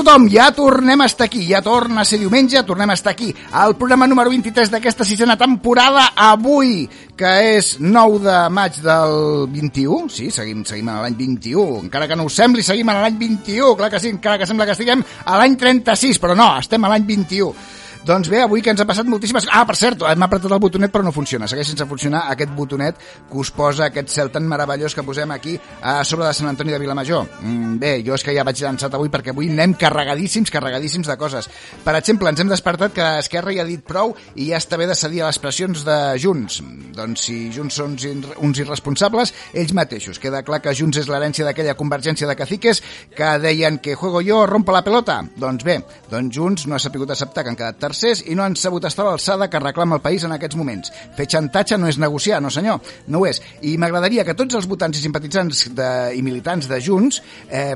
[0.00, 0.28] tothom!
[0.32, 3.34] Ja tornem a estar aquí, ja torna a ser diumenge, tornem a estar aquí.
[3.64, 6.86] El programa número 23 d'aquesta sisena temporada, avui,
[7.16, 12.16] que és 9 de maig del 21, sí, seguim, seguim a l'any 21, encara que
[12.16, 15.04] no us sembli, seguim a l'any 21, clar que sí, encara que sembla que estiguem
[15.04, 17.52] a l'any 36, però no, estem a l'any 21.
[18.00, 19.44] Doncs bé, avui que ens ha passat moltíssimes...
[19.52, 21.44] Ah, per cert, hem apretat el botonet però no funciona.
[21.50, 22.96] Segueix sense funcionar aquest botonet
[23.28, 26.72] que us posa aquest cel tan meravellós que posem aquí a sobre de Sant Antoni
[26.72, 27.26] de Vilamajor.
[27.42, 31.16] Mm, bé, jo és que ja vaig llançat avui perquè avui anem carregadíssims, carregadíssims de
[31.20, 31.50] coses.
[31.84, 34.88] Per exemple, ens hem despertat que Esquerra ja ha dit prou i ja està bé
[34.88, 36.62] de cedir a les pressions de Junts.
[36.96, 37.98] Doncs si Junts són
[38.40, 40.22] uns irresponsables, ells mateixos.
[40.22, 42.80] Queda clar que Junts és l'herència d'aquella convergència de caciques
[43.12, 45.20] que deien que juego yo, rompo la pelota.
[45.36, 48.56] Doncs bé, doncs Junts no ha sapigut acceptar que han quedat tercers i no han
[48.58, 50.92] sabut estar a l'alçada que reclama el país en aquests moments.
[51.18, 53.42] Fer xantatge no és negociar, no senyor, no ho és.
[53.66, 57.74] I m'agradaria que tots els votants i simpatitzants de, i militants de Junts eh,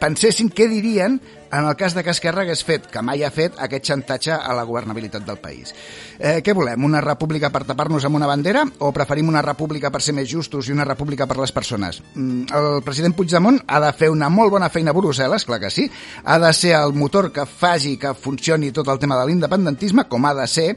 [0.00, 1.18] pensessin què dirien
[1.52, 4.54] en el cas de que Esquerra hagués fet, que mai ha fet, aquest xantatge a
[4.56, 5.74] la governabilitat del país.
[6.18, 6.84] Eh, què volem?
[6.84, 10.68] Una república per tapar-nos amb una bandera o preferim una república per ser més justos
[10.68, 12.02] i una república per les persones?
[12.14, 15.70] Mm, el president Puigdemont ha de fer una molt bona feina a Brussel·les, clar que
[15.74, 15.90] sí,
[16.24, 20.26] ha de ser el motor que faci que funcioni tot el tema de l'independentisme, com
[20.26, 20.70] ha de ser,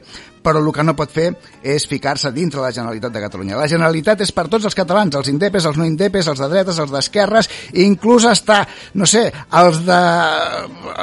[0.44, 1.30] però el que no pot fer
[1.64, 3.56] és ficar-se dintre la Generalitat de Catalunya.
[3.58, 6.80] La Generalitat és per tots els catalans, els indepes, els no indepes, els de dretes,
[6.84, 7.50] els d'esquerres,
[7.86, 8.60] inclús està,
[9.00, 9.26] no sé,
[9.62, 10.00] els de,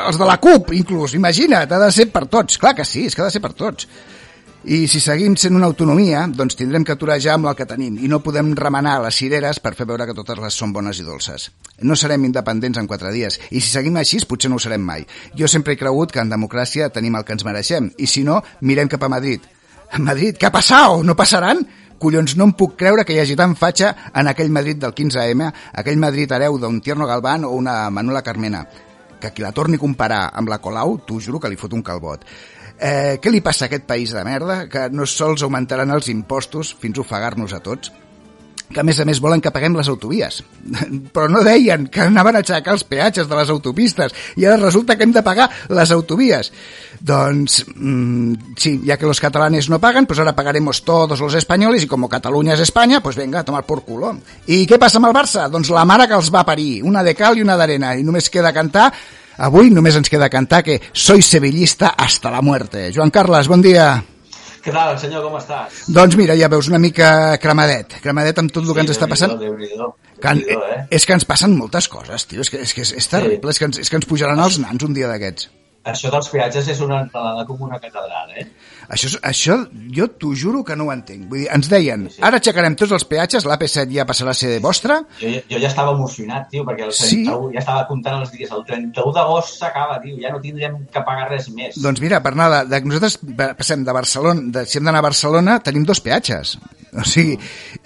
[0.06, 2.62] els de la CUP, inclús, imagina't, ha de ser per tots.
[2.62, 3.90] Clar que sí, és que ha de ser per tots.
[4.62, 7.96] I si seguim sent una autonomia, doncs tindrem que aturar ja amb el que tenim
[7.98, 11.06] i no podem remenar les cireres per fer veure que totes les són bones i
[11.08, 11.48] dolces.
[11.82, 15.08] No serem independents en quatre dies i si seguim així potser no ho serem mai.
[15.34, 18.38] Jo sempre he cregut que en democràcia tenim el que ens mereixem i si no,
[18.62, 19.42] mirem cap a Madrid.
[19.92, 21.02] A Madrid, què ha passat?
[21.10, 21.66] No passaran?
[22.02, 25.52] collons, no em puc creure que hi hagi tant fatxa en aquell Madrid del 15M,
[25.82, 28.66] aquell Madrid hereu d'un Tierno Galván o una Manuela Carmena.
[29.22, 31.84] Que qui la torni a comparar amb la Colau, t'ho juro que li fot un
[31.86, 32.26] calbot.
[32.82, 34.64] Eh, què li passa a aquest país de merda?
[34.72, 37.92] Que no sols augmentaran els impostos fins a ofegar-nos a tots,
[38.72, 40.40] que a més a més volen que paguem les autovies.
[41.14, 44.96] Però no deien que anaven a aixecar els peatges de les autopistes i ara resulta
[44.98, 46.52] que hem de pagar les autovies.
[46.98, 51.84] Doncs mmm, sí, ja que los catalanes no pagan, pues ahora pagaremos todos los españoles
[51.84, 54.16] y como Cataluña es España, pues venga, a tomar por culo.
[54.48, 55.50] I què passa amb el Barça?
[55.52, 58.32] Doncs la mare que els va parir, una de cal i una d'arena, i només
[58.34, 58.90] queda cantar
[59.38, 62.90] Avui només ens queda cantar que soy sevillista hasta la muerte.
[62.94, 63.94] Joan Carles, bon dia.
[64.62, 65.86] Què tal, senyor, com estàs?
[65.90, 69.08] Doncs mira, ja veus una mica cremadet, cremadet amb tot el Sí, que ens està
[69.10, 69.34] passant.
[70.22, 70.84] Que, eh?
[70.94, 73.58] És que ens passen moltes coses, tio, és que és, que és, és terrible, és,
[73.58, 75.50] que ens, és que ens pujaran els nans un dia d'aquests.
[75.90, 78.46] Això dels peatges és una entrada com una catedral, eh?
[78.92, 79.56] Això, això
[79.96, 81.30] jo t'ho juro que no ho entenc.
[81.32, 82.22] Vull dir, ens deien, Sí, sí.
[82.28, 85.94] ara aixecarem tots els peatges, l'AP7 ja passarà a ser vostra, Jo, jo ja estava
[85.96, 87.22] emocionat, tio, perquè el Sí?
[87.24, 88.52] 31, ja estava comptant els dies.
[88.52, 91.80] El 31 d'agost s'acaba, tio, ja no tindrem que pagar res més.
[91.82, 93.18] Doncs mira, per anar, de, de, nosaltres
[93.58, 96.58] passem de Barcelona, de, si hem d'anar a Barcelona, tenim dos peatges.
[96.92, 97.38] O sigui,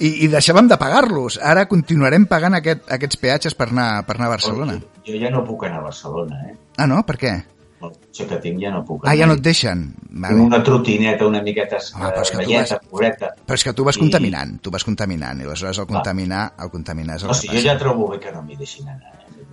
[0.01, 1.37] i, i deixàvem de pagar-los.
[1.37, 4.79] Ara continuarem pagant aquest, aquests peatges per anar, per anar a Barcelona.
[5.05, 6.55] Jo, jo ja no puc anar a Barcelona, eh?
[6.81, 7.03] Ah, no?
[7.05, 7.35] Per què?
[7.85, 9.17] El cotxe que tinc ja no puc Ah, anar.
[9.19, 9.83] ja no et deixen.
[9.95, 10.39] Tinc Vale.
[10.41, 13.33] una trotineta una miqueta Home, però és que velleta, vas- pobreta.
[13.45, 16.69] Però és que tu vas I- contaminant, tu vas contaminant, i aleshores el contaminar, el
[16.71, 17.63] contaminar és el O que jo passa.
[17.67, 19.13] ja trobo bé que no m'hi deixin anar.
[19.13, 19.45] Eh?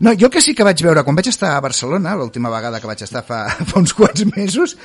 [0.00, 2.86] No, jo que sí que vaig veure, quan vaig estar a Barcelona, l'última vegada que
[2.86, 4.76] vaig estar fa, fa uns quants mesos,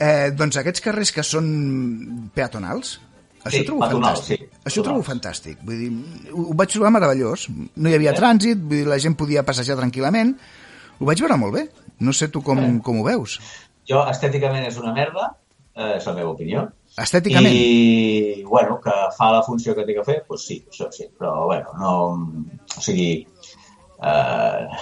[0.00, 2.96] eh, doncs aquests carrers que són peatonals,
[3.44, 4.40] això Sí, ho trobo fantàstic.
[4.40, 5.58] sí, Això ho trobo fantàstic.
[5.62, 5.92] Vull dir,
[6.32, 7.46] ho, ho vaig trobar meravellós.
[7.76, 8.16] No hi havia Eh?
[8.18, 10.34] trànsit, vull dir, la gent podia passejar tranquil·lament.
[10.98, 11.68] Ho vaig veure molt bé.
[12.00, 13.38] No sé tu com, com ho veus.
[13.88, 15.30] Jo, estèticament és una merda,
[15.76, 16.66] eh, és la meva opinió.
[16.96, 17.52] Estèticament.
[17.52, 21.08] I, bueno, que fa la funció que té que fer, doncs sí, això sí.
[21.18, 21.96] Però, bueno, no...
[22.76, 23.10] O sigui...
[23.96, 24.78] Eh,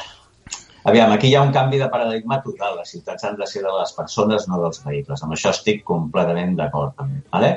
[0.91, 2.79] aviam, aquí hi ha un canvi de paradigma total.
[2.81, 5.23] Les ciutats han de ser de les persones, no dels vehicles.
[5.27, 7.23] Amb això estic completament d'acord, també.
[7.35, 7.57] Vale?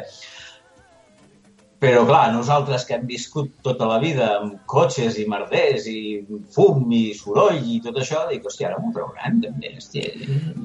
[1.79, 5.99] Però, clar, nosaltres que hem viscut tota la vida amb cotxes i merders i
[6.55, 10.09] fum i soroll i tot això, dic, hòstia, ara m'ho trauran, també, hòstia,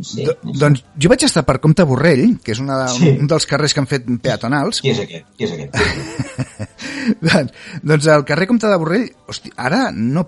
[0.00, 0.55] sí, Do, sí.
[0.59, 3.11] doncs jo vaig estar per Comte Borrell, que és una, Sí.
[3.20, 5.26] un dels carrers que han fet peatonals, Qui és aquest?
[5.37, 5.76] Qui és aquest?
[7.23, 7.50] Doncs,
[7.82, 10.23] doncs el carrer Comte de Borrell, hosti, ara no,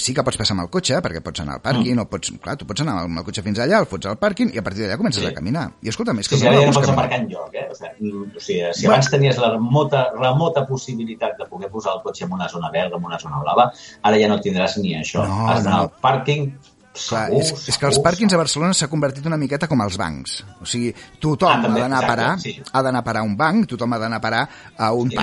[0.00, 2.02] sí que pots passar amb el cotxe, perquè pots anar al pàrquing, Mm.
[2.04, 4.52] o pots, clar, tu pots anar amb el cotxe fins allà, el fots al pàrquing
[4.54, 5.28] i a partir d'allà comences Sí.
[5.28, 5.72] a caminar.
[5.82, 6.92] I escolta, és que Sí, sí, no ara ja no pots més.
[6.96, 7.66] aparcar enlloc, eh?
[7.70, 12.02] O sigui, o sigui si abans tenies la remota, remota possibilitat de poder posar el
[12.04, 13.70] cotxe en una zona verda, en una zona blava,
[14.02, 15.24] ara ja no tindràs ni això.
[15.26, 15.88] No, Has d'anar no.
[15.88, 16.52] al pàrquing,
[16.90, 19.96] Clar, segur, és, és que els pàrquings a Barcelona s'ha convertit una miqueta com els
[19.96, 20.40] bancs.
[20.60, 20.90] O sigui,
[21.22, 22.56] tothom Ah, també, ha d'anar a parar, sí.
[22.72, 24.40] ha d'anar a parar a un banc, tothom ha d'anar a parar
[24.76, 25.22] a un Sí, no?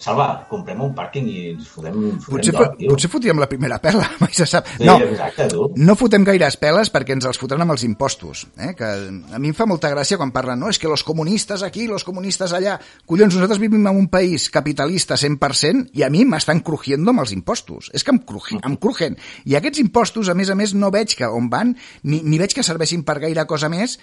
[0.00, 2.88] Salva, comprem un pàrquing i ens fotem, fotem Potser, lloc, tio.
[2.94, 4.68] potser fotíem la primera pela, mai se sap.
[4.78, 5.66] Sí, no, exacte, tu.
[5.76, 8.46] no fotem gaires peles perquè ens els fotran amb els impostos.
[8.56, 8.72] Eh?
[8.78, 11.84] Que a mi em fa molta gràcia quan parlen, no, és que los comunistes aquí,
[11.90, 12.78] los comunistes allà...
[13.10, 17.36] Collons, nosaltres vivim en un país capitalista 100% i a mi m'estan crujiendo amb els
[17.36, 17.92] impostos.
[17.92, 19.20] És que em, cruji, em crujen.
[19.44, 21.76] I aquests impostos, a més a més, no veig que on van,
[22.08, 23.98] ni, ni veig que serveixin per gaire cosa més.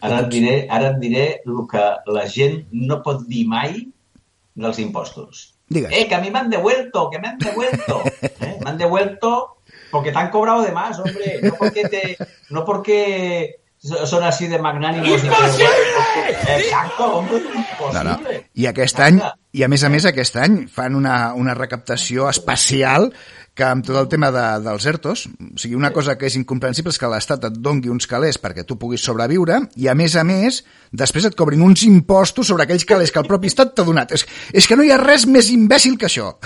[0.00, 1.84] Ara et diré, ara et diré el que
[2.16, 3.82] la gent no pot dir mai
[4.66, 5.54] dels impostos.
[5.68, 5.92] Digues.
[5.92, 8.02] Eh, que a mí me han devuelto, que me han devuelto.
[8.22, 8.58] ¿Eh?
[8.64, 9.58] Me han devuelto
[9.90, 11.40] porque te han cobrado de más, hombre.
[11.42, 12.16] No porque, te,
[12.50, 15.22] no porque son así de magnánimos.
[15.22, 17.40] ni que- Exacto, hombre,
[17.92, 18.10] No, no.
[18.10, 18.50] imposible.
[18.54, 19.20] I aquest any,
[19.52, 23.12] i a més a més aquest any, fan una, una recaptació especial
[23.58, 26.92] que amb tot el tema de, dels ERTOs, o sigui, una cosa que és incomprensible
[26.94, 30.22] és que l'Estat et dongui uns calés perquè tu puguis sobreviure i, a més a
[30.26, 30.62] més,
[30.94, 34.14] després et cobrin uns impostos sobre aquells calés que el propi Estat t'ha donat.
[34.14, 36.36] És, és que no hi ha res més imbècil que això.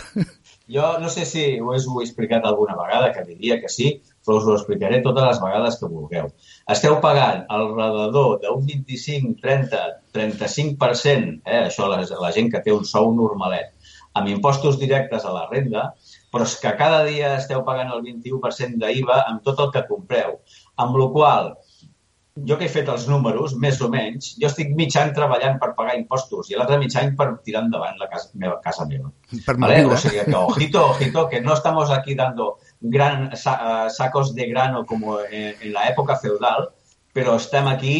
[0.72, 3.90] Jo no sé si ho he, ho he explicat alguna vegada, que diria que sí,
[4.24, 6.30] però us ho explicaré totes les vegades que vulgueu.
[6.74, 9.82] Esteu pagant al redador d'un 25, 30,
[10.16, 13.74] 35%, eh, això la, la gent que té un sou normalet,
[14.14, 15.90] amb impostos directes a la renda,
[16.32, 20.38] però és que cada dia esteu pagant el 21% d'IVA amb tot el que compreu.
[20.80, 21.52] Amb la qual
[22.48, 25.74] jo que he fet els números, més o menys, jo estic mig any treballant per
[25.76, 28.56] pagar impostos i l'altre mig any per tirar endavant la casa meva.
[28.64, 29.12] Casa meva.
[29.44, 29.84] Per ¿Vale?
[29.84, 34.86] O sea que, ojito, ojito, que no estamos aquí dando gran eh, sacos de grano
[34.86, 36.70] como en, en la època feudal,
[37.12, 37.96] però estem aquí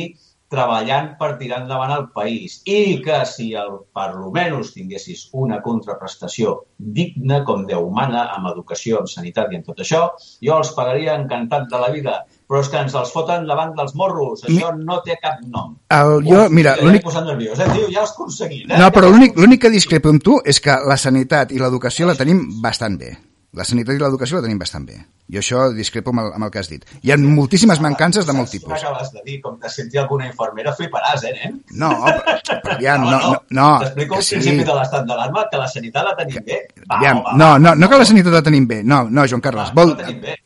[0.52, 6.58] treballant per tirar endavant el país i que si el, per almenys tinguessis una contraprestació
[6.76, 10.04] digna, com Déu mana, amb educació, amb sanitat i en tot això,
[10.44, 12.20] jo els pagaria encantat de la vida.
[12.50, 14.42] Però és que ens els foten davant dels morros.
[14.44, 15.76] Això no té cap nom.
[15.94, 17.06] El, jo, Uf, mira, ja l'únic...
[17.06, 17.88] posat nerviós, eh, tio?
[17.94, 18.76] Ja has aconseguit, eh?
[18.76, 22.44] No, però l'únic que discrepo amb tu és que la sanitat i l'educació la tenim
[22.60, 23.14] bastant bé.
[23.52, 24.94] La sanitat i l'educació la tenim bastant bé.
[25.32, 26.86] Jo això discrepo amb el, amb el que has dit.
[27.04, 28.72] Hi ha moltíssimes mancances de molt tipus.
[28.78, 29.36] acabes de dir?
[29.44, 31.58] Com de sentir alguna infermera, fliparàs, eh, nen?
[31.82, 34.38] No, però, però aviam, no, no, no, T'explico que el sí.
[34.38, 36.62] principi de l'estat d'alarma, que la sanitat la tenim bé.
[36.80, 38.80] Va, Aviam, home, no, va, no, no que la sanitat la tenim bé.
[38.88, 39.76] No, no, Joan Carles.
[39.76, 39.94] Va, Vol,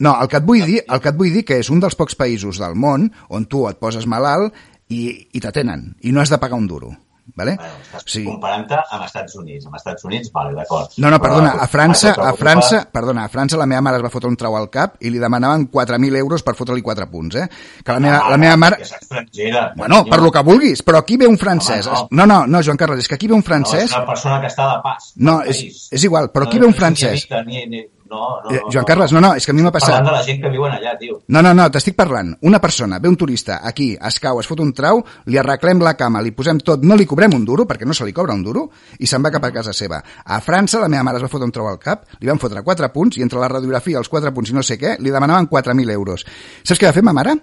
[0.02, 1.94] no, el que et vull dir, el que et vull dir que és un dels
[1.94, 4.50] pocs països del món on tu et poses malalt
[4.90, 6.90] i, i t'atenen i no has de pagar un duro.
[7.34, 7.56] Vale?
[7.56, 8.24] Bueno, estàs Sí.
[8.24, 9.66] comparant-te amb Estats Units.
[9.66, 10.90] Amb Estats Units, vale, d'acord.
[10.98, 14.02] No, no, Però, perdona, a França, a França, perdona, a França la meva mare es
[14.04, 17.34] va fotre un trau al cap i li demanaven 4.000 euros per fotre-li 4 punts,
[17.36, 17.48] eh?
[17.84, 18.78] Que la meva, la meva mare...
[18.80, 19.72] És estrangera.
[19.76, 21.86] Bueno, per lo que vulguis, però aquí ve un francès.
[21.86, 23.84] Home, No, no, no, Joan Carles, és que aquí ve un No, francès...
[23.90, 25.12] és una persona que està de pas.
[25.16, 27.26] No, és, és igual, però aquí No ve un ni francès.
[27.30, 29.62] amica, Ni, ni, no, no, Eh, no, Joan Carles, no, no, és que a mi
[29.62, 30.04] m'ha Parlant passat.
[30.06, 31.20] de la gent que viuen allà, tio.
[31.28, 32.34] No, no, no, t'estic parlant.
[32.42, 35.94] Una persona, ve un turista aquí, es cau, es fot un trau, li arreglem la
[35.96, 38.42] cama, li posem tot, no li cobrem un duro, perquè no se li cobra un
[38.42, 40.02] duro, i se'n va cap a casa seva.
[40.24, 42.62] A França, la meva mare es va fotre un trau al cap, li van fotre
[42.62, 45.48] 4 punts, i entre la radiografia, els 4 punts i no sé què, li demanaven
[45.48, 46.24] 4.000 euros.
[46.62, 47.34] Saps què va fer ma mare?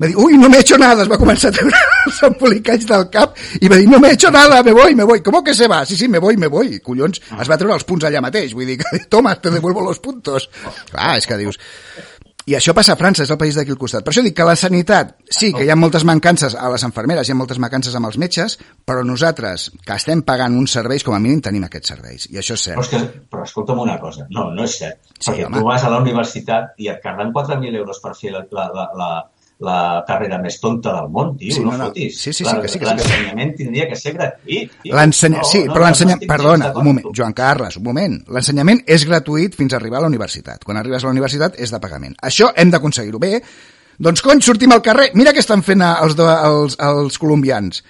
[0.00, 2.86] Va dir, uy, no me he hecho nada, es va començar a treure els embolicalls
[2.88, 5.20] del cap i va dir, no me he hecho nada, me voy, me voy.
[5.22, 5.84] ¿Cómo que se va?
[5.84, 6.76] Sí, sí, me voy, me voy.
[6.76, 8.54] I, collons, es va treure els punts allà mateix.
[8.56, 10.48] Vull dir que, toma, te devuelvo los puntos.
[10.90, 11.60] Clar, és que dius...
[12.48, 14.02] I això passa a França, és el país d'aquí al costat.
[14.02, 17.28] Per això dic que la sanitat, sí, que hi ha moltes mancances a les enfermeres,
[17.28, 18.56] hi ha moltes mancances amb els metges,
[18.88, 22.24] però nosaltres, que estem pagant uns serveis, com a mínim tenim aquests serveis.
[22.32, 23.12] I això és Però, és cert.
[23.12, 24.98] que, però escolta'm una cosa, no, no és cert.
[25.12, 25.60] Sí, perquè home.
[25.60, 28.88] tu vas a la universitat i et carreguen 4.000 euros per fer la, la, la,
[28.98, 29.10] la,
[29.64, 32.16] la carrera més tonta del món, tio, Sí, no, no, fotis.
[32.16, 32.88] Sí, sí, sí, que sí, que.
[32.88, 34.78] L'ensenyament tindria que ser gratuït.
[34.88, 35.42] L'ensenya...
[35.42, 36.24] No, Sí, no, però no, l'ensenyament...
[36.24, 37.10] no Perdona, un moment.
[37.16, 38.16] Joan Carles, un moment.
[38.32, 40.64] L'ensenyament és gratuït fins a arribar a la universitat.
[40.64, 42.16] Quan arribes a la universitat és de pagament.
[42.24, 43.34] Això hem d'aconseguir-ho bé.
[44.00, 45.10] Doncs cony, sortim al carrer.
[45.20, 47.82] Mira què estan fent els, de, els, els colombians.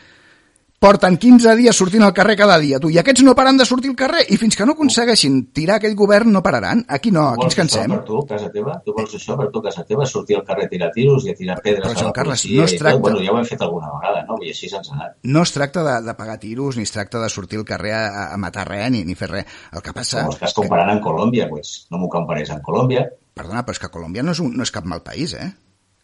[0.81, 3.91] Porten 15 dies sortint al carrer cada dia, tu, i aquests no paren de sortir
[3.91, 6.81] al carrer, i fins que no aconsegueixin tirar aquell govern no pararan.
[6.89, 7.93] Aquí no, aquí ens cansem.
[7.93, 8.79] per tu, casa teva?
[8.87, 10.07] Tu vols això per tu, casa teva?
[10.09, 12.65] Sortir al carrer a tirar tiros i a tirar pedres Però, a Joan Carles, no
[12.65, 14.41] es tracta- Bueno, ja ho hem fet alguna vegada, no?
[14.41, 15.17] I així se'ns ha anat.
[15.23, 18.31] No es tracta de, de pagar tiros, ni es tracta de sortir al carrer a,
[18.33, 19.45] a matar res, ni, ni fer res.
[19.77, 20.25] El que passa...
[20.25, 23.05] Com estàs comparant amb Colòmbia, pues, no m'ho compares amb Colòmbia.
[23.37, 25.53] Perdona, però és que Colòmbia no és, un, no és cap mal país, eh?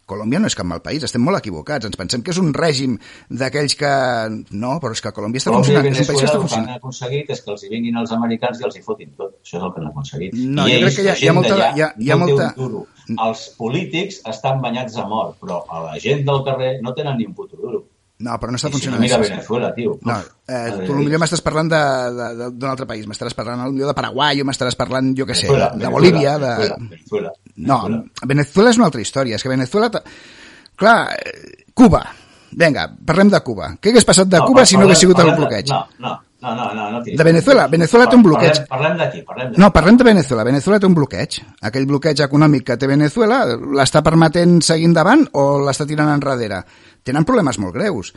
[0.07, 1.85] Colòmbia no és cap mal país, estem molt equivocats.
[1.85, 2.93] Ens pensem que és un règim
[3.29, 3.89] d'aquells que...
[4.55, 6.31] No, però és que Colòmbia està Colòmbia funcionant, és un país que Venezuela està el
[6.31, 6.77] que han funcionant.
[6.79, 9.35] aconseguit és que els hi vinguin els americans i els hi fotin tot.
[9.43, 10.33] Això és el que han aconseguit.
[10.39, 12.15] No, I jo crec ells, que hi ha- hi ha molta- hi ha- hi ha
[12.15, 12.85] no molta- duro.
[13.27, 17.25] Els polítics estan banyats a mort, però a la gent del carrer no tenen ni
[17.27, 17.83] un puto duro.
[18.19, 19.17] No, però no està I si no, funcionant mira.
[19.21, 19.99] Venezuela, tio.
[20.01, 20.15] No,
[20.47, 24.75] eh, tu potser m'estàs parlant d'un altre país, m'estaràs parlant potser de Paraguai o m'estaràs
[24.79, 26.47] parlant, jo què sé, Venezuela, de Venezuela, Bolívia, de...
[26.55, 27.79] Venezuela, Venezuela, No,
[28.25, 28.69] Venezuela.
[28.71, 29.35] És una altra història.
[29.35, 29.89] És que Venezuela...
[29.91, 30.03] ta-
[30.77, 32.03] Clar, eh, Cuba.
[32.57, 33.71] Vinga, parlem de Cuba.
[33.81, 35.69] Què hagués passat de Cuba si no hagués sigut el bloqueig?
[35.73, 37.63] No, no, No, no, no, no de Venezuela.
[37.67, 38.59] Venezuela té un bloqueig.
[38.69, 39.59] Parlem, parlem d'aquí, parlem d'aquí.
[39.61, 40.43] No, parlem de Venezuela.
[40.45, 41.37] Venezuela té un bloqueig.
[41.65, 43.39] Aquell bloqueig econòmic que té Venezuela
[43.79, 46.59] l'està permetent seguir endavant o l'està tirant enrere?
[47.03, 48.13] Tenen problemes molt greus.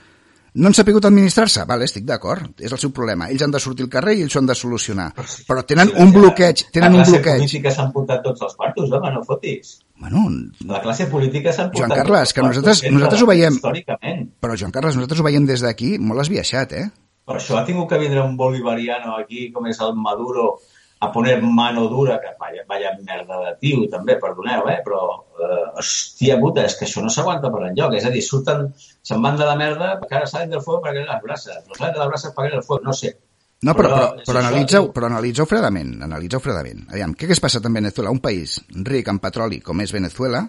[0.55, 1.65] No han sapigut administrar-se?
[1.65, 2.49] Vale, estic d'acord.
[2.59, 3.29] És el seu problema.
[3.31, 5.13] Ells han de sortir al carrer i ells ho han de solucionar.
[5.47, 6.65] Però tenen Sí, un la- bloqueig.
[6.73, 7.39] Tenen la un classe bloqueig.
[7.45, 9.79] política s'han portat tots els quartos, home, no fotis.
[10.01, 10.25] Bueno,
[10.67, 13.55] La classe política s'han Joan portat Carles, que nosaltres- nosaltres ho veiem.
[13.55, 14.31] Històricament.
[14.41, 16.91] però Joan Carles, nosaltres ho veiem des d'aquí molt esbiaixat, eh?
[17.25, 20.59] Per això ha tingut que vindre un bolivariano aquí, com és el Maduro,
[21.01, 24.83] a poner mano dura, que vaya, vaya merda de tio, també, perdoneu, eh?
[24.85, 25.01] però,
[25.41, 27.95] eh, hòstia puta, és que això no s'aguanta per enlloc.
[27.97, 28.67] És a dir, surten,
[29.03, 31.63] se'n van de la merda, perquè ara salen del fuego perquè les braces.
[31.67, 33.15] No salen de les braces perquè el fuego, no sé.
[33.63, 36.87] No, però, però, però, això, analitzeu, però analitzeu fredament, analitzeu fredament.
[36.93, 38.13] Aviam, què hagués passat en Venezuela?
[38.13, 40.43] Un país ric en petroli com és Venezuela,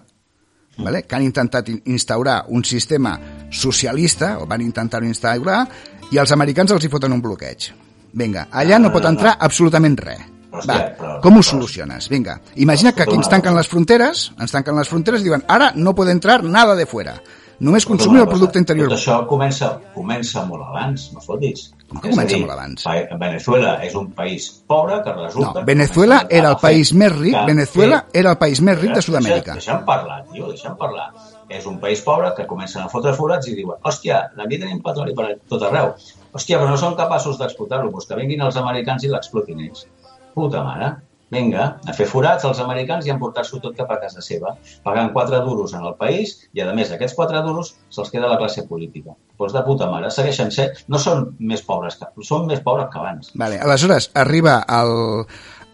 [0.78, 1.02] vale?
[1.04, 3.18] que han intentat in- instaurar un sistema
[3.50, 5.62] socialista, o van intentar instaurar,
[6.10, 7.70] i els americans els hi foten un bloqueig.
[8.12, 10.31] Vinga, allà no pot entrar absolutament res.
[10.52, 12.08] Però, Va, hòstia, però- com ho però- soluciones?
[12.12, 15.72] Vinga, imagina que aquí ens tanquen les fronteres, ens tanquen les fronteres i diuen ara
[15.74, 17.14] no pot entrar nada de fuera.
[17.62, 18.88] Només consumir el producte interior.
[18.90, 21.68] Tot això comença, comença molt abans, no fotis.
[21.88, 22.84] Com que comença dir, molt abans?
[23.20, 25.46] Venezuela és un país pobre que resulta...
[25.46, 28.60] No, que Venezuela comença era el país més ric, que Venezuela fer- era el país
[28.60, 29.54] més ric de Sud-amèrica.
[29.54, 31.12] Deixa'm parlar, tio, deixa'm parlar.
[31.48, 35.14] És un país pobre que comencen a fotre forats i diuen hòstia, aquí tenim petroli
[35.14, 35.94] per tot arreu.
[36.32, 37.90] Hòstia, però no són capaços d'explotar-lo.
[37.92, 39.86] Doncs que vinguin els americans i l'explotin ells.
[40.34, 40.92] Puta mare.
[41.32, 44.50] Vinga, a fer forats els americans i a emportar-s'ho tot cap a casa seva,
[44.84, 48.36] pagant 4 duros en el país i, a més, aquests 4 duros se'ls queda la
[48.36, 49.14] classe política.
[49.40, 50.82] Doncs de puta mare, segueixen sent...
[50.92, 52.10] No són més pobres que...
[52.28, 53.30] Són més pobres que abans.
[53.40, 55.24] Vale, aleshores arriba el,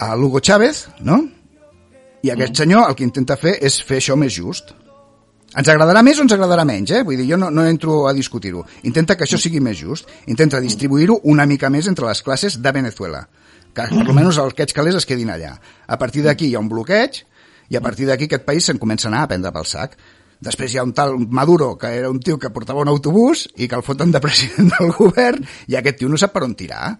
[0.06, 1.24] el Hugo Chávez, no?
[2.22, 2.60] I aquest Mm.
[2.62, 4.70] senyor el que intenta fer és fer això més just.
[5.58, 7.02] Ens agradarà més o ens agradarà menys, eh?
[7.02, 8.62] Vull dir, jo no, no entro a discutir-ho.
[8.86, 10.06] Intenta que això sigui més just.
[10.30, 13.26] Intenta distribuir-ho una mica més entre les classes de Venezuela.
[13.86, 15.54] Que per almenys aquests calés es quedin allà.
[15.86, 17.22] A partir d'aquí hi ha un bloqueig
[17.68, 19.94] i a partir d'aquí aquest país se'n comença a anar a prendre pel sac.
[20.40, 23.68] Després hi ha un tal Maduro, que era un tio que portava un autobús i
[23.68, 26.96] que el foten de president del govern i aquest tio no sap per on tirar.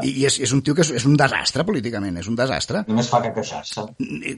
[0.00, 2.84] I, i és, és un tio que és, és un desastre políticament, és un desastre.
[2.88, 3.82] Només fa que queixar-se.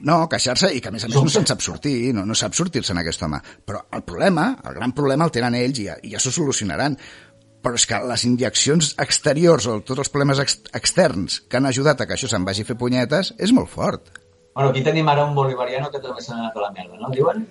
[0.03, 2.57] No, queixar-se i que a més a més no se'n sap sortir, no, no sap
[2.57, 3.39] sortir-se en aquest home.
[3.65, 6.97] Però el problema, el gran problema el tenen ells i ja, i ja s'ho solucionaran.
[7.65, 12.03] Però és que les injeccions exteriors o tots els problemes ex externs que han ajudat
[12.03, 14.11] a que això se'n vagi a fer punyetes és molt fort.
[14.55, 17.09] Bueno, aquí tenim ara un bolivariano que també s'ha anat a la merda, no?
[17.15, 17.47] Diuen?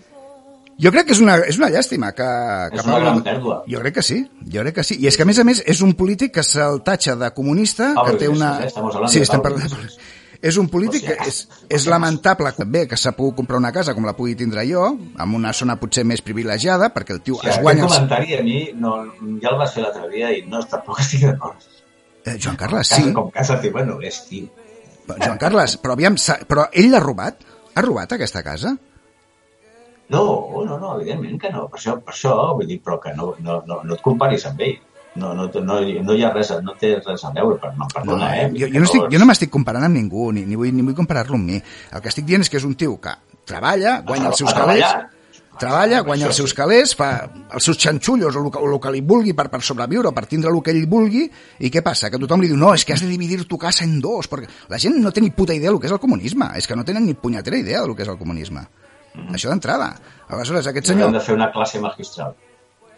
[0.81, 2.27] Jo crec que és una, és una llàstima que,
[2.73, 3.61] que És una gran pèrdua.
[3.71, 4.17] Jo crec que sí,
[4.55, 4.97] jo crec que sí.
[5.03, 7.93] I és que, a més a més, és un polític que se'l tatxa de comunista,
[7.95, 8.65] Pablo que té Iglesias, una...
[8.65, 8.73] eh?
[8.73, 9.71] Estamos hablando sí, de estem parlant...
[10.45, 11.39] És un polític O que és,
[11.73, 15.37] és lamentable bé que s'ha pogut comprar una casa com la pugui tindre jo, en
[15.39, 17.87] una zona potser més privilegiada, perquè el tio Sí, es aquest guanya...
[17.87, 17.95] Els...
[17.95, 18.97] comentari a mi no,
[19.41, 21.65] ja el vas fer l'altre dia i no tampoc estic d'acord.
[22.25, 23.15] Eh, Joan Carles, Casa sí.
[23.17, 24.51] com casa teva no és, tio.
[25.09, 26.17] Joan Carles, però aviam,
[26.49, 27.45] però ell l'ha robat?
[27.75, 28.77] Ha robat aquesta casa?
[30.13, 30.25] No,
[30.65, 31.67] no, no, evidentment que no.
[31.73, 34.61] Per això, per això vull dir, però que no, no, no, no et comparis amb
[34.67, 34.77] ell.
[35.17, 38.33] No, no, no, no hi ha res, no té res a veure, per, no, perdona,
[38.41, 38.49] eh?
[38.51, 40.95] jo, jo, no estic, jo no m'estic comparant amb ningú, ni, ni vull, ni vull
[40.99, 41.61] comparar-lo amb mi.
[41.95, 43.13] El que estic dient és que és un tio que
[43.47, 44.83] treballa, guanya els seus calés,
[45.61, 47.11] treballa, guanya els seus calés, fa
[47.55, 50.15] els seus xanxullos o el, que- o el que li vulgui per, per sobreviure o
[50.17, 51.29] per tindre el que ell vulgui,
[51.61, 52.11] i què passa?
[52.11, 54.49] Que tothom li diu, no, és que has de dividir tu casa en dos, perquè
[54.69, 56.83] la gent no té ni puta idea del que és el comunisme, és que no
[56.85, 58.67] tenen ni punyetera idea del que és el comunisme.
[59.31, 59.93] Això d'entrada.
[60.27, 61.13] Aleshores, aquest Hem senyor...
[61.15, 62.35] de fer una classe magistral.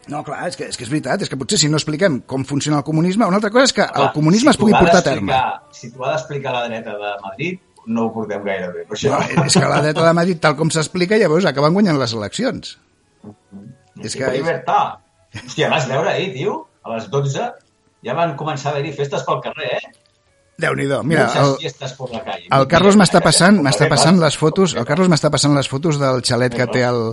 [0.07, 2.45] No, clar, és que, és que és veritat, és que potser si no expliquem com
[2.47, 4.77] funciona el comunisme, una altra cosa és que el Clar, comunisme es si t'ho pugui
[4.79, 5.39] portar a terme.
[5.75, 8.87] Si t'ho ha d'explicar la dreta de Madrid, no ho portem gaire bé.
[8.87, 9.17] Per això...
[9.17, 12.77] No, és que la dreta de Madrid, tal com s'explica, veus, acaben guanyant les eleccions.
[13.99, 14.29] És que...
[14.31, 14.39] És...
[14.39, 15.03] Libertad.
[15.43, 16.61] Hòstia, vas veure ahir, tio?
[16.87, 17.51] A les 12
[18.07, 19.95] ja van començar a haver-hi festes pel carrer, eh?
[20.63, 21.03] Déu-n'hi-do.
[21.05, 25.53] Mira, Muchas el, el Carlos m'està passant, m'està passant les fotos, el Carlos m'està passant
[25.53, 27.11] les fotos del xalet que té el,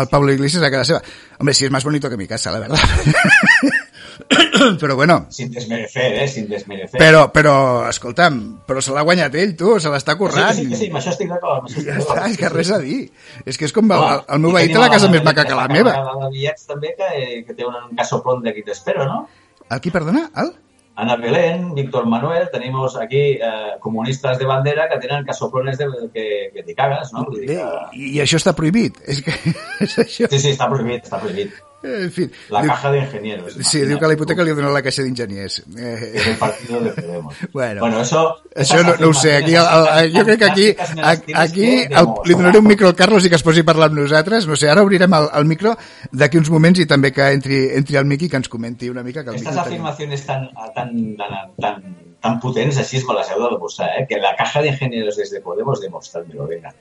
[0.00, 1.02] el Pablo Iglesias a casa seva.
[1.38, 2.78] Hombre, sí, es más bonito que mi casa, la verdad.
[4.80, 6.28] però bueno, Sin desmerecer, eh?
[6.28, 7.00] Sin desmerecer.
[7.00, 10.54] però, però, escolta'm, però se l'ha guanyat ell, tu, se l'està Sí, currant.
[10.56, 11.70] sí, que sí, amb això estic d'acord.
[11.72, 13.10] Ja està, és que res a dir.
[13.46, 15.24] És que és com el, Home, el meu i veí té la casa la- més
[15.24, 15.96] maca que la meva.
[15.98, 19.26] La de bitllets també, que, que té un casoplón d'aquí t'espero, ¿no?
[19.70, 20.28] El qui, perdona?
[20.36, 20.52] El?
[20.94, 23.40] Ana Belén, Víctor Manuel, tenemos aquí eh,
[23.80, 27.24] comunistas de bandera que tenen casoplones de, que, que te cagas, no?
[27.24, 27.66] Vull dir que...
[27.96, 29.00] i, I això està prohibit.
[29.08, 29.32] És que
[29.86, 30.28] és això.
[30.28, 31.56] Sí, sí, està prohibit, està prohibit.
[31.82, 32.28] En fi.
[32.50, 33.56] La diu, caja de ingenieros.
[33.66, 35.62] sí, diu que la hipoteca li ha donat la caixa d'enginyers.
[35.76, 37.34] Eh, el partido de Podemos.
[37.52, 37.80] Bueno.
[37.80, 38.42] bueno eso...
[38.54, 40.66] això esas no, no ho sé, aquí, el, el, el, jo crec que aquí,
[41.34, 43.98] aquí el, li donaré un micro al Carlos i que es posi a parlar amb
[43.98, 44.46] nosaltres.
[44.46, 45.74] No sé, ara obrirem el, el micro
[46.12, 49.24] d'aquí uns moments i també que entri, entri el Miqui que ens comenti una mica.
[49.24, 51.82] Que el Estas afirmaciones tan, tan, tan, tan,
[52.22, 54.06] tan potentes, así es me las he de demostrar, ¿eh?
[54.08, 56.72] que la caja de ingenieros desde Podemos, demostrármelo, venga.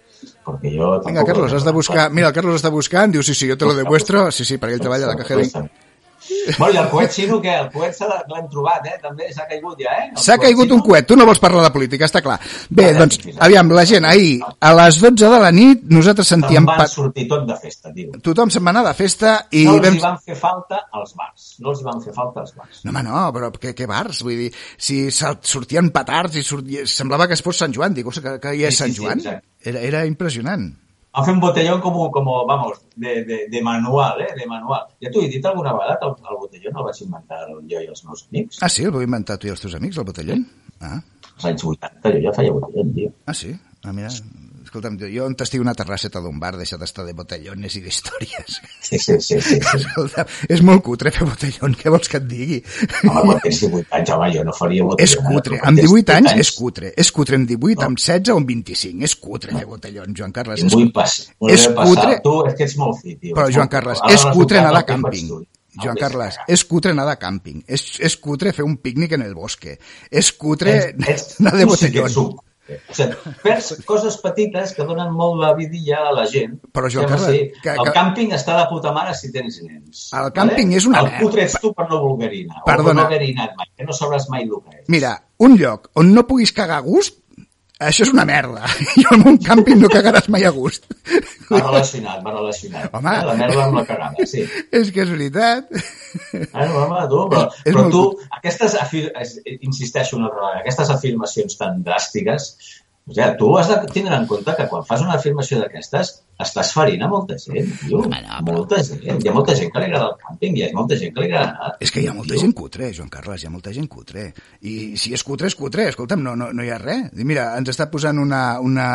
[0.46, 2.12] Porque yo tampoco- Carlos, has de buscar...
[2.12, 4.30] Mira, el Carlos està buscant, diu, sí, sí, jo te lo demuestro.
[4.32, 5.50] Sí, sí, perquè ell treballa a la caja de...
[6.58, 7.54] Bueno, i el coet xino, què?
[7.66, 8.96] El coet l'hem trobat, eh?
[9.02, 10.08] També s'ha caigut ja, eh?
[10.18, 10.76] S'ha caigut xino.
[10.80, 12.40] un coet, tu no vols parlar de política, està clar.
[12.70, 13.38] Bé, Vale, doncs, sí, sí.
[13.40, 16.66] aviam, la gent, ahir, a les 12 de la nit, nosaltres Se'n sentíem...
[16.66, 16.88] van Pa...
[16.88, 18.12] sortir tot de festa, tio.
[18.24, 19.96] Tothom se'n va anar de festa i No els vam...
[20.00, 21.48] hi van fer falta als bars.
[21.60, 22.82] No els hi van fer falta als bars.
[22.86, 24.22] No, home, no, però què, què bars?
[24.26, 26.86] Vull dir, si sortien petards i sortia...
[26.90, 29.02] semblava que es fos Sant Joan, dic, que, que hi és Sí, sí, Sant sí,
[29.04, 29.20] Joan.
[29.20, 29.48] exacte.
[29.70, 30.72] Era, era impressionant.
[31.14, 34.30] Fer un botellón como, como vamos, de, de, de manual, eh?
[34.38, 34.86] De manual.
[35.04, 38.06] Ja t'ho he dit alguna vegada el, el botellón el vaig inventar jo i els
[38.06, 38.62] meus amics.
[38.64, 38.86] Ah, sí?
[38.88, 40.46] El vau inventar tu i els teus amics, el botellón?
[40.80, 41.02] Ah,
[41.36, 43.12] Als anys 80 jo ja feia botellón, tio.
[43.26, 43.52] ah sí?
[43.84, 44.08] Ah, mira,
[44.72, 48.60] escolta'm, jo- jo on t'estic una terrasseta d'un bar, deixa d'estar de botellones i d'històries.
[48.80, 49.40] Sí, sí, sí.
[49.44, 49.60] sí,
[50.56, 52.62] és molt cutre fer botellón, què vols que et digui?
[53.04, 55.04] Home, quan tens 18 anys, home, jo no faria botellón.
[55.04, 57.88] És cutre, ara, però amb quan tens 18 anys és cutre, és cutre amb 18,
[57.90, 60.64] amb 16 o amb 25, és cutre fer botellón, Joan Carles.
[60.64, 61.26] És, passar.
[61.52, 62.20] És cutre.
[62.24, 63.36] Tu, és que ets molt fi, tio.
[63.36, 65.34] però Joan Carles, és cutre anar faig càmping.
[65.72, 69.14] No, Joan a Carles, és cutre anar de càmping, és, és cutre fer un pícnic
[69.16, 69.78] en el bosque,
[70.12, 70.78] és cutre
[71.40, 71.92] anar de tu sí
[72.90, 76.60] O sigui, perds coses petites que donen molt la vidilla a la gent.
[76.74, 80.10] Però, Sembla Carles, ser- que- el que- càmping està de puta mare si tens nens.
[80.14, 81.20] El càmping és una El merda.
[81.22, 82.62] cutre ets tu per no vulgarina.
[82.62, 82.88] O Perdona.
[82.88, 84.86] per no haver anat mai, que no sabràs mai el que és.
[84.90, 87.21] Mira, un lloc on no puguis cagar a gust,
[87.88, 88.68] això és una merda.
[89.02, 90.86] I en un càmping no cagaràs mai a gust.
[91.50, 92.90] Va relacionat, va relacionat.
[92.98, 93.16] Home.
[93.30, 94.46] La merda amb la cagada, sí.
[94.82, 95.72] És que és veritat.
[96.52, 98.04] Ah, no, home, tu, però, És però molt tu,
[98.40, 98.78] aquestes,
[99.60, 102.52] insisteixo una vegada, aquestes afirmacions tan dràstiques,
[103.12, 106.72] o sigui, tu has de tindre en compte que quan fas una afirmació d'aquestes estàs
[106.74, 108.00] ferint a molta gent, tio.
[108.02, 109.04] Home, no, però- Molta gent.
[109.22, 111.28] Hi ha molta gent que li agrada el càmping, hi ha molta gent que li
[111.30, 111.76] agrada anar.
[111.80, 114.24] És que hi ha molta gent cutre, Joan Carles, hi ha molta gent cutre.
[114.66, 115.86] I si és cutre, és cutre.
[115.92, 117.12] Escolta'm, no, no, no hi ha res.
[117.14, 118.88] I Mira, ens està posant una, una,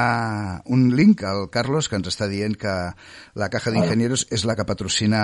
[0.66, 2.74] un link al Carlos que ens està dient que
[3.38, 5.22] la Caja d'Ingenieros és la que patrocina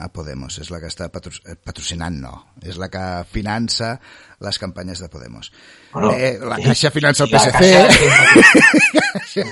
[0.00, 2.34] a Podemos, és la que està patro, eh, patrocinant, no.
[2.62, 3.98] És la que finança
[4.40, 5.52] les campanyes de Podemos.
[5.92, 6.62] Bueno, eh, la sí.
[6.62, 7.52] Caixa finança el PSC.
[7.52, 7.88] Caixa-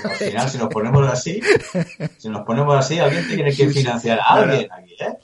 [0.09, 1.41] Al final, si nos ponemos así,
[2.17, 5.17] si nos ponemos así, alguien tiene que financiar a alguien aquí, ¿eh?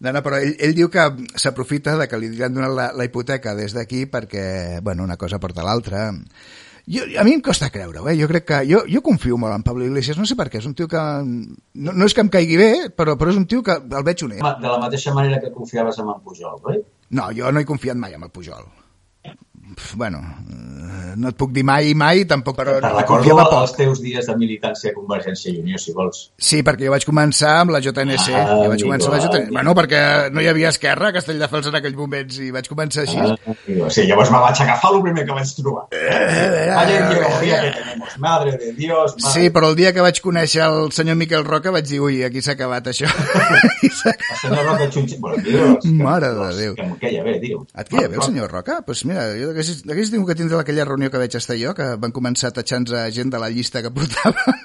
[0.00, 1.02] No, no, però ell, ell diu que
[1.34, 5.40] s'aprofita de que li han donat la, la hipoteca des d'aquí perquè, bueno, una cosa
[5.42, 6.12] porta l'altra.
[6.88, 8.14] Jo, a mi em costa creure eh?
[8.16, 8.60] jo crec que...
[8.70, 11.02] Jo, jo confio molt en Pablo Iglesias, no sé per què, és un tio que...
[11.26, 14.22] No, no és que em caigui bé, però, però és un tio que el veig
[14.24, 14.46] honest.
[14.62, 16.78] De la mateixa manera que confiaves en en Pujol, oi?
[17.10, 18.64] No, jo no he confiat mai en el Pujol.
[19.94, 23.76] Bueno, eh, no et puc dir mai, mai, tampoc, però no, recordo els poc.
[23.76, 26.30] teus dies de militància a Convergència i Unió, si vols.
[26.38, 28.28] Sí, perquè jo vaig començar amb la JNC.
[28.34, 29.52] Ah, jo vaig començar amb la JNC.
[29.52, 30.00] Bueno, perquè
[30.32, 33.18] no hi havia Esquerra a Castelldefels en aquells moments i vaig començar així.
[33.18, 35.86] Ah, sí, llavors me vaig agafar el primer que vaig trobar.
[35.92, 38.18] Vaya ideología que tenemos.
[38.18, 39.16] Madre de Dios.
[39.20, 39.32] Madre.
[39.40, 42.42] Sí, però el dia que vaig conèixer el senyor Miquel Roca vaig dir, ui, aquí
[42.42, 43.06] s'ha acabat això.
[43.82, 45.16] El senyor Roca Xunxi...
[45.18, 45.78] Bueno, Dios.
[45.82, 46.74] que- Mare de Dios, Déu.
[46.74, 47.64] Que em queia bé, tio.
[47.78, 48.78] Et queia bé el senyor Roca?
[48.78, 51.74] Doncs pues mira, jo hagués, hagués tingut que tindre aquella reunió que vaig estar jo,
[51.74, 54.56] que van començar tatxant a gent de la llista que portava.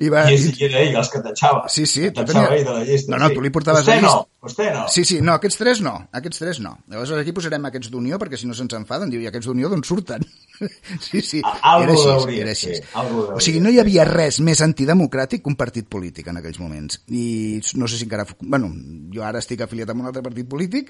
[0.00, 0.22] I va...
[0.30, 1.66] I, és, I era ell els que tatxava.
[1.70, 3.12] Sí, sí, tu tatxava tenia- ell de la llista.
[3.12, 3.34] No, no, sí.
[3.36, 4.86] tu li portaves Vostè la no, vostè no.
[4.90, 6.72] Sí, sí, no, aquests tres no, aquests tres no.
[6.90, 9.84] Llavors aquí posarem aquests d'Unió perquè si no se'ns enfaden, diu, i aquests d'Unió d'on
[9.86, 10.24] surten?
[11.06, 12.70] Sí, sí, A- algo era així, hauria era així.
[12.96, 16.58] hauria O sigui, no hi havia res més antidemocràtic que un partit polític en aquells
[16.62, 17.02] moments.
[17.12, 18.24] I no sé si encara...
[18.40, 18.70] Bueno,
[19.12, 20.88] jo ara estic afiliat amb un altre partit polític,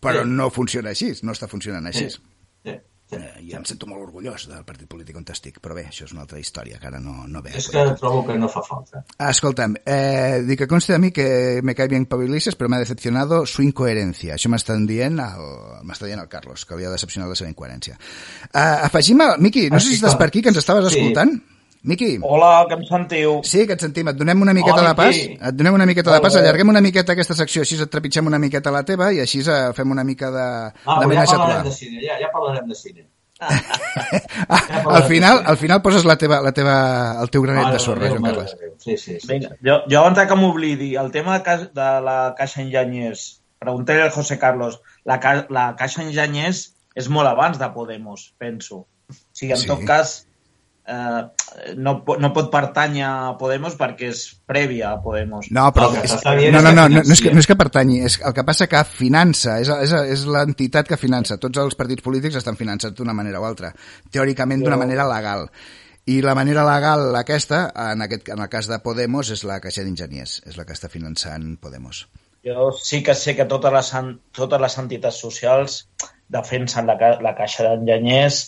[0.00, 0.30] però Sí.
[0.30, 2.06] no funciona així, no està funcionant així.
[2.14, 2.22] Sí,
[2.64, 2.70] sí,
[3.10, 3.16] sí.
[3.16, 6.12] Eh, I em sento molt orgullós del partit polític on estic, però bé, això és
[6.14, 7.50] una altra història que ara no, no ve.
[7.58, 9.02] És que trobo que no fa falta.
[9.18, 12.68] Ah, Escolta'm, eh, dic que conste a mi que me cae bien Pablo Iglesias, però
[12.70, 14.36] m'ha decepcionado su incoherencia.
[14.36, 15.46] Això m'estan dient el,
[15.82, 17.98] m'està dient el Carlos, que li ha decepcionat la seva incoherència.
[18.54, 19.34] Uh, afegim el...
[19.42, 21.00] Miqui, no sé si estàs per aquí, que ens estaves Sí.
[21.00, 21.40] escoltant.
[21.82, 23.40] Miqui, Hola, que em sentiu?
[23.42, 24.08] sí, que et sentim.
[24.08, 25.14] Et donem una miqueta Hola, de pas?
[25.16, 25.38] Miqui.
[25.40, 26.40] Et donem una miqueta de pas, bé.
[26.40, 29.72] allarguem una miqueta aquesta secció, així et trepitgem una miqueta la teva i així eh,
[29.74, 30.44] fem una mica de,
[30.84, 33.06] Ah, de ja menatge parlarem de cine, ja, ja parlarem de cine.
[33.40, 33.56] Ah,
[34.98, 36.76] al final, al final poses la teva, la teva,
[37.22, 38.56] el teu granet Mare de sorra, Joan Carles.
[38.78, 39.26] Sí, sí, sí.
[39.30, 44.02] Vinga, jo, jo abans que m'oblidi, el tema de, ca- de la Caixa Enginyers, preguntaré
[44.02, 48.84] al José Carlos, la, ca la Caixa Enginyers és molt abans de Podemos, penso.
[49.08, 49.66] O sigui, en Sí.
[49.66, 50.26] tot cas,
[50.90, 55.50] eh, no, no pot pertànyer a Podemos perquè és prèvia a Podemos.
[55.54, 55.90] No, però...
[55.94, 56.14] Que és,
[56.52, 58.68] no, no, no, no, no, és que, no és que pertanyi, és el que passa
[58.70, 61.38] que finança, és, és, és l'entitat que finança.
[61.42, 63.72] Tots els partits polítics estan finançats d'una manera o altra,
[64.12, 65.48] teòricament d'una manera legal.
[66.10, 69.84] I la manera legal aquesta, en, aquest, en el cas de Podemos, és la Caixa
[69.86, 72.06] d'Enginyers, és la que està finançant Podemos.
[72.46, 73.90] Jo sí que sé que totes les,
[74.32, 75.82] totes les entitats socials
[76.30, 78.40] defensen la, ca- la caixa d'enginyers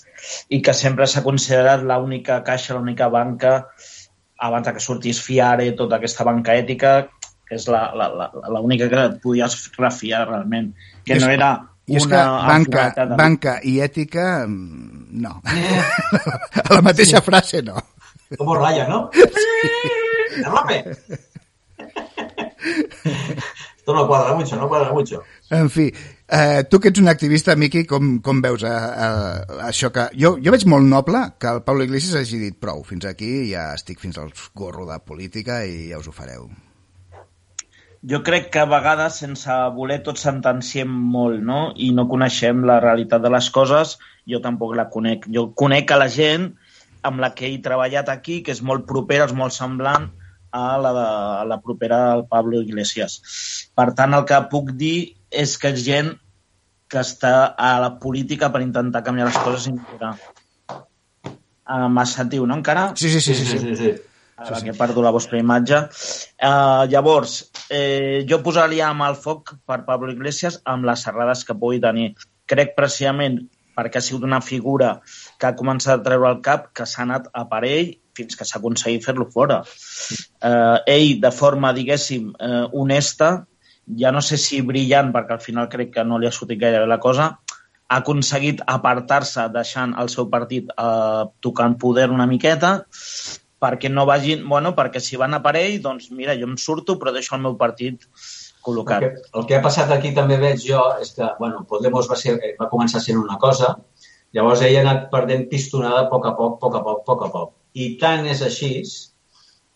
[0.54, 3.56] i que sempre s'ha considerat l'única caixa, l'única banca
[4.38, 7.08] abans de que sortís Fiare, tota aquesta banca ètica,
[7.46, 10.72] que és la- la- la- l'única que et podies refiar realment,
[11.04, 11.52] que És- no era
[11.86, 15.40] I és que una banca, de- banca i ètica, mm, no.
[15.42, 17.82] A la mateixa frase, no.
[18.38, 19.10] ¿Cómo raya, no?
[20.32, 20.84] ¡Se rompe!
[23.76, 25.22] Esto no cuadra mucho, no cuadra mucho.
[25.50, 25.92] En fi,
[26.32, 30.08] eh, tu que ets un activista, Miqui, com, com veus eh, eh, això que...
[30.18, 33.70] Jo, jo veig molt noble que el Pablo Iglesias hagi dit prou, fins aquí ja
[33.76, 36.48] estic fins al gorro de política i ja us ho fareu.
[38.02, 41.60] Jo crec que a vegades, sense voler, tots sentenciem molt, no?
[41.78, 43.94] I no coneixem la realitat de les coses.
[44.26, 45.28] Jo tampoc la conec.
[45.30, 46.48] Jo conec a la gent
[47.06, 50.08] amb la que he treballat aquí, que és molt propera, és molt semblant
[50.50, 51.06] a la, de,
[51.42, 53.20] a la propera del Pablo Iglesias.
[53.74, 56.12] Per tant, el que puc dir és que gent
[56.92, 60.14] que està a la política per intentar canviar les coses i millorar.
[60.72, 62.90] Uh, M'ha sentiu, no, encara?
[63.00, 63.46] Sí, sí, sí, sí.
[63.48, 63.76] sí, sí.
[63.80, 63.92] sí.
[64.42, 65.78] Ara que perdo la vostra imatge.
[66.42, 67.36] Uh, llavors,
[67.70, 72.12] eh, jo posaria amb el foc per Pablo Iglesias amb les errades que pugui tenir.
[72.50, 73.38] Crec precisament
[73.76, 74.96] perquè ha sigut una figura
[75.38, 78.44] que ha començat a treure el cap, que s'ha anat a per ell fins que
[78.44, 79.62] s'ha aconseguit fer-lo fora.
[79.62, 83.30] Eh, ell, de forma, diguéssim, eh, honesta,
[83.98, 86.80] ja no sé si brillant, perquè al final crec que no li ha sortit gaire
[86.82, 87.32] bé la cosa,
[87.92, 92.78] ha aconseguit apartar-se deixant el seu partit eh, tocant poder una miqueta
[93.62, 96.96] perquè no vagin, bueno, perquè si van a per ell, doncs mira, jo em surto
[96.98, 99.04] però deixo el meu partit El col·locat.
[99.04, 102.36] que, el que ha passat aquí també veig jo és que, bueno, Podemos va, ser,
[102.58, 103.76] va començar sent una cosa,
[104.34, 107.30] llavors ell ha anat perdent pistonada a poc a poc, poc a poc, poc a
[107.36, 107.54] poc.
[107.74, 108.72] I tant és així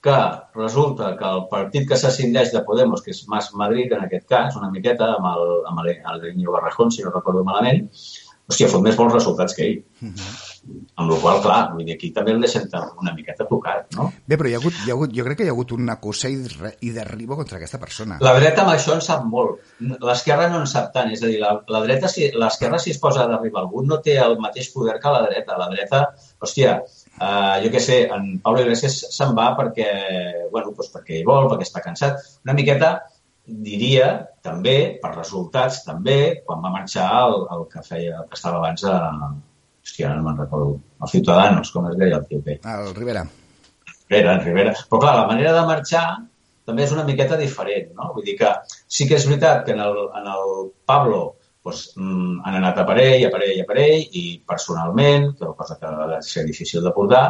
[0.07, 0.19] que
[0.55, 4.61] resulta que el partit que s'ascendeix de Podemos, que és Mas Madrid en aquest cas,
[4.61, 7.89] una miqueta, amb el, amb el, el Íñigo Barrajón, si no recordo malament,
[8.47, 9.79] hòstia, fot més bons resultats que ell.
[10.99, 12.67] Amb la qual clar, vull dir, aquí també el deixen
[13.03, 14.09] una miqueta tocat, no?
[14.27, 15.99] Bé, però hi ha hagut, hi ha hagut, jo crec que hi ha hagut una
[16.03, 16.39] cosa i,
[16.87, 18.19] i derribo contra aquesta persona.
[18.23, 19.63] La dreta amb això en sap molt.
[19.81, 21.11] L'esquerra no en sap tant.
[21.15, 24.19] És a dir, la, la dreta, si, l'esquerra si es posa d'arribar algú, no té
[24.23, 25.59] el mateix poder que la dreta.
[25.59, 26.03] La dreta,
[26.43, 26.81] hòstia,
[27.21, 29.89] eh, jo què sé, en Pablo Iglesias se'n va perquè,
[30.53, 32.23] bueno, doncs perquè ell vol, perquè està cansat.
[32.47, 32.93] Una miqueta,
[33.47, 34.11] diria,
[34.45, 38.87] també, per resultats, també, quan va marxar el, el que feia, el que estava abans
[38.91, 38.97] a...
[39.87, 40.81] Hòstia, no me'n recordo.
[40.99, 42.57] Els Ciutadanos, com es deia el tio P.
[42.67, 43.21] El Rivera.
[44.11, 44.73] Rivera, en Rivera.
[44.91, 46.07] Però clar, la manera de marxar
[46.67, 48.11] també és una miqueta diferent, no?
[48.17, 51.36] Vull dir que sí que és veritat que en el, en el Pablo
[51.67, 55.33] doncs, mm, han anat a per ell, a per ell, a per ell, i personalment,
[55.39, 57.25] que cosa que va ser difícil de portar,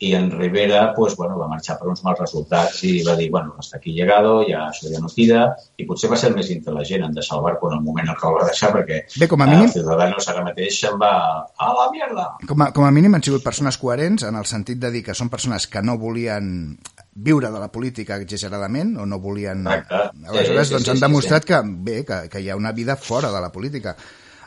[0.00, 3.52] i en Rivera pues, bueno, va marxar per uns mals resultats i va dir, bueno,
[3.60, 5.42] hasta aquí llegado, ja això ja no tira,
[5.76, 8.16] i potser va ser el més intel·ligent en deixar el barco en el moment en
[8.16, 11.12] què el va deixar, perquè Bé, com a eh, mínim- Ciudadanos ara mateix se'n va
[11.52, 12.24] a la mierda.
[12.48, 15.14] Com a, com a mínim han sigut persones coherents en el sentit de dir que
[15.14, 16.78] són persones que no volien
[17.14, 19.66] viure de la política exageradament o no volien...
[19.66, 20.26] Exacte.
[20.30, 22.72] Aleshores, Sí, sí, doncs sí, han sí, demostrat que, bé, que, que hi ha una
[22.72, 23.96] vida fora de la política.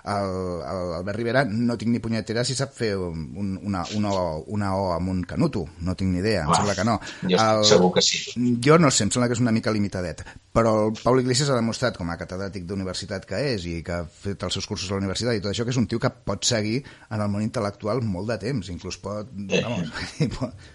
[0.03, 4.41] El, el Albert Rivera no tinc ni punyetera si sap fer un, una, una, o,
[4.51, 5.63] una O amb un canuto.
[5.79, 6.97] No tinc ni idea, em Uah, sembla que no.
[7.21, 8.19] jo estic segur que sí.
[8.67, 10.25] Jo no sé, em sembla que és una mica limitadet.
[10.53, 14.03] Però el Pau Iglesias ha demostrat, com a catedràtic d'universitat que és i que ha
[14.03, 16.11] fet els seus cursos a la universitat i tot això, que és un tio que
[16.11, 18.71] pot seguir en el món intel·lectual molt de temps.
[18.75, 19.31] Inclús pot...
[19.31, 19.63] Sí.
[19.63, 19.87] Vamos,
[20.25, 20.71] i pot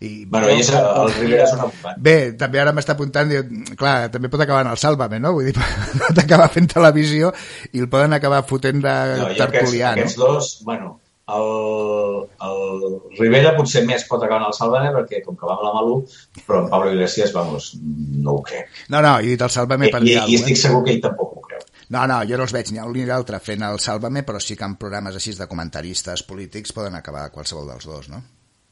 [0.00, 1.92] i, Bueno, i és, el Rivera és una bomba.
[2.00, 5.34] Bé, també ara m'està apuntant, diu, clar, també pot acabar en el Sálvame, no?
[5.36, 5.68] Vull dir,
[6.06, 7.34] pot acabar fent televisió
[7.74, 10.30] i el poden acabar fotent de No, i aquests, tertulià, aquests no?
[10.32, 10.94] dos, bueno,
[11.36, 15.68] el, el Rivera potser més pot acabar en el Sálvame perquè com que va amb
[15.68, 16.00] la Malú,
[16.46, 18.72] però en Pablo Iglesias, vamos, no ho crec.
[18.88, 20.96] No, no, i dit el Sálvame I, per i, dir i alguna estic segur que
[20.96, 21.62] ell tampoc ho creu.
[21.92, 24.56] No, no, jo no els veig ni un ni l'altre fent el Sálvame, però sí
[24.56, 28.24] que en programes així de comentaristes polítics poden acabar qualsevol dels dos, no?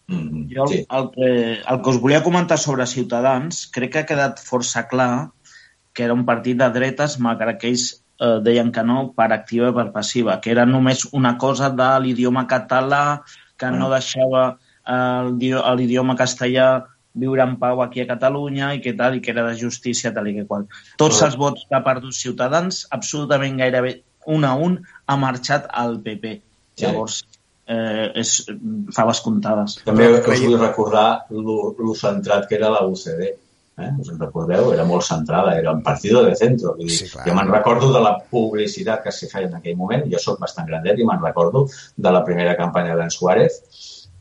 [0.09, 0.85] Mm, Jo el, sí.
[0.89, 5.31] el, que, el que us volia comentar sobre Ciutadans, crec que ha quedat força clar
[5.93, 7.89] que era un partit de dretes, malgrat que ells
[8.23, 11.89] eh, deien que no, per activa i per passiva, que era només una cosa de
[12.05, 13.03] l'idioma català,
[13.59, 16.69] que no deixava eh, l'idioma castellà
[17.19, 20.29] viure en pau aquí a Catalunya i que tal, i que era de justícia tal
[20.31, 20.69] i que qual.
[21.03, 25.99] Tots els vots que ha perdut Ciutadans, absolutament gairebé un a un, ha marxat al
[26.05, 26.39] PP.
[26.79, 26.87] Sí.
[26.87, 27.25] Llavors,
[27.69, 28.33] eh, és,
[28.97, 29.79] faves comptades.
[29.87, 33.29] També us vull recordar lo centrat que era la UCD.
[33.79, 33.91] Eh?
[34.03, 34.73] Us en recordeu?
[34.75, 36.75] Era molt centrada, era un partido de centro.
[36.79, 40.09] Vull dir, sí, jo me'n recordo de la publicitat que s'hi feia en aquell moment,
[40.11, 43.61] jo sóc bastant grandet i me'n recordo de la primera campanya d'en Suárez,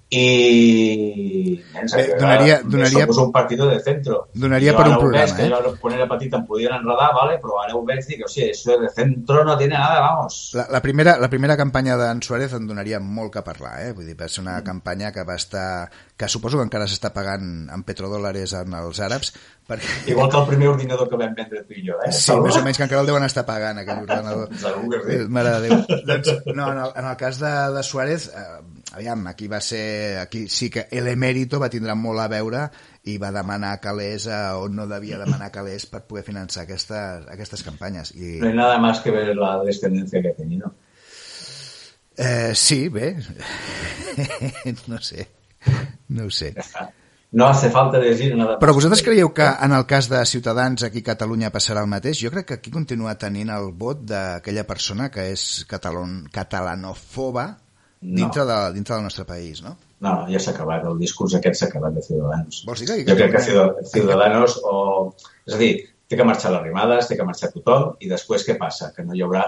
[0.09, 4.29] i nens, Bé, donaria, donaria, somos un partido de centro.
[4.33, 5.49] Donaria per un programa, eh?
[5.49, 7.35] Que quan era petit em podien enredar, vale?
[7.43, 10.39] però ara ho veig i dic, o sigui, això de centro no tiene nada, vamos.
[10.55, 13.91] La, la, primera, la primera campanya d'en Suárez en donaria molt que parlar, eh?
[13.97, 14.67] Vull dir, va ser una mm.
[14.69, 15.67] campanya que va estar...
[16.17, 19.35] que suposo que encara s'està pagant en petrodòlars en els àrabs,
[19.67, 19.91] perquè...
[20.13, 22.15] Igual que el primer ordinador que vam vendre tu i jo, eh?
[22.15, 24.55] Sí, més o menys, que encara el deuen estar pagant, aquell ordinador.
[24.63, 25.19] Segur que sí.
[25.35, 25.85] Mare de Déu.
[26.09, 30.17] doncs, no, en el, en el cas de, de Suárez, eh, aviam, aquí va ser...
[30.19, 32.65] Aquí sí que l'emèrito va tindre molt a veure
[33.07, 37.63] i va demanar calés a on no devia demanar calés per poder finançar aquestes, aquestes
[37.63, 38.11] campanyes.
[38.17, 38.37] I...
[38.41, 40.73] No hay nada más que ver la descendencia que ha tenido.
[42.17, 43.15] Eh, sí, bé.
[44.87, 45.27] no sé.
[46.09, 46.55] No ho sé.
[47.31, 48.55] No hace falta decir nada.
[48.57, 52.17] Però vosaltres creieu que en el cas de Ciutadans aquí a Catalunya passarà el mateix?
[52.23, 57.49] Jo crec que aquí continua tenint el vot d'aquella persona que és catalan, catalanofoba
[58.01, 58.47] dintre, no.
[58.49, 59.75] de, dintre del nostre país, no?
[60.05, 62.63] No, ja s'ha acabat, el discurs aquest s'ha acabat de Ciudadanos.
[62.67, 62.97] Vols dir que...
[63.09, 65.13] Jo crec que Ciudadanos, o...
[65.47, 65.71] és a dir,
[66.07, 68.91] té que marxar les rimades, té que marxar tothom, i després què passa?
[68.95, 69.47] Que no hi haurà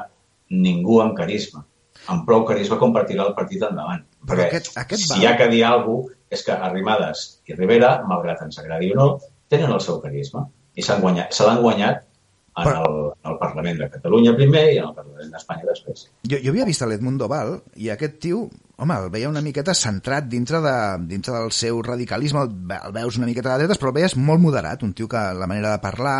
[0.49, 1.65] ningú amb carisma.
[2.09, 4.01] Amb prou carisma compartirà el partit endavant.
[4.25, 5.19] Però Perquè aquest, aquest si va...
[5.19, 8.97] hi ha que dir alguna cosa és que Arrimadas i Rivera, malgrat ens agradi o
[8.99, 9.07] no,
[9.49, 10.45] tenen el seu carisma
[10.77, 12.83] i s'han guanyat, se l'han guanyat en, Però...
[12.85, 16.07] el, el Parlament de Catalunya primer i el Parlament d'Espanya després.
[16.23, 18.41] Jo, jo havia vist l'Edmundo Val i aquest tio,
[18.79, 20.75] home, el veia una miqueta centrat dintre, de,
[21.11, 24.43] dintre del seu radicalisme, el, el veus una miqueta de dretes, però el veies molt
[24.43, 26.17] moderat, un tio que la manera de parlar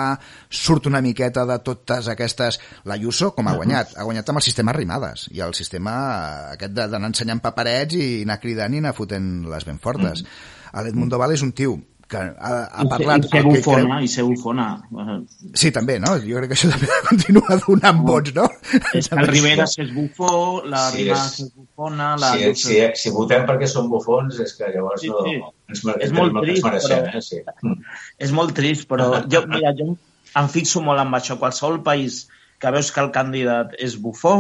[0.50, 2.62] surt una miqueta de totes aquestes...
[2.90, 3.98] L'Ayuso, com ha guanyat?
[4.00, 5.94] Ha guanyat amb el sistema Rimades i el sistema
[6.56, 10.24] aquest d'anar ensenyant paperets i anar cridant i anar fotent les ben fortes.
[10.24, 10.84] Mm.
[10.86, 11.78] L'Edmundo Val és un tio
[12.10, 13.28] que ha, ha parlat...
[13.28, 14.06] I ser bufona, creu...
[14.06, 14.66] i ser bufona.
[15.54, 16.16] Sí, també, no?
[16.24, 18.48] Jo crec que això també continua donant vots, no?
[18.98, 20.34] És que el Rivera és bufó,
[20.66, 22.12] la sí, Rima és bufona...
[22.22, 25.38] La sí, si, si votem perquè són bufons és que llavors sí, sí.
[25.38, 25.54] no...
[25.70, 27.20] Ens, és molt trist, mereixem, però...
[27.20, 27.26] Eh?
[27.26, 27.42] Sí.
[28.26, 29.92] És molt trist, però jo, mira, jo
[30.40, 31.38] em fixo molt amb això.
[31.42, 32.24] Qualsevol país
[32.60, 34.36] que veus que el candidat és bufó,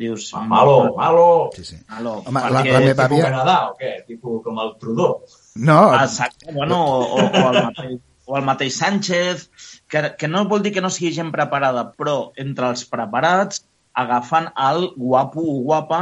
[0.00, 0.30] dius...
[0.48, 1.26] Malo, malo!
[1.56, 1.78] Sí, sí.
[1.92, 2.72] Malo, Home, perquè...
[2.72, 3.26] la, la meva àvia...
[3.28, 3.92] Canadà o què?
[4.08, 5.20] Tipo com el Trudeau.
[5.56, 5.94] No.
[5.94, 9.48] Exacte, bueno, o, o, el mateix, o el mateix Sánchez,
[9.88, 13.64] que, que no vol dir que no sigui gent preparada, però entre els preparats
[13.96, 16.00] agafen el guapo o guapa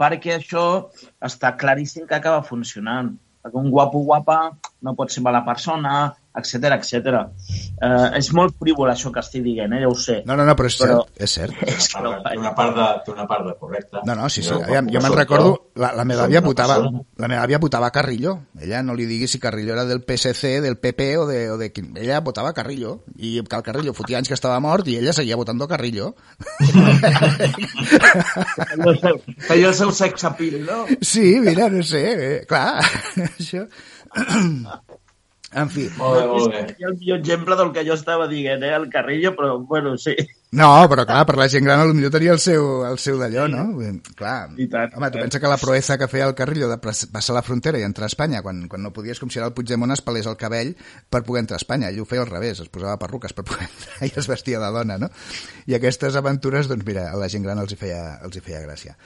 [0.00, 0.66] perquè això
[1.24, 3.14] està claríssim que acaba funcionant.
[3.44, 4.38] Perquè un guapo o guapa
[4.82, 7.22] no pot ser mala persona, etc etc.
[7.76, 9.82] Uh, és molt frívol això que estic dient, eh?
[9.84, 10.20] ja ho sé.
[10.28, 11.00] No, no, no, però és però...
[11.02, 11.62] cert, és cert.
[11.76, 14.02] És que té una part de, té una part de correcta.
[14.06, 14.54] No, no, sí, sí.
[14.56, 18.36] Aviam, jo me'n recordo, la, la meva àvia votava, la meva àvia votava Carrillo.
[18.60, 21.70] Ella no li digui si Carrillo era del PSC, del PP o de, o de
[21.96, 23.00] Ella votava Carrillo.
[23.16, 26.14] I que el Carrillo fotia anys que estava mort i ella seguia votant Carrillo.
[29.48, 30.84] Feia el seu sex appeal, no?
[31.00, 32.82] Sí, mira, no sé, eh, clar,
[33.38, 33.66] això...
[35.54, 35.86] En fi.
[35.96, 36.62] Molt bé, molt bé.
[36.74, 40.16] És el millor exemple del que jo estava dient, eh, el Carrillo, però bueno, sí.
[40.56, 43.64] No, però clar, per la gent gran potser tenia el seu, el seu d'allò, no?
[44.18, 44.50] Clar.
[44.62, 44.94] I tant.
[44.96, 47.86] Home, tu pensa que la proeza que feia el Carrillo de passar la frontera i
[47.86, 50.38] entrar a Espanya, quan, quan no podies, com si era el Puigdemont es pelés el
[50.40, 50.74] cabell
[51.10, 51.90] per poder entrar a Espanya.
[51.90, 54.70] Ell ho feia al revés, es posava perruques per poder entrar i es vestia de
[54.74, 55.10] dona, no?
[55.66, 58.62] I aquestes aventures, doncs mira, a la gent gran els hi feia, els hi feia
[58.64, 58.96] gràcia.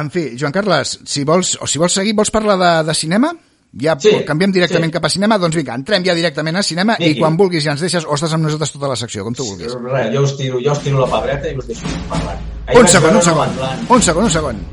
[0.00, 3.34] En fi, Joan Carles, si vols, o si vols seguir, vols parlar de, de cinema?
[3.80, 4.94] Ja sí, canviem directament sí.
[4.96, 7.16] cap a cinema, doncs vinga, entrem ja directament a cinema Miqui.
[7.16, 9.44] i quan vulguis ja ens deixes o estàs amb nosaltres tota la secció, com tu
[9.44, 9.74] vulguis.
[9.92, 12.38] Res, jo us tiro, jo us tiro la pabreta i us deixo parlar.
[12.66, 14.64] Ahir un segon, un segon, un segon, un segon.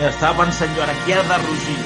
[0.00, 1.80] Ja estava pensant jo ara, qui ha de rugir?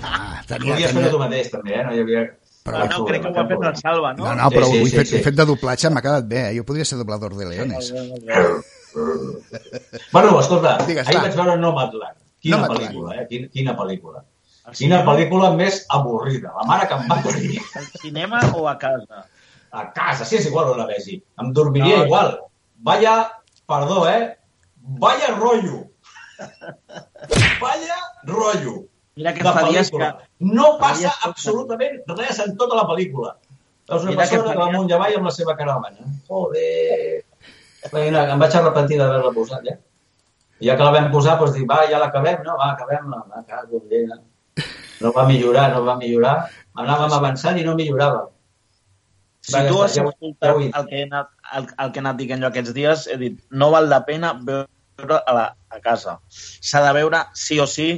[0.00, 1.82] Ah, tenia, Podies fer tu mateix, també, eh?
[1.84, 2.22] No hi havia
[2.64, 4.24] però no, crec que ho ha fet el Salva, no?
[4.26, 5.20] No, no, però sí, sí, ho he, fet, sí, sí.
[5.20, 6.42] he fet de doblatge, m'ha quedat bé.
[6.50, 6.56] Eh?
[6.58, 7.92] Jo podria ser doblador de leones.
[10.12, 11.22] bueno, escolta, Digues, ahir va.
[11.28, 12.18] vaig veure Nomadland.
[12.40, 12.84] Quina Nomadland.
[12.84, 13.26] pel·lícula, eh?
[13.30, 14.24] Quina, quina pel·lícula.
[14.70, 15.06] Quina cinema?
[15.08, 16.52] pel·lícula més avorrida.
[16.58, 17.62] La mare que em va tenir.
[17.80, 19.24] Al cinema o a casa?
[19.70, 21.16] A casa, sí, és igual on la vegi.
[21.40, 22.36] Em dormiria no, igual.
[22.84, 23.16] Vaya,
[23.70, 24.36] perdó, eh?
[25.00, 25.86] Vaya rollo.
[27.60, 28.89] Vaya rollo.
[29.20, 30.06] Mira que fa dies que...
[30.56, 33.34] No passa absolutament res en tota la pel·lícula.
[33.90, 36.08] Veus una Mira persona que, que va amunt i avall amb la seva caravana.
[36.30, 37.20] Joder!
[37.92, 39.76] Mira, em vaig arrepentir d'haver-la posat, ja.
[40.60, 42.56] I ja que la vam posar, doncs dic, va, ja l'acabem, no?
[42.60, 43.22] Va, acabem-la.
[43.28, 44.20] Va, cago en llena.
[45.00, 46.34] no va millorar, no va millorar.
[46.80, 48.28] Anàvem avançant i no milloràvem.
[49.50, 52.48] Si tu has escoltat el que he anat, el, el que he anat dient jo
[52.50, 56.18] aquests dies, he dit, no val la pena veure a, la, a casa.
[56.30, 57.88] S'ha de veure sí o sí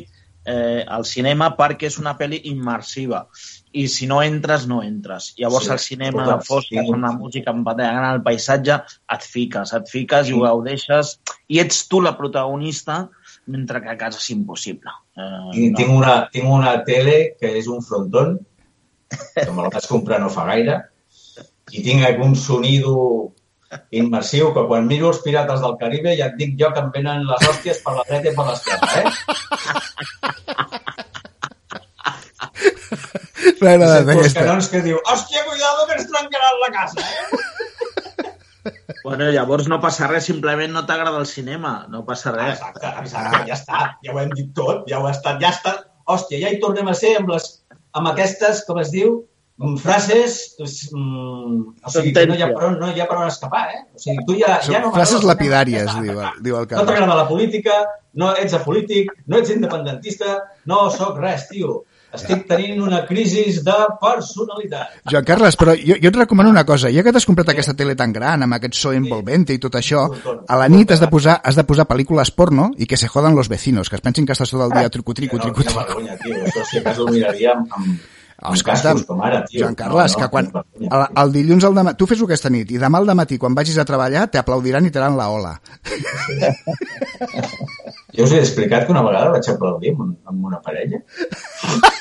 [0.45, 3.25] eh, al cinema perquè és una pel·li immersiva
[3.73, 5.33] i si no entres, no entres.
[5.39, 6.93] Llavors sí, al cinema, la fosca, sí.
[6.93, 8.79] una música en el paisatge,
[9.15, 10.33] et fiques, et fiques sí.
[10.33, 11.17] i ho gaudeixes
[11.49, 13.09] i ets tu la protagonista
[13.47, 14.93] mentre que a casa és impossible.
[15.17, 15.77] Eh, tinc, no.
[15.79, 18.39] tinc, una, tinc una tele que és un frontón,
[19.09, 20.83] que me la vaig comprar no fa gaire,
[21.73, 23.33] i tinc un sonido
[23.91, 27.25] immersiu que quan miro els Pirates del Caribe ja et dic jo que em venen
[27.29, 29.13] les hòsties per la dreta i per l'esquerra, eh?
[33.63, 37.41] M'ha agradat canons que diu, hòstia, cuidado que ens trencaran la casa, eh?
[39.03, 42.61] Bueno, llavors no passa res, simplement no t'agrada el cinema, no passa res.
[42.61, 45.73] Exacte, exacte, ja està, ja ho hem dit tot, ja ho ha estat, ja està.
[46.13, 47.49] Hòstia, ja hi tornem a ser amb, les,
[47.99, 49.17] amb aquestes, com es diu,
[49.83, 50.57] frases...
[50.93, 53.65] Mm, o sigui, que no hi, ha per on, no hi ha per on escapar,
[53.75, 53.83] eh?
[53.95, 56.83] O sigui, tu ja, ja no frases lapidàries, diu, diu el Carles.
[56.83, 57.79] No t'agrada la política,
[58.19, 60.39] no ets apolític, no ets independentista,
[60.71, 61.83] no sóc res, tio.
[62.13, 64.99] Estic tenint una crisi de personalitat.
[65.09, 66.91] Joan Carles, però jo, jo et recomano una cosa.
[66.93, 67.55] Ja que t'has comprat sí.
[67.57, 70.05] aquesta tele tan gran, amb aquest so envolvente i tot això,
[70.45, 73.37] a la nit has de posar, has de posar pel·lícules porno i que se jodan
[73.39, 75.73] los vecinos, que es pensin que estàs tot el dia truco-trico, truco-trico.
[75.73, 76.43] Quina vergonya, tio.
[76.45, 78.11] Això si acaso ho miraria amb, amb,
[78.51, 79.63] Escolta'm, com ara, tio.
[79.63, 80.49] Joan Carles, no, no, que quan
[80.83, 83.79] el, el dilluns al demà, tu fes-ho aquesta nit i demà al matí quan vagis
[83.79, 85.55] a treballar t'aplaudiran i t'aran la ola.
[88.17, 91.03] Jo us he explicat que una vegada vaig aplaudir amb, amb una parella.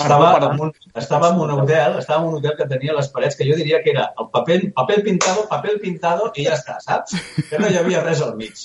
[0.00, 3.36] Estava en, un, estava en un hotel, estava en un hotel que tenia les parets
[3.36, 7.16] que jo diria que era el paper, paper pintado, paper pintado i ja està, saps?
[7.50, 8.64] Que no hi havia res al mig.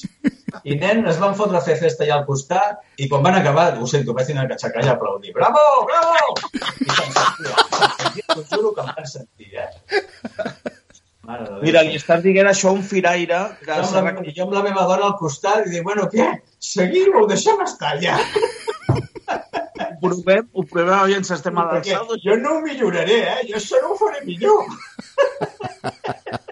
[0.64, 3.68] I nen, es van fotre a fer festa allà al costat i quan van acabar,
[3.76, 5.36] ho sento, vaig tenir que aixecar i aplaudir.
[5.36, 6.40] Bravo, bravo!
[6.56, 10.82] I se'n sentia, t'ho juro que em van sentir, eh?
[11.62, 13.40] Mira, li estàs dient això a un firaire...
[13.66, 16.28] Que jo, amb la, jo amb la meva dona al costat i dic, bueno, què?
[16.62, 18.18] Seguim o deixem estar ja?
[19.80, 22.18] ho provem, ho provem aviam si estem a l'alçada.
[22.24, 23.46] Jo no ho milloraré, eh?
[23.50, 24.70] Jo això no ho faré millor.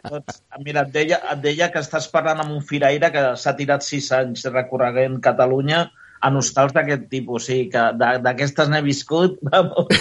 [0.09, 3.85] doncs, mira, et deia, et deia que estàs parlant amb un firaire que s'ha tirat
[3.85, 5.85] sis anys recorregent Catalunya
[6.23, 7.89] a nostals d'aquest tipus, o sigui, que
[8.23, 9.91] d'aquestes n'he viscut, vamos.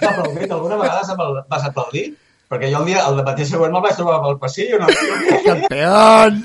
[0.00, 1.16] Ja, però alguna vegada
[1.48, 2.10] vas aplaudir?
[2.50, 4.86] Perquè jo el dia, el matí següent me'l vaig trobar pel passillo, no?
[5.46, 6.40] Campeón!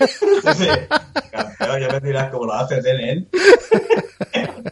[0.00, 0.68] Sí, sí.
[1.34, 3.26] Campeón, ja me diràs com lo haces, eh, nen?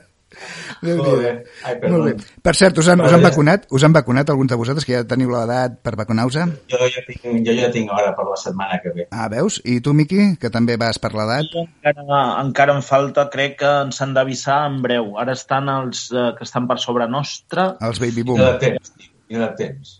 [0.78, 1.32] Molt bé.
[1.66, 2.12] Ai, Molt bé.
[2.46, 3.66] Per cert, us han, us han vacunat?
[3.74, 6.38] Us han vacunat alguns de vosaltres que ja teniu l'edat per vacunar-vos?
[6.72, 9.08] Jo ja tinc, jo ja tinc hora per la setmana que ve.
[9.10, 9.60] Ah, veus?
[9.68, 11.52] I tu, Miqui, que també vas per l'edat?
[11.66, 15.16] Encara, encara em falta, crec que ens han d'avisar en breu.
[15.20, 17.72] Ara estan els eh, que estan per sobre nostra.
[17.90, 18.40] Els baby boom.
[18.40, 18.94] I de temps.
[19.28, 19.98] I de temps.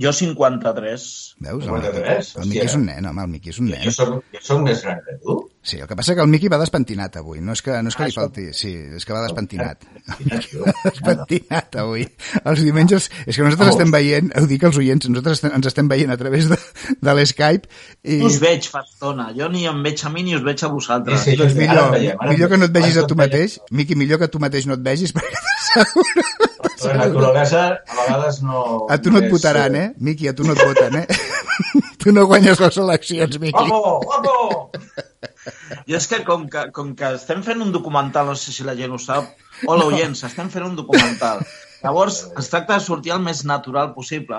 [0.00, 1.06] Jo 53.
[1.44, 1.64] Veus?
[1.64, 2.30] 53?
[2.36, 3.82] El, el Miqui és un nen, home, el Miqui és un nen.
[3.84, 5.36] Jo soc, jo soc més gran que tu.
[5.62, 7.38] Sí, el que passa que el Miqui va despentinat avui.
[7.40, 8.48] No és que, no és que li ah, falti...
[8.58, 9.84] Sí, és que va despentinat.
[10.88, 12.02] despentinat avui.
[12.42, 13.06] Els diumenges...
[13.26, 16.18] És que nosaltres estem veient, ho dic als oients, nosaltres estem, ens estem veient a
[16.18, 16.58] través de,
[16.98, 17.70] de l'Skype
[18.02, 18.18] i...
[18.26, 19.28] Us veig fa estona.
[19.38, 21.22] Jo ni em veig a mi ni us veig a vosaltres.
[21.22, 21.94] Sí, sí, doncs millor,
[22.26, 23.60] millor que no et vegis a tu mateix.
[23.70, 28.86] Miqui, millor que tu mateix no et vegis perquè t'asseguro la naturalesa a vegades no...
[28.90, 29.88] A tu no et votaran, eh?
[29.98, 31.06] Miqui, a tu no et voten, eh?
[32.02, 33.66] tu no guanyes les eleccions, Miqui.
[33.70, 34.70] Guapo, guapo!
[35.88, 38.76] I és que com, que com que estem fent un documental, no sé si la
[38.78, 39.30] gent ho sap,
[39.66, 41.42] hola, oients, estem fent un documental.
[41.82, 44.38] Llavors, es tracta de sortir el més natural possible,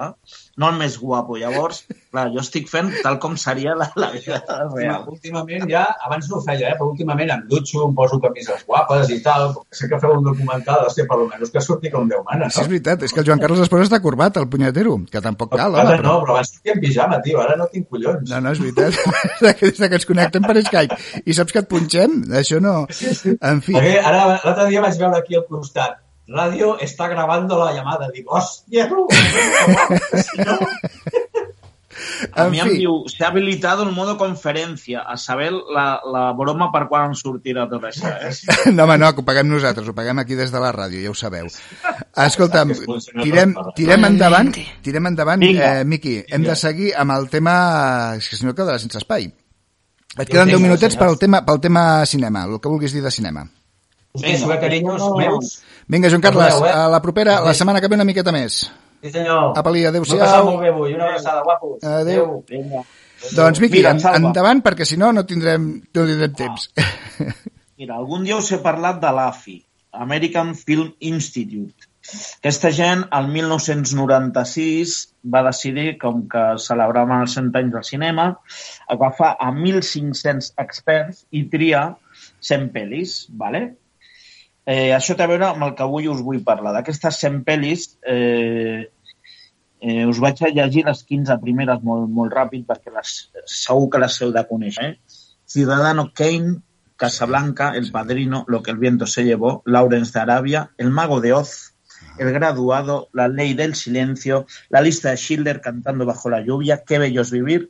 [0.56, 1.36] no el més guapo.
[1.40, 4.40] Llavors, clar, jo estic fent tal com seria la, la vida
[4.72, 5.04] real.
[5.12, 9.12] Últimament ja, abans no ho feia, eh, però últimament em dutxo, em poso camises guapes
[9.12, 12.48] i tal, sé que feu un documental, hòstia, per almenys que surti com Déu mana,
[12.48, 12.54] no?
[12.54, 15.24] Sí, és veritat, és que el Joan Carles es posa està corbat, el punyetero, que
[15.24, 15.98] tampoc cal, home.
[15.98, 16.06] Però...
[16.06, 18.28] No, però abans sortia en pijama, tio, ara no tinc collons.
[18.30, 19.00] No, no, és veritat.
[19.64, 22.84] Des que ens connectem per Skype i saps que et punxem, això no...
[22.86, 23.76] En fi.
[23.76, 28.10] Perquè ara, l'altre dia vaig veure aquí al costat radio está grabando la llamada.
[28.14, 29.08] Digo, hòstia, tu!
[32.34, 36.86] A mi em diu, s'ha habilitat el modo conferència, a saber la, la broma per
[36.90, 38.10] quan sortirà tot això.
[38.10, 38.32] Eh?
[38.76, 41.12] No, home, no, que ho paguem nosaltres, ho paguem aquí des de la ràdio, ja
[41.12, 41.50] ho sabeu.
[42.26, 42.74] Escolta'm,
[43.22, 44.54] tirem, tirem endavant,
[44.86, 47.56] tirem endavant, eh, Miqui, hem de seguir amb el tema...
[48.18, 49.30] És que si no quedarà sense espai.
[50.14, 53.48] Et queden 10 minutets pel tema, pel tema cinema, el que vulguis dir de cinema.
[54.14, 55.64] Vinga, carinyos meus.
[55.88, 58.64] Vinga, Joan Carles, a la propera, la setmana que ve una miqueta més.
[59.04, 59.52] Sí, senyor.
[59.60, 60.22] Apa-li, adéu-siau.
[60.24, 61.84] M'ho molt bé avui, una abraçada, guapos.
[61.84, 62.44] Adéu.
[62.48, 62.84] adéu.
[63.36, 66.70] Doncs, Miqui, Mira, endavant, perquè si no, no tindrem, no tindrem temps.
[67.80, 69.58] Mira, algun dia us he parlat de l'AFI,
[70.06, 71.90] American Film Institute.
[72.40, 74.96] Aquesta gent, el 1996,
[75.36, 78.26] va decidir, com que celebraven els 100 anys del cinema,
[78.96, 81.86] agafar a 1.500 experts i triar
[82.44, 83.64] 100 pel·lis, ¿vale?
[84.66, 86.72] Eh, això té a veure amb el que avui us vull parlar.
[86.76, 88.92] D'aquestes 100 pel·lis, eh,
[89.82, 94.00] eh, us vaig a llegir les 15 primeres molt, molt ràpid perquè les, segur que
[94.00, 94.32] les heu.
[94.86, 94.94] Eh?
[95.46, 96.62] Ciudadano Kane,
[96.96, 101.34] Casablanca, El Padrino, Lo que el viento se llevó, Lawrence de Arabia, El mago de
[101.34, 101.76] Oz,
[102.18, 107.00] El graduado, La ley del silencio, La lista de Schiller cantando bajo la lluvia, Qué
[107.00, 107.70] bello es vivir,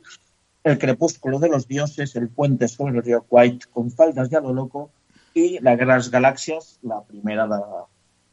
[0.62, 4.54] El crepúsculo de los dioses, El puente sobre el río White, Con faldas ya lo
[4.54, 4.92] loco
[5.34, 7.58] i La guerra de les galàxies, la primera de,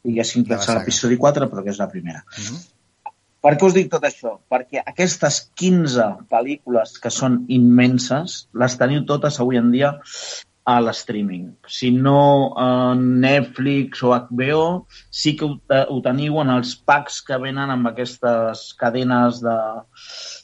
[0.07, 2.23] diguéssim, que és l'episodi 4, però que és la primera.
[2.37, 2.61] Uh -huh.
[3.41, 4.35] Per què us dic tot això?
[4.53, 9.95] Perquè aquestes 15 pel·lícules que són immenses, les teniu totes avui en dia
[10.63, 11.47] a l'streaming.
[11.65, 15.57] Si no a Netflix o HBO, sí que ho,
[15.89, 19.57] ho teniu en els packs que venen amb aquestes cadenes de,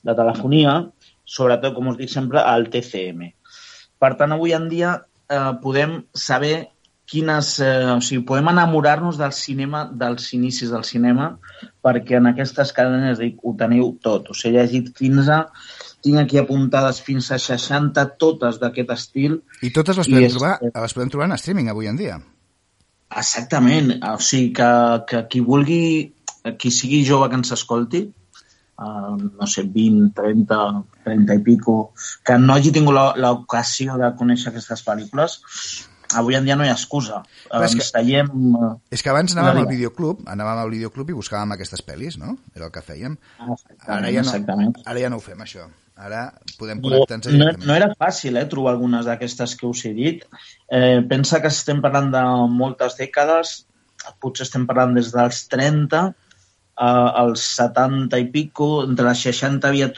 [0.04, 0.80] de telefonia,
[1.24, 3.30] sobretot, com us dic sempre, al TCM.
[4.02, 4.96] Per tant, avui en dia
[5.30, 6.70] eh, podem saber
[7.08, 7.60] quines...
[7.64, 11.32] Eh, o sigui, podem enamorar-nos del cinema, dels inicis del cinema,
[11.84, 14.32] perquè en aquestes cadenes dic, ho teniu tot.
[14.34, 15.40] Us he llegit 15,
[16.06, 19.40] tinc aquí apuntades fins a 60, totes d'aquest estil.
[19.64, 20.36] I totes les podem, és...
[20.36, 22.20] trobar, les podem trobar en streaming avui en dia.
[23.08, 23.96] Exactament.
[24.04, 24.72] O sigui, que,
[25.08, 25.82] que qui vulgui,
[26.60, 28.04] qui sigui jove que ens escolti,
[28.78, 30.58] uh, no sé, 20, 30,
[31.06, 31.78] 30 i pico,
[32.26, 35.40] que no hagi tingut l'ocasió de conèixer aquestes pel·lícules,
[36.16, 37.24] avui en dia no hi ha excusa.
[37.52, 38.30] Ens que, tallem...
[38.30, 42.38] Eh, és que abans anàvem al videoclub, anàvem al videoclub i buscàvem aquestes pel·lis, no?
[42.56, 43.18] Era el que fèiem.
[43.88, 45.68] Ara ja, no, ara ja no ho fem, això.
[45.98, 46.28] Ara
[46.60, 50.24] podem connectar-nos no, no era fàcil, eh, trobar algunes d'aquestes que us he dit.
[50.70, 52.24] Eh, pensa que estem parlant de
[52.54, 53.58] moltes dècades,
[54.22, 56.06] potser estem parlant des dels 30
[56.80, 59.92] eh, als 70 i pico, entre les 60 havia,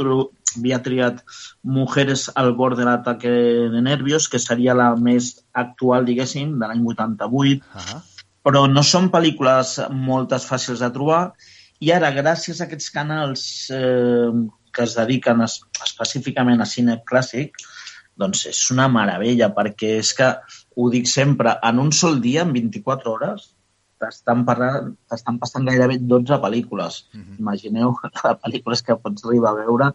[0.57, 1.23] havia triat
[1.63, 3.29] Mujeres al bord de l'ataque
[3.73, 8.01] de nervios, que seria la més actual, diguéssim, de l'any 88, uh -huh.
[8.43, 11.33] però no són pel·lícules moltes fàcils de trobar
[11.79, 14.31] i ara, gràcies a aquests canals eh,
[14.75, 17.55] que es dediquen es, específicament a cine clàssic,
[18.19, 20.33] doncs és una meravella, perquè és que,
[20.79, 23.47] ho dic sempre, en un sol dia, en 24 hores,
[23.99, 27.03] t'estan passant gairebé 12 pel·lícules.
[27.13, 27.39] Uh -huh.
[27.39, 29.93] Imagineu la pel·lícules que pots arribar a veure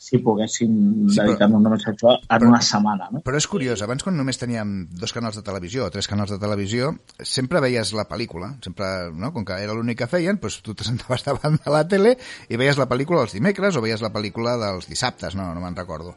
[0.00, 0.70] si poguéssim
[1.12, 3.10] sí, dedicar-nos només a això en però, una setmana.
[3.12, 3.20] No?
[3.26, 6.38] Però és curiós, abans quan només teníem dos canals de televisió o tres canals de
[6.40, 9.28] televisió, sempre veies la pel·lícula, sempre, no?
[9.34, 12.16] com que era l'únic que feien, doncs tu te sentaves davant de la tele
[12.48, 15.76] i veies la pel·lícula els dimecres o veies la pel·lícula dels dissabtes, no, no me'n
[15.76, 16.16] recordo.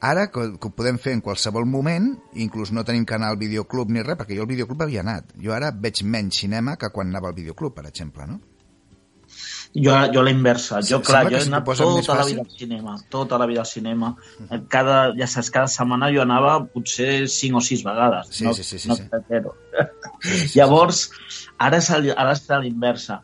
[0.00, 4.00] Ara, que, que ho podem fer en qualsevol moment, inclús no tenim canal videoclub ni
[4.04, 5.34] res, perquè jo al videoclub havia anat.
[5.44, 8.40] Jo ara veig menys cinema que quan anava al videoclub, per exemple, no?
[9.74, 10.80] Jo, jo la inversa.
[10.82, 14.14] Jo, clar, jo he anat tota la vida al cinema, tota la vida al cinema.
[14.72, 18.32] Cada, ja saps, cada setmana jo anava potser cinc o sis vegades.
[18.34, 18.80] Sí, no, sí, sí.
[18.80, 19.04] sí, no sí.
[19.04, 20.58] sí, sí.
[20.58, 21.04] Llavors,
[21.58, 23.20] ara és, el, ara és a l'inversa.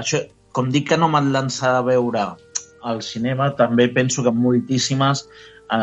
[0.00, 0.22] Això,
[0.56, 2.24] com dic que no m'han lançat a veure
[2.80, 5.26] al cinema, també penso que moltíssimes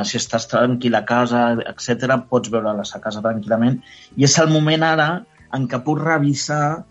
[0.04, 3.80] si estàs tranquil a casa, etc, pots veure-les a casa tranquil·lament.
[4.18, 5.10] I és el moment ara
[5.56, 6.84] en què puc revisar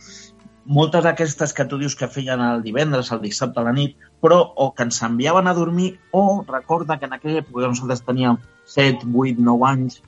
[0.66, 4.40] moltes d'aquestes que tu dius que feien el divendres, el dissabte a la nit, però
[4.42, 9.06] o que ens enviaven a dormir o recorda que en aquella època nosaltres teníem 7,
[9.06, 10.00] 8, 9 anys,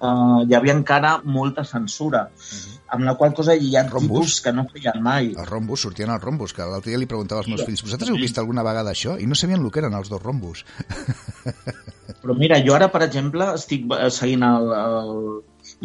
[0.00, 2.62] eh, hi havia encara molta censura, uh mhm.
[2.62, 2.80] -huh.
[2.96, 5.34] amb la qual cosa hi ha rombos que no feien mai.
[5.36, 7.66] Els rombos, sortien els rombos, que l'altre dia li preguntava als meus sí.
[7.66, 9.20] fills, vosaltres heu vist alguna vegada això?
[9.20, 10.64] I no sabien el que eren els dos rombos.
[12.26, 15.10] Però mira, jo ara, per exemple, estic seguint el, el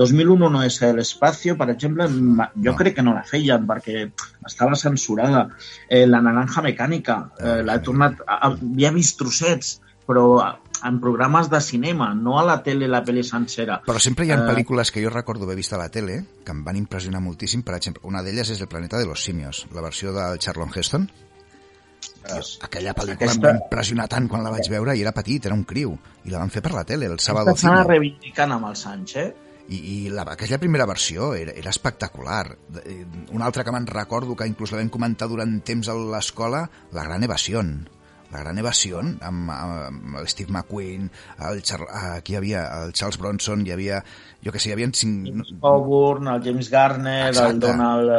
[0.01, 2.07] 2001 no és l'espacio, per exemple,
[2.65, 4.07] jo crec que no la feien perquè
[4.49, 5.43] estava censurada.
[5.85, 8.25] Eh, la naranja mecànica, eh, l'he tornat...
[8.41, 9.75] Havia vist trossets,
[10.09, 10.25] però
[10.81, 13.83] en programes de cinema, no a la tele la pel·li sencera.
[13.85, 16.55] Però sempre hi ha uh, pel·lícules que jo recordo haver vist a la tele que
[16.55, 17.61] em van impressionar moltíssim.
[17.61, 21.05] Per exemple, una d'elles és El planeta de los simios, la versió del Charlton Heston.
[22.29, 23.37] Aquella pel·lícula Aquesta...
[23.37, 25.95] em va impressionar tant quan la vaig veure i era petit, era un criu.
[26.25, 27.55] I la van fer per la tele, el sábado.
[27.57, 29.31] Està reivindicant amb els anys, eh?
[29.71, 32.43] i, i la, aquella primera versió era, era espectacular.
[32.83, 36.67] Eh, una altra que me'n recordo, que inclús la vam comentar durant temps a l'escola,
[36.91, 37.63] La gran evasió.
[38.31, 41.09] La gran evasió, amb, amb Steve McQueen,
[41.49, 41.81] el Char
[42.15, 43.99] aquí hi havia el Charles Bronson, hi havia,
[44.39, 45.27] jo que sé, hi havia cinc...
[45.27, 47.51] James Coburn, el James Garner, Exacte.
[47.51, 48.15] el Donald...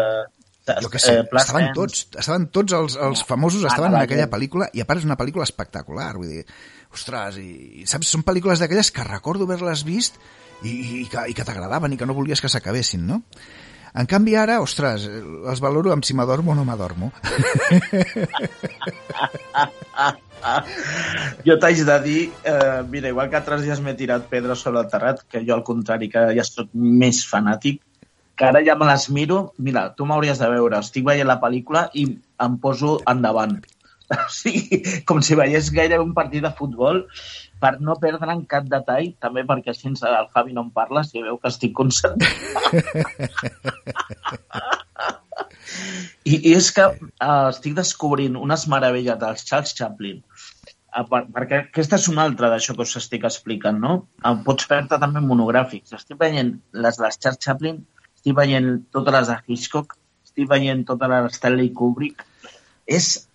[0.66, 1.74] Eh, Jo que sé, Eh, estaven Dance.
[1.74, 4.32] tots, estaven tots els, els famosos Ah, estaven en la aquella gent.
[4.34, 6.44] pel·lícula i a part és una pel·lícula espectacular, vull dir,
[6.94, 10.14] ostres, i, i saps, són pel·lícules d'aquelles que recordo haver-les vist
[10.62, 13.22] i, i que, i que t'agradaven i que no volies que s'acabessin, no?
[13.94, 17.10] En canvi ara, ostres, els valoro amb si m'adormo o no m'adormo.
[21.46, 24.88] Jo t'haig de dir, eh, mira, igual que altres dies m'he tirat pedra sobre el
[24.90, 27.80] terrat, que jo al contrari, que ja soc més fanàtic,
[28.36, 31.86] que ara ja me les miro, mira, tu m'hauries de veure, estic veient la pel·lícula
[31.94, 32.08] i
[32.46, 33.60] em poso endavant.
[34.12, 36.98] O sigui, com si veiés gaire un partit de futbol,
[37.62, 41.22] per no perdre en cap detall, també perquè així el Javi no em parla, si
[41.24, 42.28] veu que estic concentrat.
[46.24, 51.62] I, I és que uh, estic descobrint unes meravelles del Charles Chaplin, uh, per, perquè
[51.62, 53.96] aquesta és una altra d'això que us estic explicant, no?
[54.22, 55.96] Uh, pots fer-te també monogràfics.
[55.98, 56.54] Estic veient
[56.84, 57.80] les de Charles Chaplin,
[58.22, 62.22] estic veient totes les de Hitchcock, estic veient totes les de Stanley Kubrick.
[62.86, 63.26] És,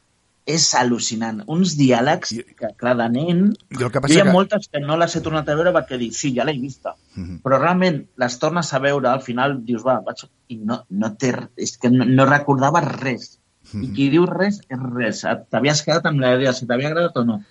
[0.48, 1.42] és al·lucinant.
[1.52, 3.42] Uns diàlegs que, clar, de nen...
[3.76, 4.36] Jo el que Jo passa hi ha que...
[4.38, 6.96] moltes que no les he tornat a veure perquè dic, sí, ja l'he vista.
[7.18, 7.42] Mhm.
[7.44, 10.24] Però realment les tornes a veure, al final dius, va, vaig...
[10.56, 11.34] I no, no té...
[11.60, 13.34] És que no, no recordava res.
[13.74, 13.84] Mhm.
[13.84, 15.26] I qui diu res, és res.
[15.52, 17.42] T'havies quedat amb la idea si t'havia agradat o no.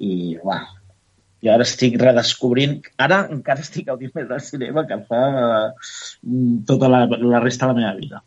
[0.00, 0.62] I, va,
[1.42, 2.80] i ara estic redescobrint...
[3.02, 5.22] Ara encara estic gaudint més del cinema que fa
[5.72, 8.22] mm, tota la, la resta de la meva vida.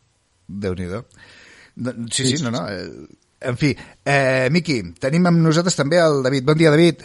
[0.46, 1.04] Déu-n'hi-do.
[1.76, 2.66] No, Sí, sí, no, no.
[2.68, 3.06] eh,
[3.46, 3.68] En fi,
[4.08, 6.44] eh, Miqui, tenim amb nosaltres també el David.
[6.48, 7.02] Bon dia, David.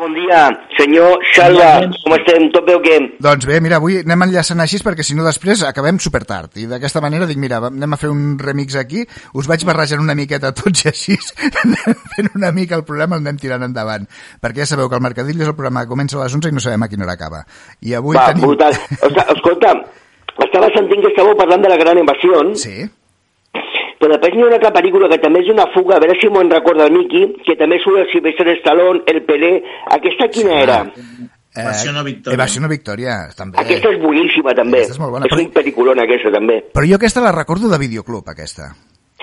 [0.00, 0.46] Bon dia,
[0.78, 2.46] senyor Salva, com estem?
[2.54, 2.94] Tot bé o què?
[3.20, 6.54] Doncs bé, mira, avui anem enllaçant així perquè si no després acabem super tard.
[6.56, 9.02] I d'aquesta manera dic, mira, anem a fer un remix aquí,
[9.36, 11.18] us vaig barrejant una miqueta tots i així,
[12.14, 14.08] fent una mica el programa, el anem tirant endavant.
[14.40, 16.56] Perquè ja sabeu que el Mercadill és el programa que comença a les 11 i
[16.56, 17.42] no sabem a quina hora acaba.
[17.84, 18.46] I avui Va, tenim...
[18.46, 18.80] brutal.
[19.36, 19.74] Escolta,
[20.46, 22.88] estava sentint que estàveu parlant de la gran invasió, Sí,
[24.00, 26.28] però després n'hi ha una altra pel·lícula que també és una fuga, a veure si
[26.32, 29.62] m'ho en recorda el Miqui, que també surt el Sylvester Stallone, el Pelé.
[29.98, 30.78] Aquesta quina Sí, era?
[30.86, 32.34] eh, Evasió no Victòria.
[32.38, 33.58] Evasió no Victòria, també.
[33.60, 34.78] Aquesta és boníssima, també.
[34.78, 36.64] Aquesta és molt bona, És però- un pel·lículon, aquesta, també.
[36.72, 38.72] Però jo aquesta la recordo de videoclub, aquesta.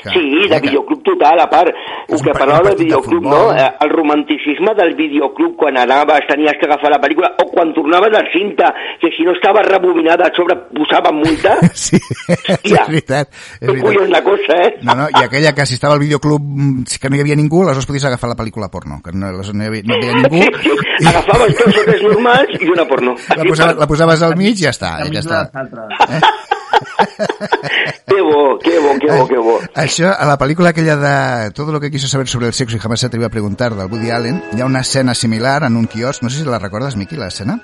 [0.04, 1.76] Que- Sí, de que- videoclub total, a part, És
[2.10, 3.56] el un que pa- parlava del de videoclub, futbol.
[3.56, 3.58] no?
[3.58, 8.14] Eh, El romanticisme del videoclub quan anaves, tenies que agafar la pel·lícula, o quan tornaves
[8.16, 11.58] al cinta, que si no estava rebobinada a sobre posaven multa.
[11.74, 12.86] Sí, és Ja.
[12.88, 13.30] veritat.
[13.60, 13.84] És veritat.
[13.84, 14.76] collons la cosa, eh?
[14.84, 17.64] No, no, i aquella que si estava al videoclub mm, que no hi havia ningú,
[17.64, 20.44] aleshores podies agafar la pel·lícula porno, que no, no, hi havia, no hi havia ningú.
[20.62, 20.70] Sí,
[21.00, 21.08] sí.
[21.08, 23.16] Agafaves dos hotes normals i una porno.
[23.36, 24.98] La, posaves, la posaves al mig i ja està.
[25.12, 25.50] Ja està.
[25.54, 26.57] altres.
[28.06, 29.60] Que bo, que bo, que bo, que bo.
[29.76, 32.80] Això, a la pel·lícula aquella de Todo lo que quiso saber sobre el sexo y
[32.80, 35.88] jamás se atrevió a preguntar del Woody Allen, hi ha una escena similar en un
[35.88, 37.60] quiosc, no sé si la recordes, Miqui, l'escena?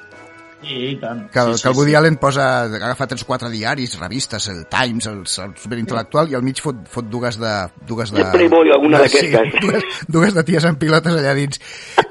[0.63, 1.25] Sí, i tant.
[1.31, 1.95] Que, el, sí, que el sí, Woody sí.
[1.99, 6.43] Allen posa, agafa tres o quatre diaris, revistes, el Times, el, el superintel·lectual, i al
[6.43, 7.53] mig fot, fot dues de...
[7.87, 9.59] Dues de De Playboy, alguna de- sí, d'aquestes.
[9.67, 11.59] dues, dues de ties en pilotes allà dins.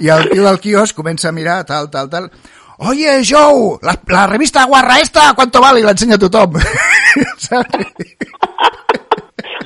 [0.00, 2.28] I el tio del quiosc comença a mirar, tal, tal, tal...
[2.88, 5.80] Oye, Joe, la, la revista guarra esta, ¿cuánto vale?
[5.80, 6.58] I l'ensenya a tothom.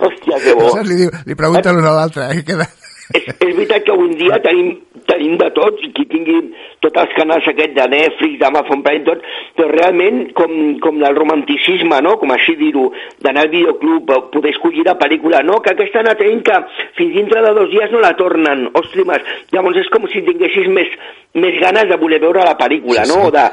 [0.00, 0.70] Hòstia, que bo.
[0.74, 0.88] Saps?
[0.88, 2.42] Li, diu, li pregunta l'un a l'altre, eh?
[2.46, 2.66] Queda...
[3.14, 4.72] És, és veritat que avui dia tenim,
[5.09, 6.38] tenim de tots, i qui tingui
[6.84, 9.22] tots els canals aquests de Netflix, d'Amazon Prime, tot,
[9.57, 10.52] però realment, com,
[10.82, 12.16] com el romanticisme, no?
[12.20, 12.88] com així dir-ho,
[13.24, 15.61] d'anar al videoclub, poder escollir la pel·lícula, no?
[15.64, 16.61] que aquesta anar tenint que
[16.98, 19.24] fins dintre de dos dies no la tornen, òstrimes.
[19.54, 20.92] Llavors és com si tinguessis més,
[21.38, 23.22] més ganes de voler veure la pel·lícula, Sí, no?
[23.22, 23.28] sí.
[23.28, 23.48] O de,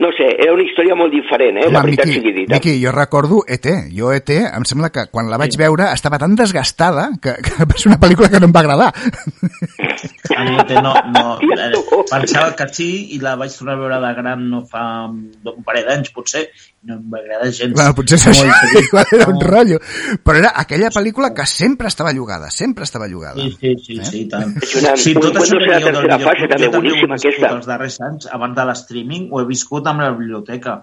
[0.00, 1.66] no sé, era una història molt diferent, eh?
[1.68, 2.56] la veritat sigui dita.
[2.56, 3.66] Miqui, jo recordo ET.
[3.92, 7.76] Jo ET, em sembla que quan la vaig veure estava tan desgastada que, que va
[7.76, 8.88] ser una pel·lícula que no em va agradar.
[10.36, 11.24] A mi té no, no,
[11.56, 11.70] eh,
[12.10, 15.88] pensava que sí i la vaig tornar a veure de gran no fa un parell
[15.90, 16.46] d'anys potser
[16.88, 17.74] no em va agradar gens.
[17.76, 18.46] Bueno, potser és això,
[18.86, 19.80] igual era un rotllo.
[20.24, 23.36] Però era aquella pel·lícula que sempre estava llogada, sempre estava llogada.
[23.42, 24.04] Sí, sí, sí, Eh?
[24.08, 24.54] sí, tant.
[24.80, 27.50] Una- sí, tot això que dieu del videoclub, també, jo també ho he viscut aquesta.
[27.58, 30.78] els darrers anys, abans de l'streaming, ho he viscut amb la biblioteca.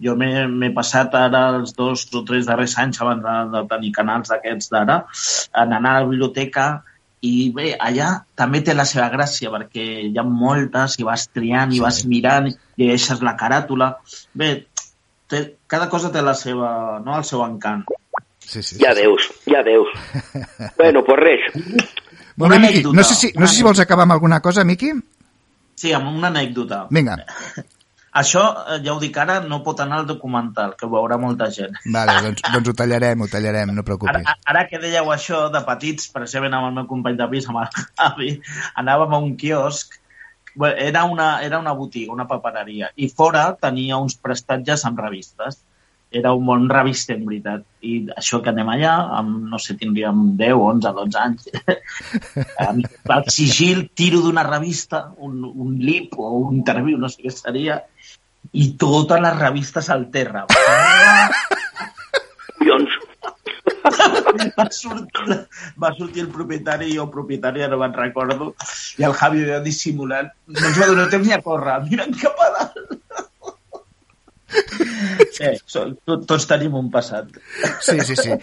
[0.00, 3.90] Jo m'he m'he passat ara els dos o tres darrers anys abans de, de tenir
[3.98, 5.00] canals d'aquests d'ara,
[5.64, 6.68] en anar a la biblioteca
[7.22, 11.72] i bé, allà també té la seva gràcia perquè hi ha moltes i vas triant
[11.72, 11.80] i Sí.
[11.84, 12.54] vas mirant i
[12.86, 13.90] deixes la caràtula.
[14.32, 14.66] Bé,
[15.28, 17.84] té, cada cosa té la seva, no, el seu encant.
[18.40, 19.02] Sí, sí, Ja sí.
[19.02, 19.88] veus, ja veus.
[20.78, 21.40] bueno, pues res.
[22.36, 24.64] Molt bé, Miqui, anècdota, no sé, si, no sé si vols acabar amb alguna cosa,
[24.64, 24.90] Miqui?
[25.76, 26.86] Sí, amb una anècdota.
[26.90, 27.18] Vinga,
[28.10, 31.46] Això, eh, ja ho dic ara, no pot anar al documental, que ho veurà molta
[31.54, 31.76] gent.
[31.96, 34.18] vale, doncs, doncs ho tallarem, ho tallarem, no preocupis.
[34.18, 37.62] Ara, ara que dèieu això, de petits, precisament amb el meu company de pis, amb
[37.62, 37.70] el
[38.02, 38.34] Javi,
[38.82, 39.94] anàvem a un quiosc,
[40.58, 45.62] bé, era una, era una botiga, una papereria, i fora tenia uns prestatges amb revistes.
[46.10, 47.62] era un món revista, en veritat.
[47.86, 51.44] I això que anem allà, amb, no sé, tindríem 10, 11, 12 anys,
[52.66, 57.78] el sigil, tiro d'una revista, un, un lip o un interviu, no sé què seria,
[58.52, 60.46] i totes les revistes al terra.
[62.60, 62.98] Collons.
[64.58, 65.36] va, sortir,
[65.80, 68.52] va sortir el propietari i el propietari, ara me'n recordo,
[69.00, 72.44] i el Javi va dissimulant, no ens va donar temps ni a córrer, mirant cap
[72.46, 72.96] a dalt.
[75.40, 77.30] Eh, to, tots tenim un passat.
[77.80, 78.34] Sí, sí, sí.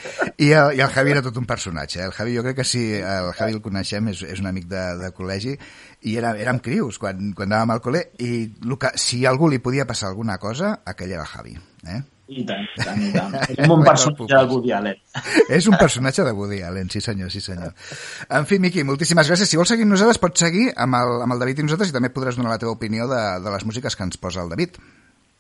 [0.42, 2.00] I el, I el Javi era tot un personatge.
[2.00, 2.08] Eh?
[2.08, 4.84] El Javi, jo crec que sí, el Javi el coneixem, és, és un amic de,
[5.04, 5.58] de col·legi,
[6.06, 8.30] i era, érem crius quan, quan anàvem al col·le, i
[8.78, 11.58] que, si a algú li podia passar alguna cosa, aquell era el Javi.
[11.88, 12.02] Eh?
[12.28, 13.36] I tant, i tant, i tant.
[13.54, 15.00] És un personatge de Woody Allen.
[15.58, 17.72] És un personatge de Woody Allen, sí senyor, sí senyor.
[18.28, 19.50] En fi, Miqui, moltíssimes gràcies.
[19.50, 22.12] Si vols seguir nosaltres, pots seguir amb el, amb el David i nosaltres i també
[22.14, 24.76] podràs donar la teva opinió de, de les músiques que ens posa el David.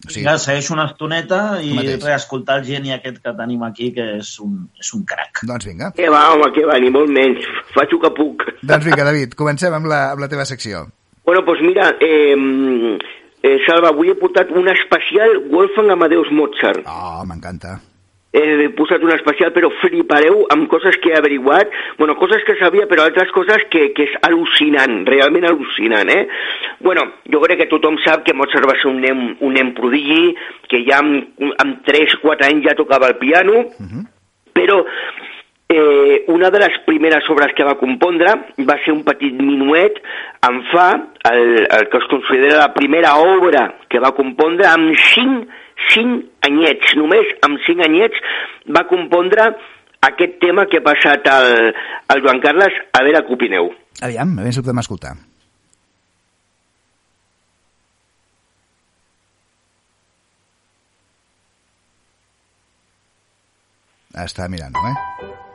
[0.05, 4.05] O sigui, ja, segueixo una estoneta i reescoltar el geni aquest que tenim aquí, que
[4.19, 5.41] és un, és un crac.
[5.49, 5.89] Doncs vinga.
[5.97, 7.49] Que va, home, que va, ni molt menys.
[7.73, 8.45] Faig el que puc.
[8.61, 10.85] Doncs vinga, David, comencem amb la, amb la teva secció.
[11.25, 12.37] Bueno, doncs mira, eh,
[13.41, 16.85] eh, Salva, avui he portat un especial Wolfgang Amadeus Mozart.
[16.85, 17.79] Oh, m'encanta
[18.33, 22.87] he posat un especial, però flipareu amb coses que he averiguat, bueno, coses que sabia,
[22.89, 26.27] però altres coses que, que és al·lucinant, realment al·lucinant, eh?
[26.83, 30.35] Bueno, jo crec que tothom sap que Mozart va ser un nen, un nen prodigi,
[30.67, 34.05] que ja amb, amb 3-4 anys ja tocava el piano, uh -huh.
[34.53, 34.83] però
[35.69, 39.99] eh, una de les primeres obres que va compondre va ser un petit minuet
[40.47, 40.89] en fa,
[41.31, 45.47] el, el que es considera la primera obra que va compondre amb 5
[45.93, 48.21] cinc anyets, només amb cinc anyets
[48.77, 49.49] va compondre
[50.07, 51.73] aquest tema que ha passat al,
[52.13, 53.71] al Joan Carles, a veure què opineu.
[54.01, 55.15] Aviam, a veure si el podem escoltar.
[64.17, 65.46] Està mirant, eh?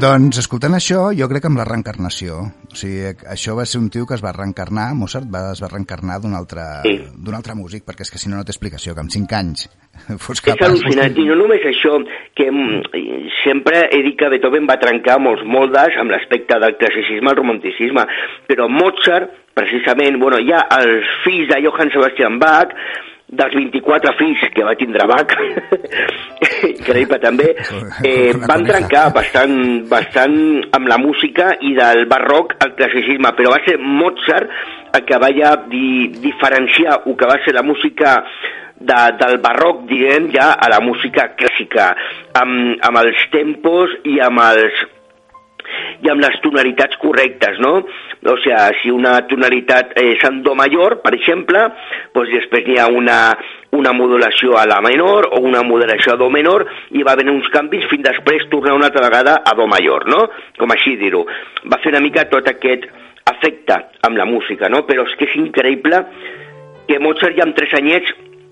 [0.00, 2.38] Doncs, escoltant això, jo crec que amb la reencarnació.
[2.70, 5.68] O sigui, això va ser un tio que es va reencarnar, Mozart va, es va
[5.68, 6.94] reencarnar d'un altre, sí.
[7.36, 9.66] altre músic, perquè és que si no, no té explicació, que amb 5 anys
[10.24, 10.62] fos capaç...
[10.62, 11.98] És al·lucinant, i no només això,
[12.38, 13.02] que mm,
[13.42, 18.06] sempre he dit que Beethoven va trencar molts moldes amb l'aspecte del classicisme al romanticisme,
[18.48, 22.72] però Mozart, precisament, bueno, ja els fills de Johann Sebastian Bach,
[23.30, 25.34] dels 24 fills que va tindre Bach,
[26.72, 27.52] increïble també,
[28.06, 29.56] eh, van trencar bastant,
[29.90, 30.36] bastant
[30.76, 34.50] amb la música i del barroc al classicisme, però va ser Mozart
[34.98, 38.16] el que va ja di, diferenciar el que va ser la música
[38.80, 41.92] de, del barroc, diguem, ja a la música clàssica,
[42.40, 44.86] amb, amb els tempos i amb els
[46.04, 47.72] i amb les tonalitats correctes, no?
[47.80, 51.66] O sigui, si una tonalitat és en do major, per exemple,
[52.14, 53.18] doncs després hi ha una,
[53.76, 56.66] una modulació a la menor o una modulació a do menor
[56.96, 60.26] i va venir uns canvis fins després tornar una altra vegada a do major, no?
[60.58, 61.24] Com així dir-ho.
[61.66, 62.88] Va fer una mica tot aquest
[63.30, 64.84] efecte amb la música, no?
[64.88, 66.04] Però és que és increïble
[66.88, 68.10] que Mozart ja amb tres anyets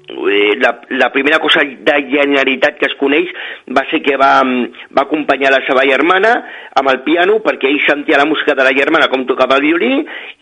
[0.09, 3.31] la, la primera cosa de genialitat que es coneix
[3.77, 6.33] va ser que va, va acompanyar la seva germana
[6.81, 9.93] amb el piano perquè ell sentia la música de la germana com tocava el violí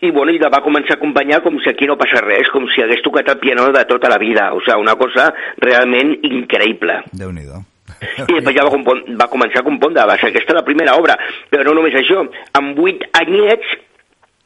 [0.01, 2.69] i, bueno, i la va començar a acompanyar com si aquí no passa res, com
[2.73, 7.03] si hagués tocat el piano de tota la vida, o sigui, una cosa realment increïble.
[7.13, 7.49] déu nhi
[7.97, 11.17] i després ja va, compon, va començar a compondre, va ser aquesta la primera obra,
[11.53, 12.25] però no només això,
[12.59, 13.77] amb vuit anyets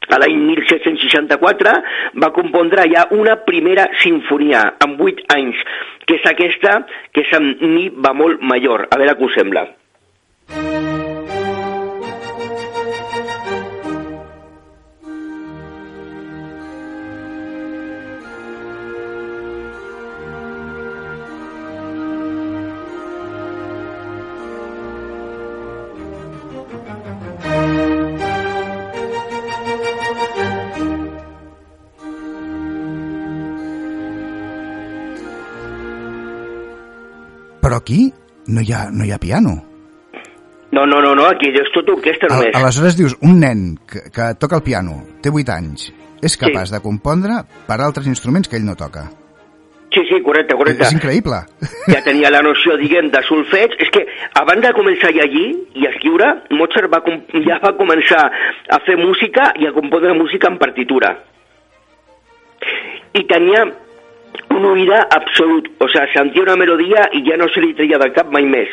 [0.09, 1.75] a l'any 1764
[2.23, 5.61] va compondre ja una primera sinfonia amb 8 anys,
[6.05, 6.81] que és aquesta,
[7.13, 8.87] que és amb mi bemol major.
[8.89, 9.67] A veure què us sembla.
[10.51, 11.00] Però
[37.81, 38.07] aquí
[38.47, 39.57] no hi ha, no hi ha piano.
[40.71, 42.53] No, no, no, no aquí és tot orquestra només.
[42.55, 45.89] Aleshores dius, un nen que, que toca el piano, té 8 anys,
[46.23, 46.77] és capaç sí.
[46.77, 49.09] de compondre per altres instruments que ell no toca.
[49.91, 50.85] Sí, sí, correcte, correcte.
[50.87, 51.41] És increïble.
[51.91, 53.75] Ja tenia la noció, diguem, de solfeig.
[53.83, 54.05] És que
[54.39, 58.21] abans de començar a llegir i a escriure, Mozart va com, ja va començar
[58.71, 61.11] a fer música i a compondre música en partitura.
[63.19, 63.65] I tenia
[64.55, 65.67] un oïda absolut.
[65.79, 68.71] O sigui, sentia una melodia i ja no se li treia del cap mai més.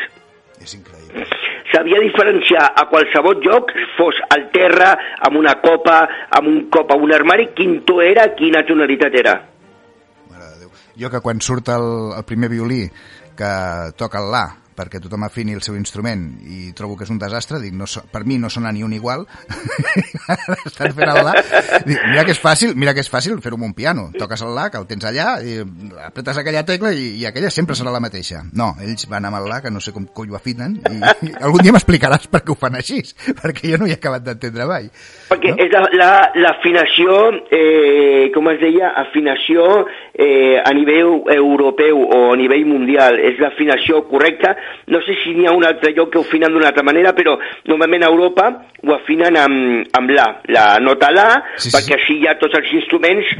[0.59, 1.25] És increïble.
[1.69, 4.95] Sabia diferenciar a qualsevol lloc, fos al terra,
[5.27, 5.99] amb una copa,
[6.37, 9.35] amb un cop a un armari, quin to era, quina tonalitat era.
[10.31, 10.73] Mare de Déu.
[10.97, 11.85] Jo que quan surt el,
[12.17, 12.87] el primer violí
[13.37, 13.51] que
[13.95, 14.47] toca el la
[14.79, 18.05] perquè tothom afini el seu instrument i trobo que és un desastre, dic, no, so-
[18.11, 19.25] per mi no sona ni un igual
[20.65, 21.33] estan fent el la
[21.85, 24.53] dic, mira que és fàcil, mira que és fàcil fer-ho amb un piano, toques el
[24.55, 25.57] la que el tens allà i
[26.07, 29.49] apretes aquella tecla i, i aquella sempre serà la mateixa, no, ells van amb el
[29.51, 30.99] la que no sé com coi ho afinen i,
[31.29, 33.01] i algun dia m'explicaràs per què ho fan així
[33.41, 34.89] perquè jo no hi he acabat d'entendre mai
[35.29, 35.55] Perquè No?
[35.63, 37.13] és la- la- l'afinació,
[37.51, 39.63] eh, com es deia, afinació
[40.13, 43.17] eh, a nivell europeu o a nivell mundial.
[43.23, 44.51] És l'afinació correcta.
[44.87, 47.37] No sé si n'hi ha un altre lloc que ho afinen d'una altra manera, però
[47.69, 48.49] normalment a Europa
[48.83, 51.75] ho afinen amb, amb la, la nota la, Sí, sí.
[51.77, 53.33] perquè així ja tots els instruments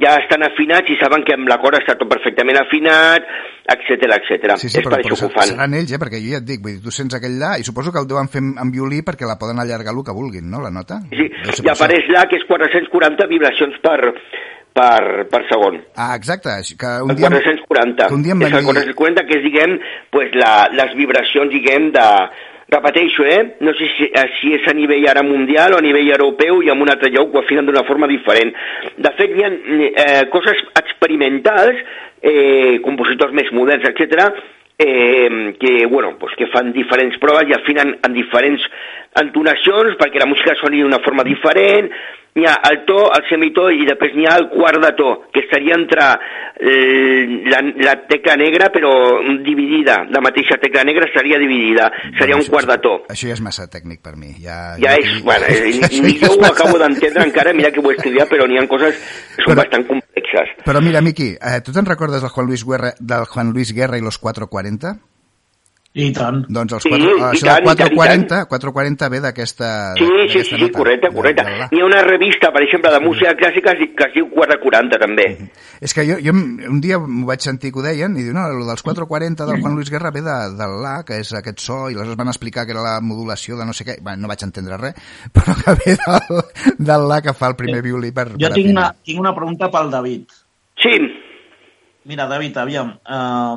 [0.00, 3.26] ja estan afinats i saben que amb l'acord està tot perfectament afinat,
[3.74, 4.54] etc etc.
[4.62, 5.48] Sí, sí, és però, per però això que ho fan.
[5.50, 5.98] seran ells, eh?
[5.98, 8.06] perquè jo ja et dic, vull dir, tu sents aquell la i suposo que el
[8.10, 11.00] deuen fer amb violí perquè la poden allargar el que vulguin, no, la nota?
[11.10, 13.98] Sí, i apareix la que és 440 vibracions per,
[14.76, 15.80] per, per segon.
[15.96, 17.30] Ah, exacte, que un El dia...
[17.30, 18.06] 440.
[18.06, 18.94] Que un dia és el dir...
[18.94, 19.76] 440, que és, diguem,
[20.14, 22.06] pues, la, les vibracions, diguem, de...
[22.70, 23.56] Repeteixo, eh?
[23.66, 26.70] No sé si, eh, si és a nivell ara mundial o a nivell europeu i
[26.70, 28.52] en un altre lloc ho afinen d'una forma diferent.
[28.94, 31.82] De fet, hi ha eh, coses experimentals,
[32.22, 34.30] eh, compositors més moderns, etc
[34.82, 38.64] eh, que, bueno, pues que fan diferents proves i afinen en diferents
[39.16, 41.90] entonacions perquè la música soni d'una forma diferent,
[42.30, 45.40] n'hi ha el to, el semitó i després n'hi ha el quart de to, que
[45.42, 46.04] estaria entre
[46.60, 48.92] eh, la, la tecla negra però
[49.42, 52.92] dividida, la mateixa tecla negra estaria dividida, seria un quart de to.
[53.10, 54.30] Això ja és massa tècnic per mi.
[54.38, 57.72] Ja, Ja és, bueno, eh, Això ni ja jo ho massa- acabo d'entendre encara, mira
[57.74, 58.94] que ho he estudiat, però n'hi ha coses
[59.34, 60.54] que són Però- bastant complexes.
[60.64, 63.98] Però mira, Miqui, eh, tu te'n recordes del Juan Luis Guerra, del Juan Luis Guerra
[63.98, 64.94] i los 440?
[65.92, 66.44] I tant.
[66.46, 69.70] Doncs els Sí, 4, i això tant, i del tant, i 440, 440 ve d'aquesta
[69.98, 71.42] Sí, sí, sí, sí, correcte, de- correcte.
[71.74, 75.26] Hi ha una revista, per exemple, de música clàssica que es diu 440 també.
[75.80, 78.44] És que jo, jo un dia m'ho vaig sentir que ho deien i diu, no,
[78.46, 81.80] el dels 440 del Juan Luis Guerra ve de, del La, que és aquest so,
[81.90, 84.46] i aleshores van explicar que era la modulació de no sé què, bueno, no vaig
[84.46, 84.94] entendre res,
[85.34, 86.40] però que ve del,
[86.78, 89.66] del La que fa el primer violí per, Jo per tinc una, tinc una pregunta
[89.74, 90.38] pel David.
[90.78, 90.94] Sí,
[92.04, 93.56] Mira, David, aviam, eh,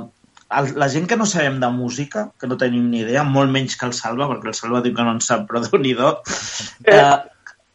[0.59, 3.77] el, la gent que no sabem de música, que no tenim ni idea, molt menys
[3.79, 7.15] que el Salva, perquè el Salva diu que no en sap, però déu nhi eh,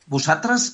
[0.09, 0.69] vosaltres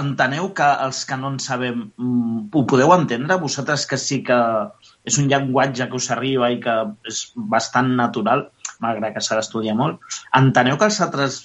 [0.00, 3.38] enteneu que els que no en sabem mm, ho podeu entendre?
[3.42, 4.38] Vosaltres que sí que
[5.06, 6.76] és un llenguatge que us arriba i que
[7.10, 7.24] és
[7.54, 8.48] bastant natural,
[8.82, 10.02] malgrat que s'ha d'estudiar molt,
[10.42, 11.42] enteneu que els altres,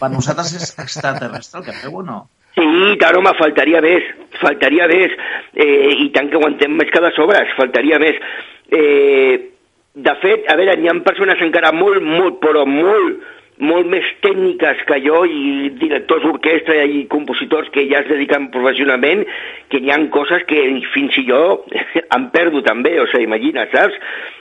[0.00, 2.20] per nosaltres és extraterrestre el que feu o no?
[2.60, 4.06] sí, clar, home, faltaria més,
[4.40, 5.14] faltaria més,
[5.54, 8.18] eh, i tant que ho entenc més que de sobres, faltaria més.
[8.70, 9.50] Eh,
[9.94, 13.24] de fet, a veure, n'hi ha persones encara molt, molt, però molt,
[13.60, 19.26] molt més tècniques que jo i directors d'orquestra i compositors que ja es dediquen professionalment
[19.68, 20.62] que hi ha coses que
[20.94, 21.42] fins i jo
[22.16, 23.98] em perdo també, o sigui, imagina, saps?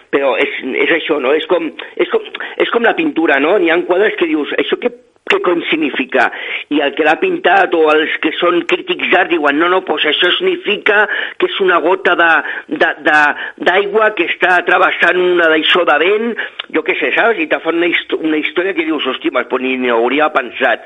[0.10, 0.56] Però és,
[0.86, 1.36] és això, no?
[1.38, 1.68] És com,
[2.00, 2.24] és, com,
[2.58, 3.58] és com la pintura, no?
[3.60, 4.90] N'hi ha quadres que dius, això què,
[5.30, 6.28] què coi significa?
[6.74, 10.06] I el que l'ha pintat o els que són crítics d'art diuen, no, no, pues
[10.10, 11.06] això significa
[11.40, 16.30] que és una gota d'aigua que està travessant una d'això de vent,
[16.76, 17.40] jo què sé, saps?
[17.40, 20.86] I te fan una, hist una història que dius, hòstia, pues ni n'hi hauria pensat.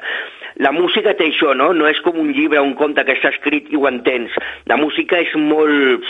[0.61, 1.71] La música té això, no?
[1.73, 4.35] No és com un llibre, un conte que està escrit i ho entens.
[4.69, 6.05] La música és molt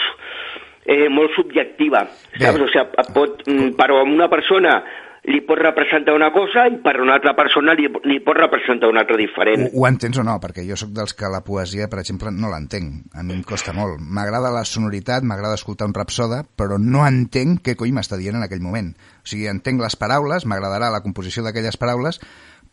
[0.86, 2.03] eh, molt subjectiva,
[2.34, 2.45] Bé.
[2.45, 2.59] saps?
[2.59, 4.84] O sigui, pot, mm, però a una persona
[5.24, 9.05] li pot representar una cosa i per una altra persona li, li pot representar una
[9.05, 9.69] altra diferent.
[9.71, 10.34] Ho, ho entens o no?
[10.43, 13.05] Perquè jo sóc dels que la poesia, per exemple, no l'entenc.
[13.15, 14.01] A mi em costa molt.
[14.03, 18.43] M'agrada la sonoritat, m'agrada escoltar un rapsoda, però no entenc què coi m'està dient en
[18.43, 18.91] aquell moment.
[19.24, 22.19] O sigui, entenc les paraules, m'agradarà la composició d'aquelles paraules,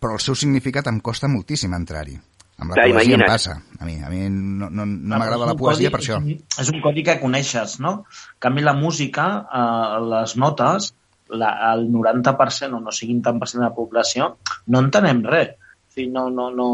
[0.01, 2.19] però el seu significat em costa moltíssim entrar-hi.
[2.61, 3.31] Amb la Clar, poesia em imagina't.
[3.31, 3.55] passa.
[3.81, 6.19] A mi, a mi no, no, no m'agrada la poesia codi- per això.
[6.19, 7.93] És un, és un codi que coneixes, no?
[8.35, 10.91] En canvi, la música, eh, les notes,
[11.33, 15.57] la, el 90% o no siguin tant per cent de la població, no entenem res.
[15.91, 16.71] O sigui, no, no, no...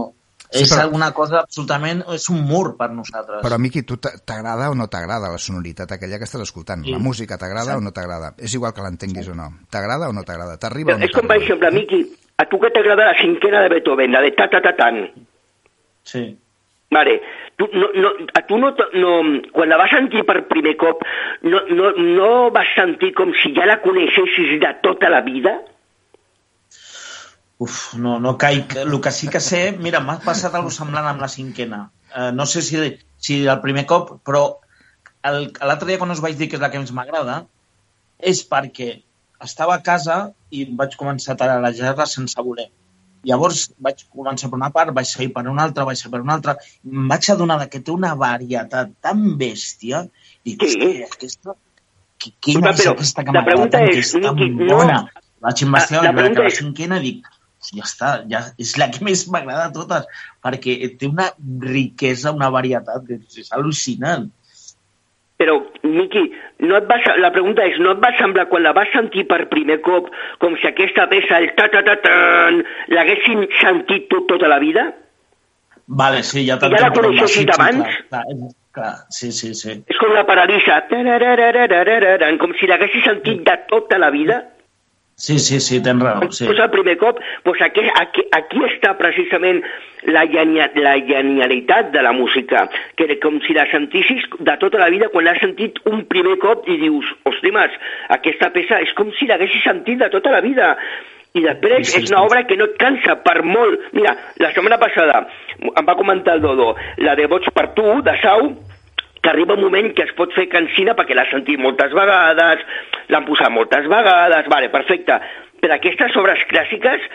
[0.46, 2.04] Sí, és però- alguna cosa absolutament...
[2.14, 3.40] És un mur per nosaltres.
[3.42, 6.84] Però, Miqui, tu t'a- t'agrada o no t'agrada la sonoritat aquella que estàs escoltant?
[6.86, 6.92] Sí.
[6.94, 8.34] La música t'agrada o no t'agrada?
[8.38, 9.48] És igual que l'entenguis o no.
[9.74, 10.54] T'agrada o no t'agrada?
[10.62, 11.98] T'arriba o no és com, per exemple, Miqui,
[12.38, 15.02] a tu que t'agrada la cinquena de Beethoven, la de ta ta ta tan,
[16.06, 16.38] Sí.
[16.94, 17.20] Vale.
[17.56, 19.12] Tu, no, no, a tu no, no,
[19.52, 21.02] quan la vas sentir per primer cop,
[21.42, 25.56] no, no, no vas sentir com si ja la coneixessis de tota la vida?
[27.58, 28.76] Uf, no, no caic.
[28.82, 31.86] El que sí que sé, mira, m'ha passat alguna semblant amb la cinquena.
[32.12, 32.80] Uh, no sé si,
[33.16, 34.44] si el primer cop, però
[35.26, 37.44] l'altre dia quan us vaig dir que és la que més m'agrada,
[38.20, 38.90] és perquè
[39.44, 40.18] estava a casa
[40.52, 42.68] i vaig començar a tararejar-la sense voler.
[43.26, 46.36] Llavors vaig començar per una part, vaig seguir per una altra, vaig seguir per una
[46.38, 46.56] altra,
[46.86, 50.04] em vaig adonar que té una varietat tan bèstia,
[50.44, 50.90] i dic, sí.
[51.06, 51.56] aquesta,
[52.44, 55.00] quina és aquesta que m'agrada tant, que és tan bona?
[55.00, 57.26] No, vaig investigar, la, la, la, la cinquena, dic,
[57.72, 61.30] ja està, ja és la que més m'agrada de totes, perquè té una
[61.66, 64.28] riquesa, una varietat, és, és al·lucinant.
[65.36, 66.22] Però, Miqui,
[66.64, 69.42] no et va, la pregunta és, no et va semblar quan la vas sentir per
[69.50, 70.08] primer cop
[70.40, 72.62] com si aquesta peça, el ta-ta-ta-tan,
[72.94, 74.86] l'haguessin sentit tot, tota la vida?
[75.86, 76.80] Vale, sí, ja t'entenc.
[76.80, 78.00] Ja la coneixessis abans?
[78.08, 79.76] Clar, clar, clar, sí, sí, sí.
[79.92, 84.40] És com la paralisa, com si l'haguessis sentit de tota la vida?
[85.18, 86.30] Sí, sí, sí, tens raó.
[86.30, 86.44] Sí.
[86.44, 89.62] Pues el primer cop, pues aquí, aquí, aquí està precisament
[90.12, 92.66] la, genia, la genialitat de la música,
[93.00, 96.68] que com si la sentissis de tota la vida, quan l'has sentit un primer cop
[96.68, 97.80] i dius, ostres,
[98.12, 100.74] aquesta peça és com si l'haguessis sentit de tota la vida.
[101.32, 103.88] I després sí, sí, és una obra que no et cansa per molt.
[103.96, 105.22] Mira, la setmana passada
[105.64, 108.52] em va comentar el Dodo, la de Boig per tu, de Sau,
[109.26, 112.60] que arriba un moment que es pot fer cansina perquè l'ha sentit moltes vegades,
[113.10, 115.16] l'han posat moltes vegades, vale, perfecte.
[115.58, 117.08] Per aquestes obres clàssiques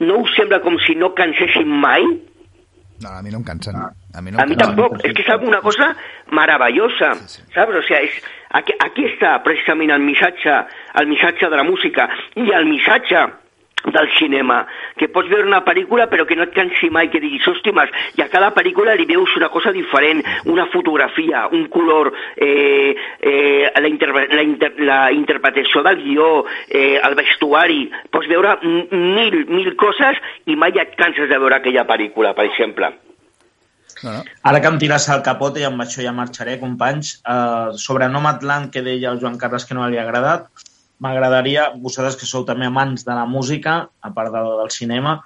[0.00, 2.06] no us sembla com si no cansessin mai?
[3.04, 3.76] No, a mi no em cansen.
[3.76, 4.96] A mi, no a mi tampoc.
[5.04, 5.90] És que és una cosa
[6.32, 7.44] meravellosa, sí, sí.
[7.52, 7.76] saps?
[7.76, 8.16] O sigui, és,
[8.56, 10.56] aquí, aquí està precisament el missatge,
[11.02, 12.08] el missatge de la música
[12.40, 13.26] i el missatge
[13.84, 14.66] del cinema,
[14.98, 18.24] que pots veure una pel·lícula però que no et cansi mai, que diguis, hòstimes, i
[18.24, 23.88] a cada pel·lícula li veus una cosa diferent, una fotografia, un color, eh, eh, la,
[23.88, 26.30] inter la, inter la interpretació del guió,
[26.68, 31.86] eh, el vestuari, pots veure mil, mil coses i mai et canses de veure aquella
[31.88, 32.92] pel·lícula, per exemple.
[34.02, 34.22] No, no.
[34.46, 38.70] Ara que em tires al capote i amb això ja marxaré, companys, eh, sobre Nomadland,
[38.74, 40.46] que deia el Joan Carles que no li ha agradat,
[41.04, 45.18] m'agradaria, vosaltres que sou també amants de la música, a part de, del cinema,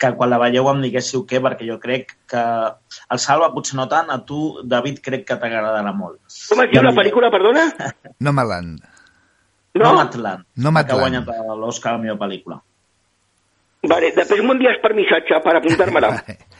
[0.00, 2.44] que quan la veieu em diguéssiu què, perquè jo crec que
[3.12, 6.22] el Salva potser no tant, a tu, David, crec que t'agradarà molt.
[6.48, 7.66] Com es diu la pel·lícula, perdona?
[8.24, 8.80] Nomadland.
[9.76, 9.84] No?
[9.84, 10.46] Nomadland.
[10.56, 10.88] Nomadland.
[10.88, 12.58] Que ha guanyat l'Oscar a la meva pel·lícula.
[13.90, 16.10] Vale, després m'ho envies per missatge per apuntar-me-la.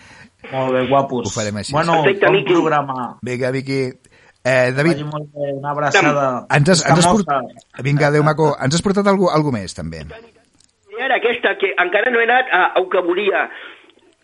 [0.53, 1.27] Molt bé, guapos.
[1.29, 1.73] Ho farem així.
[1.75, 3.09] Bueno, Perfecte, bon programa.
[3.27, 3.81] Vinga, Vicky.
[4.45, 6.47] Eh, David, una abraçada.
[6.57, 7.67] Ens has, ens has portat...
[7.85, 8.55] Vinga, adéu, maco.
[8.57, 10.01] Ens has portat algú, algú més, també.
[10.97, 13.45] I ara aquesta, que encara no he anat a, a que volia.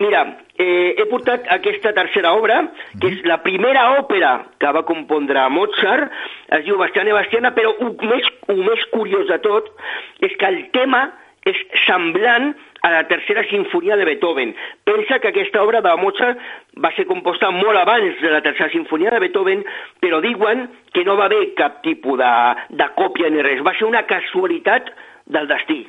[0.01, 0.23] Mira,
[0.61, 2.59] eh, he portat aquesta tercera obra,
[3.01, 6.13] que és la primera òpera que va compondre Mozart,
[6.53, 9.73] es diu Bastiana i Bastiana, però el més, el més curiós de tot
[10.21, 11.07] és que el tema
[11.47, 12.53] és semblant
[12.87, 14.55] a la tercera sinfonia de Beethoven.
[14.87, 16.43] Pensa que aquesta obra de Mozart
[16.83, 19.65] va ser composta molt abans de la tercera sinfonia de Beethoven,
[20.03, 22.35] però diuen que no va haver cap tipus de,
[22.83, 23.65] de còpia ni res.
[23.67, 24.93] Va ser una casualitat
[25.27, 25.83] del destí.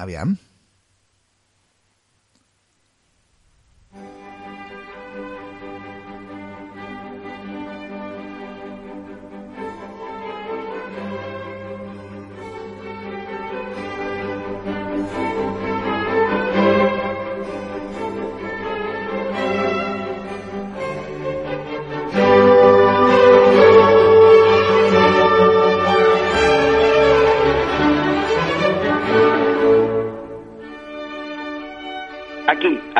[0.00, 0.36] Aviam.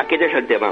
[0.01, 0.71] Aquest és el tema.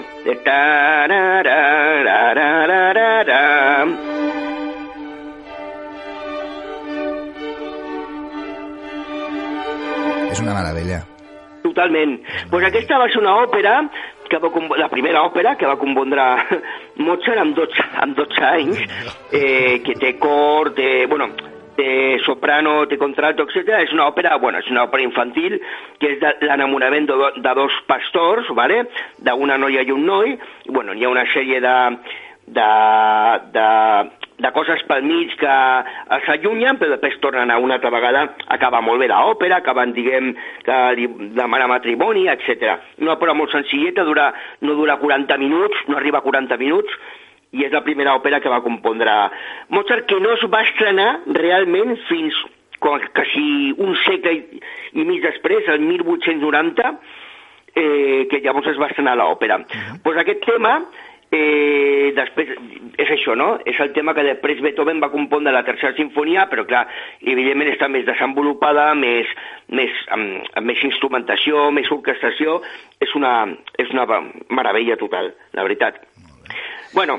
[10.31, 11.03] És una meravella.
[11.61, 12.17] Totalment.
[12.49, 13.77] Pues aquesta va ser una òpera
[14.29, 14.49] que va,
[14.81, 16.25] la primera òpera que va compondre
[17.05, 18.85] Mozart amb 12, amb 12 anys,
[19.31, 21.29] eh, que té cor, té, bueno,
[21.77, 23.77] té soprano, té contrato, etc.
[23.83, 25.59] És una òpera, bueno, és una òpera infantil
[26.01, 28.83] que és l'enamorament de, de dos pastors, vale?
[29.23, 31.77] d'una noia i un noi, i, bueno, hi ha una sèrie de,
[32.47, 32.67] de,
[33.55, 33.67] de,
[34.43, 35.55] de coses pel mig que
[36.25, 40.33] s'allunyen, però després tornen a una altra vegada, acaba molt bé l'òpera, acaben, diguem,
[40.65, 40.79] que
[41.37, 42.77] demanar matrimoni, etc.
[43.03, 46.97] Una òpera molt senzilleta, dura, no dura 40 minuts, no arriba a 40 minuts,
[47.53, 49.13] i és la primera òpera que va compondre
[49.69, 52.37] Mozart, que no es va estrenar realment fins
[52.83, 54.61] quasi un segle i,
[54.99, 56.91] i mig després, el 1890,
[57.75, 59.61] eh, que llavors es va estrenar l'òpera.
[59.61, 60.01] Uh -huh.
[60.03, 60.81] pues aquest tema
[61.33, 62.51] Eh, després,
[63.01, 63.57] és això, no?
[63.65, 66.83] És el tema que després Beethoven va compondre la tercera sinfonia, però clar,
[67.21, 69.25] evidentment està més desenvolupada, més,
[69.73, 72.61] més, amb, amb més instrumentació, més orquestació,
[73.01, 73.47] és una,
[73.81, 74.05] és una
[74.49, 76.03] meravella total, la veritat.
[76.93, 77.17] Bueno,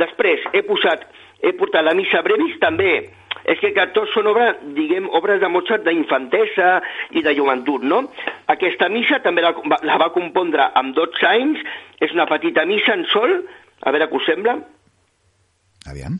[0.00, 1.06] després he posat,
[1.44, 3.08] he portat la missa brevis també,
[3.46, 6.80] és que, que tots són obres, diguem, obres de Mozart d'infantesa
[7.14, 8.02] i de joventut, no?
[8.50, 9.52] Aquesta missa també la,
[9.86, 11.62] la va compondre amb 12 anys,
[12.02, 13.38] és una petita missa en sol,
[13.82, 14.58] a veure què us sembla.
[15.86, 16.18] Aviam.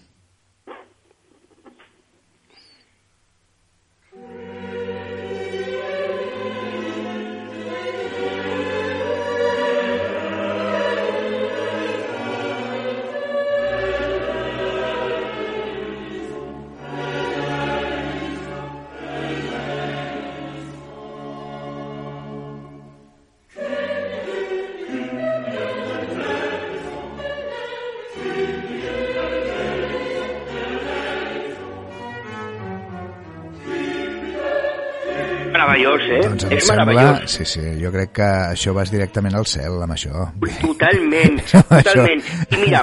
[36.36, 37.04] Doncs em és sembla...
[37.32, 40.26] Sí, sí, jo crec que això vas directament al cel, amb això.
[40.60, 42.20] Totalment, totalment.
[42.52, 42.82] I mira,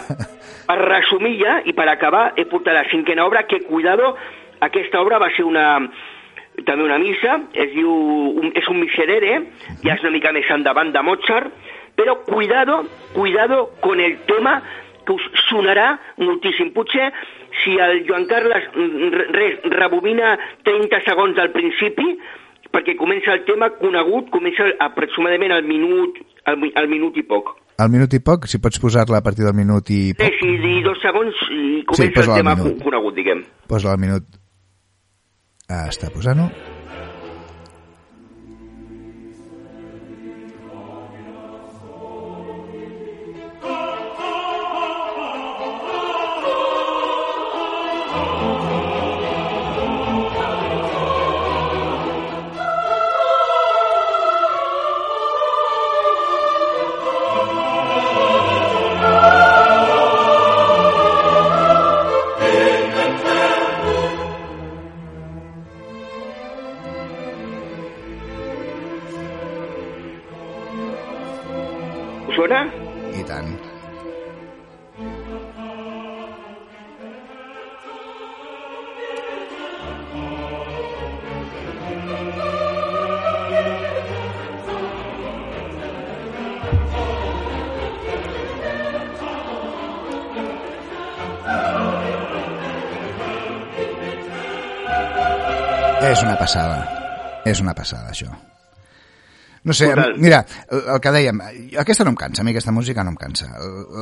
[0.65, 4.15] per resumir ja i per acabar, he portat la cinquena obra, que cuidado,
[4.59, 5.67] aquesta obra va ser una
[6.65, 7.89] també una missa, es diu,
[8.41, 9.39] un, és un miserere,
[9.81, 11.49] ja és una mica més endavant de Mozart,
[11.97, 12.83] però cuidado,
[13.13, 14.59] cuidado con el tema
[15.05, 16.69] que us sonarà moltíssim.
[16.73, 17.09] Potser
[17.63, 22.05] si el Joan Carles re- res, rebobina 30 segons al principi,
[22.73, 26.17] perquè comença el tema conegut, comença aproximadament al minut,
[26.49, 27.53] al, al minut i poc.
[27.81, 30.51] Al minut i poc, si pots posar-la a partir del minut i Sí, poc, sí,
[30.77, 33.43] i dos segons i Sí, comença posa-la el tema conegut, diguem.
[33.69, 34.27] posa-la al minut.
[35.69, 36.49] Ah, està posant-ho.
[96.43, 97.41] Passada.
[97.45, 98.31] És una passada, això.
[99.63, 100.17] No sé, Total.
[100.19, 100.41] mira,
[100.75, 101.37] el, que dèiem,
[101.79, 103.47] aquesta no em cansa, a mi aquesta música no em cansa.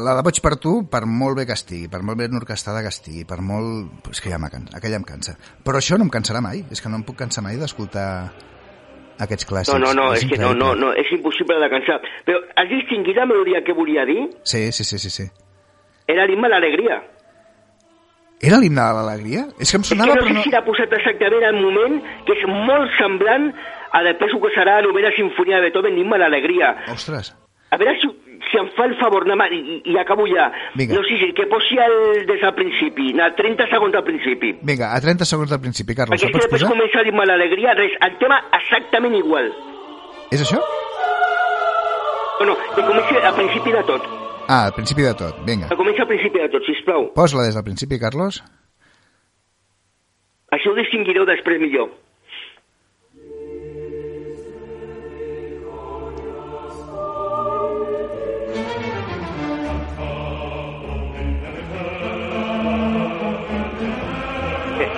[0.05, 2.89] La de Boig per tu, per molt bé que estigui, per molt ben orquestada que
[2.89, 4.09] estigui, per molt...
[4.09, 5.35] És que ja em cansa, aquella em cansa.
[5.61, 8.07] Però això no em cansarà mai, és que no em puc cansar mai d'escoltar
[9.21, 9.77] aquests clàssics.
[9.77, 12.01] No, no, no, és, que no, no, no, és impossible de cansar.
[12.25, 14.31] Però has distingit la melodia que volia dir?
[14.41, 15.29] Sí, sí, sí, sí, sí.
[16.09, 17.03] Era l'himne l'alegria.
[18.41, 19.41] Era l'himne de l'alegria?
[19.61, 20.43] És que em És que sonava, no però sé no...
[20.43, 23.51] si l'ha posat exactament al moment, que és molt semblant
[23.93, 26.75] a després que serà la novena sinfonia de Beethoven, l'himne a l'alegria.
[26.91, 27.35] Ostres,
[27.71, 28.07] A veure si,
[28.51, 30.49] si em fa el favor, anar, i, i, acabo ja.
[30.75, 30.95] Vinga.
[30.97, 34.49] No sé si que posi el des del principi, anar 30 segons al principi.
[34.61, 36.73] vinga, a 30 segons del principi, Carlos, Perquè ho és que pots després posar?
[36.75, 39.53] comença l'himne a l'alegria, res, el tema exactament igual.
[40.31, 40.59] És això?
[42.39, 44.09] Bueno, que comenci al principi de tot.
[44.53, 45.69] Ah, al principi de tot, vinga.
[45.71, 47.05] Que comenci al principi de tot, sisplau.
[47.15, 48.41] Posa-la des del principi, Carlos.
[50.57, 51.87] Així ho distinguireu després millor.
[64.81, 64.89] Eh,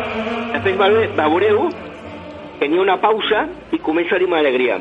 [0.53, 1.69] Després veure- veureu
[2.59, 4.77] que n'hi ha una pausa i comença l'himne d'alegria.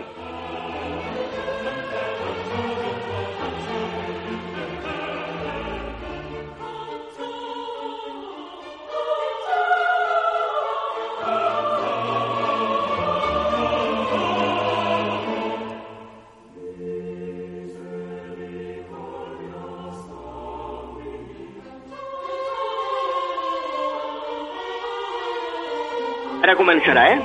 [26.52, 27.16] Ara començarà, eh?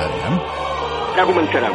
[0.00, 0.40] Aviam.
[1.12, 1.68] Ara començarà.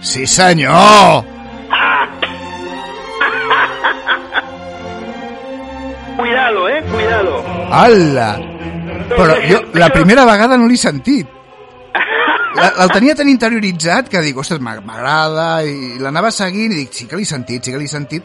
[0.00, 1.24] Sí, senyor!
[6.16, 6.80] Cuidado, eh?
[6.88, 7.44] Cuidado.
[7.68, 8.40] Ala!
[9.12, 11.37] Però jo la primera vegada no l'he sentit.
[12.56, 16.92] La- el tenia tan interioritzat que dic, ostres, m'ag- m'agrada, i l'anava seguint i dic,
[16.92, 18.22] sí que l'he sentit, sí que l'he sentit,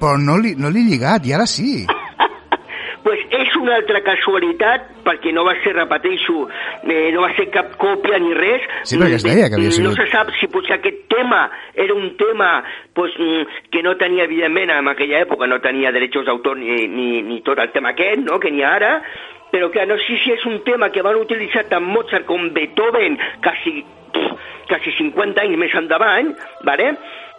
[0.00, 1.86] però no l'he no lligat, i ara sí.
[3.04, 6.46] pues és una altra casualitat, perquè no va ser, repeteixo,
[6.86, 8.62] eh, no va ser cap còpia ni res.
[8.84, 11.94] Sí, perquè es deia que havia sigut- No se sap si potser aquest tema era
[11.94, 12.62] un tema
[12.94, 17.22] pues, mm, que no tenia, evidentment, en aquella època no tenia drets d'autor ni, ni,
[17.22, 19.02] ni tot el tema aquest, no?, que n'hi ha ara,
[19.52, 23.18] però que no sé si és un tema que van utilitzar tant Mozart com Beethoven
[23.44, 23.82] quasi,
[24.14, 26.32] pff, quasi 50 anys més endavant,
[26.64, 26.94] ¿vale?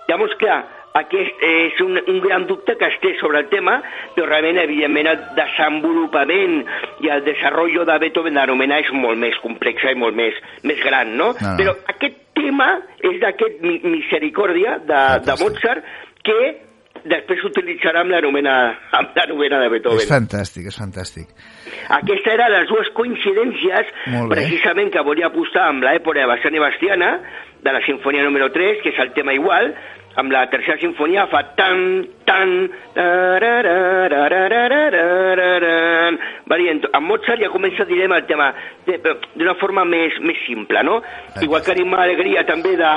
[0.07, 0.59] Llavors, clar,
[0.93, 3.80] aquest és un, un gran dubte que es té sobre el tema,
[4.14, 6.59] però realment, evidentment, el desenvolupament
[7.01, 10.38] i el desenvolupament de Beethoven d'anomenar és molt més complex i molt més,
[10.68, 11.32] més gran, no?
[11.41, 11.55] No.
[11.59, 12.70] Però aquest tema
[13.01, 15.47] és d'aquest mi- Misericòrdia de, de Fantàstic.
[15.47, 15.84] Mozart
[16.24, 16.38] que
[17.09, 18.55] després s'utilitzarà amb l'anomena
[18.99, 20.03] amb l'anomena de Beethoven.
[20.03, 21.31] És fantàstic, és fantàstic.
[21.99, 23.91] Aquesta era les dues coincidències
[24.31, 27.11] precisament que volia apostar amb l'època de Bastián i Bastiana,
[27.63, 29.71] de la sinfonia número 3, que és el tema igual,
[30.16, 32.51] amb la tercera sinfonia fa tan, tan...
[36.49, 38.51] Va dient, amb Mozart ja comença a el tema
[38.86, 40.99] d'una forma més, més simple, no?
[41.01, 41.45] Exacte.
[41.45, 42.91] Igual que anima alegria també de,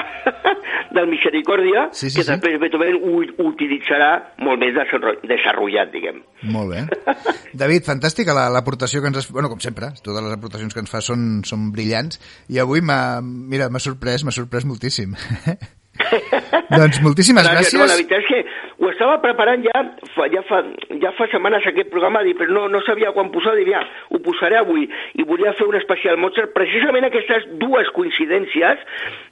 [0.96, 2.32] del Misericòrdia, sí, sí, que sí.
[2.32, 4.10] després Beethoven ho utilitzarà
[4.44, 6.20] molt més desenvolupat, diguem.
[6.52, 6.84] Molt bé.
[7.62, 9.30] David, fantàstica l'aportació que ens has...
[9.32, 12.20] Bueno, com sempre, totes les aportacions que ens fa són, són brillants,
[12.52, 13.22] i avui m'ha...
[13.22, 15.16] Mira, m'ha sorprès, m'ha sorprès moltíssim.
[16.70, 17.74] doncs moltíssimes gràcies.
[17.76, 18.40] No, la veritat és que
[18.82, 19.82] ho estava preparant ja
[20.14, 20.60] fa, ja fa,
[21.02, 23.82] ja fa setmanes aquest programa, dic, però no, no sabia quan posar, dic, ja,
[24.12, 24.86] ho posaré avui,
[25.16, 28.82] i volia fer un especial Mozart, precisament aquestes dues coincidències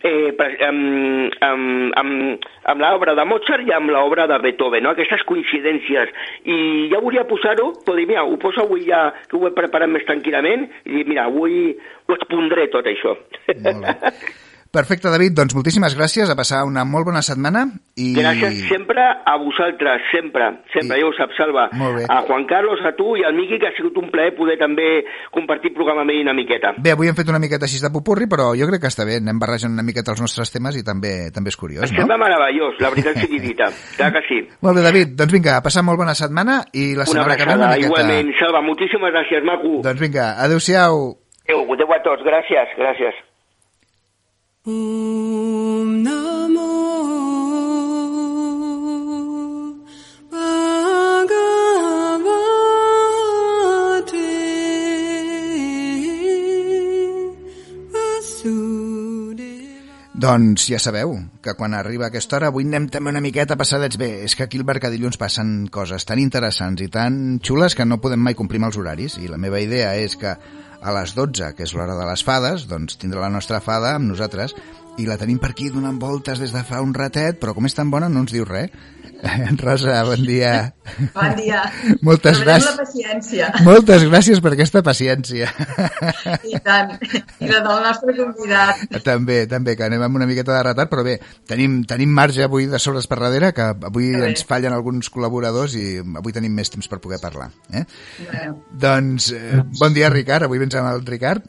[0.07, 0.33] eh,
[0.69, 4.95] amb, amb, amb, amb l'obra de Mozart i amb l'obra de Beethoven, no?
[4.95, 6.15] aquestes coincidències,
[6.49, 9.93] i ja volia posar-ho, però dic, mira, ho poso avui ja, que ho he preparat
[9.93, 11.77] més tranquil·lament, i dic, mira, avui
[12.09, 13.19] ho expondré tot això.
[13.61, 13.95] Molt bé.
[14.75, 17.61] Perfecte, David, doncs moltíssimes gràcies, a passar una molt bona setmana
[17.95, 18.09] i...
[18.17, 21.69] Gràcies sempre a vosaltres, sempre, sempre, I- ja ho saps, Salva.
[22.11, 25.05] A Juan Carlos, a tu i al Miqui, que ha sigut un plaer poder també
[25.31, 26.75] compartir programa amb ell una miqueta.
[26.83, 29.21] Bé, avui hem fet una miqueta així de popurri, però jo crec que està bé,
[29.23, 32.03] anem barrejant una miqueta els nostres temes i també també és curiós, Em no?
[32.03, 33.71] sembla meravellós, la veritat sigui dita.
[33.99, 34.41] Clar que sí.
[34.61, 37.47] Molt bé, David, doncs vinga, a passar molt bona setmana i la Una setmana que
[37.47, 37.87] ve una miqueta...
[37.93, 38.35] igualment.
[38.43, 39.77] Salva, moltíssimes gràcies, maco.
[39.87, 41.05] Doncs vinga, adeu-siau.
[41.45, 43.23] Adéu, adéu a tots, gràcies, gràcies.
[44.65, 44.73] Doncs
[60.73, 61.13] ja sabeu
[61.45, 64.25] que quan arriba aquesta hora avui anem també una miqueta passadets bé.
[64.25, 68.25] És que aquí al Mercadillos passen coses tan interessants i tan xules que no podem
[68.25, 70.33] mai complir amb els horaris i la meva idea és que
[70.85, 74.11] a les 12, que és l'hora de les fades, doncs tindrà la nostra fada amb
[74.13, 74.53] nosaltres
[74.99, 77.75] i la tenim per aquí donant voltes des de fa un ratet, però com és
[77.75, 78.71] tan bona no ens diu res.
[79.65, 80.75] Rosa, bon dia.
[81.15, 81.63] Bon dia.
[82.05, 82.67] Moltes gràcies.
[82.69, 83.47] la paciència.
[83.65, 85.49] Moltes gràcies per aquesta paciència.
[86.45, 86.93] I tant.
[87.41, 88.83] I la del nostre convidat.
[89.07, 91.17] També, també, que anem amb una miqueta de retard, però bé,
[91.49, 94.29] tenim, tenim marge avui de sobres per darrere, que avui Que bé.
[94.35, 97.49] ens fallen alguns col·laboradors i avui tenim més temps per poder parlar.
[97.73, 97.87] Eh?
[98.29, 101.49] Bueno, Doncs, eh, bon dia, Ricard, avui vens amb el Ricard.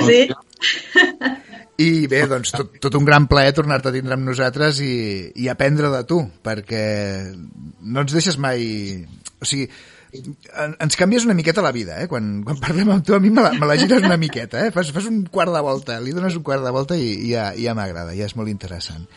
[0.00, 0.24] sí,
[1.80, 5.48] I bé, doncs, tot, tot un gran plaer tornar-te a tindre amb nosaltres i, i
[5.48, 6.84] aprendre de tu, perquè
[7.32, 9.06] no ens deixes mai...
[9.42, 9.70] O sigui,
[10.12, 12.08] en- ens canvies una miqueta la vida, eh?
[12.10, 14.70] Quan, quan parlem amb tu, a mi me la, me la gires una miqueta, eh?
[14.74, 17.48] Fas, fas un quart de volta, li dones un quart de volta i, i ja,
[17.58, 19.08] ja m'agrada, ja és molt interessant.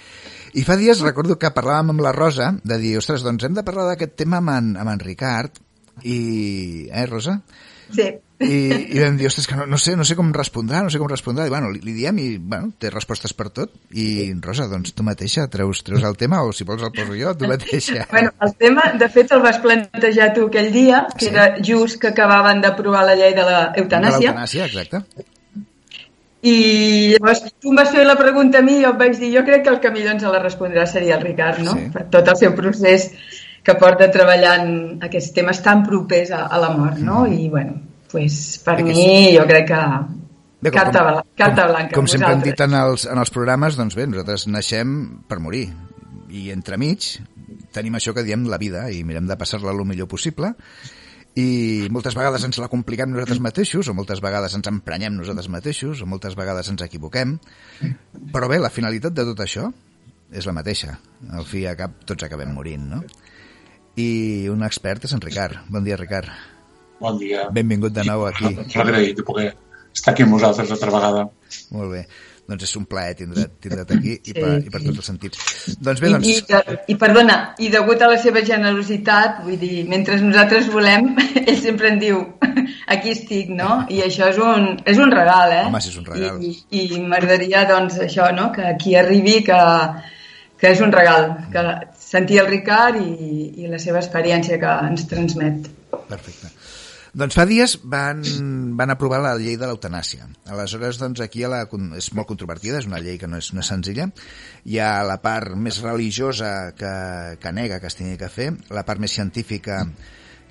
[0.56, 3.66] I fa dies recordo que parlàvem amb la Rosa de dir, ostres, doncs hem de
[3.68, 5.60] parlar d'aquest tema amb en, amb en Ricard
[6.08, 6.88] i...
[6.88, 7.42] Eh, Rosa?
[7.92, 8.14] sí.
[8.44, 8.56] I,
[8.92, 11.08] i vam dir, ostres, que no, no, sé, no sé com respondrà, no sé com
[11.08, 11.46] respondrà.
[11.48, 13.72] I, bueno, li, li diem i, bueno, té respostes per tot.
[13.96, 17.32] I, Rosa, doncs tu mateixa treus, treus el tema o si vols el poso jo,
[17.40, 18.04] tu mateixa.
[18.12, 21.32] Bueno, el tema, de fet, el vas plantejar tu aquell dia, que Sí.
[21.32, 24.20] era just que acabaven d'aprovar la llei de la De eutanàsia.
[24.34, 25.04] l'eutanàsia, exacte.
[26.46, 29.32] I llavors tu em vas fer la pregunta a mi i jo et vaig dir,
[29.34, 31.74] jo crec que el que millor ens la respondrà seria el Ricard, no?
[31.74, 31.88] Sí.
[31.96, 33.08] Per tot el seu procés
[33.66, 37.24] que porta treballant aquests temes tan propers a, a la mort, no?
[37.26, 37.80] I, bueno,
[38.16, 39.82] pues, per que mi, jo crec que
[40.66, 41.94] Bé, com- carta, bla- carta com, blanca.
[42.00, 44.96] Com sempre hem dit en els, en els programes, doncs bé, nosaltres naixem
[45.30, 45.68] per morir.
[46.34, 47.12] I entremig
[47.76, 50.54] tenim això que diem la vida i mirem de passar-la el millor possible
[51.36, 56.00] i moltes vegades ens la compliquem nosaltres mateixos, o moltes vegades ens emprenyem nosaltres mateixos,
[56.02, 57.36] o moltes vegades ens equivoquem,
[58.32, 59.68] però bé, la finalitat de tot això
[60.32, 60.96] és la mateixa.
[61.36, 63.04] Al fi i a cap tots acabem morint, no?
[64.00, 65.68] I un expert és en Ricard.
[65.68, 66.32] Bon dia, Ricard.
[67.06, 67.48] Bon dia.
[67.54, 68.50] Benvingut de nou aquí.
[68.86, 69.50] Agraït de poder
[69.96, 71.28] estar aquí amb vosaltres altra vegada.
[71.76, 72.06] Molt bé.
[72.46, 74.86] doncs és un plaer tindre, tindre't aquí i, Sí, per, i per sí.
[74.92, 75.40] tots els sentits.
[75.82, 76.28] Doncs bé, I, doncs...
[76.30, 81.08] i, de- I perdona, i degut a la seva generositat, vull dir, mentre nosaltres volem,
[81.42, 82.20] ell sempre en diu,
[82.94, 83.80] aquí estic, no?
[83.90, 85.64] I això és un, és un regal, eh?
[85.72, 86.38] Home, sí, és un regal.
[86.46, 88.52] I, i, i m'agradaria, doncs, això, no?
[88.54, 89.58] Que aquí arribi, que,
[90.62, 91.66] que és un regal, que
[92.06, 95.66] sentir el Ricard i, i la seva experiència que ens transmet.
[96.14, 96.54] Perfecte.
[97.16, 98.20] Doncs fa dies van,
[98.76, 100.26] van aprovar la llei de l'eutanàsia.
[100.52, 101.62] Aleshores, doncs, aquí a la,
[101.96, 104.10] és molt controvertida, és una llei que no és, és senzilla.
[104.68, 106.92] Hi ha la part més religiosa que,
[107.40, 109.80] que nega que es tingui que fer, la part més científica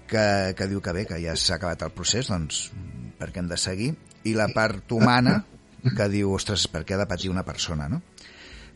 [0.08, 0.24] que,
[0.56, 2.70] que diu que bé, que ja s'ha acabat el procés, doncs
[3.20, 3.92] per què hem de seguir,
[4.24, 5.42] i la part humana
[5.84, 8.00] que diu, ostres, per què ha de patir una persona, no?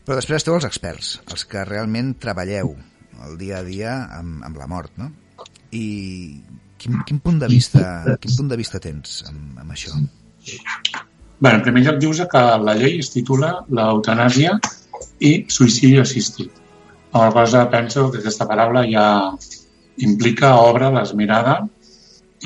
[0.05, 2.75] Però després esteu els experts, els que realment treballeu
[3.25, 5.09] el dia a dia amb, amb la mort, no?
[5.73, 5.87] I
[6.79, 7.83] quin, quin, punt de vista,
[8.21, 9.95] quin punt de vista tens amb, amb això?
[11.39, 14.57] Bé, en primer lloc dius que la llei es titula l'eutanàsia
[15.23, 16.51] i suïcidi assistit.
[17.11, 19.05] Amb la cosa penso que aquesta paraula ja
[20.05, 21.59] implica, obre l'esmirada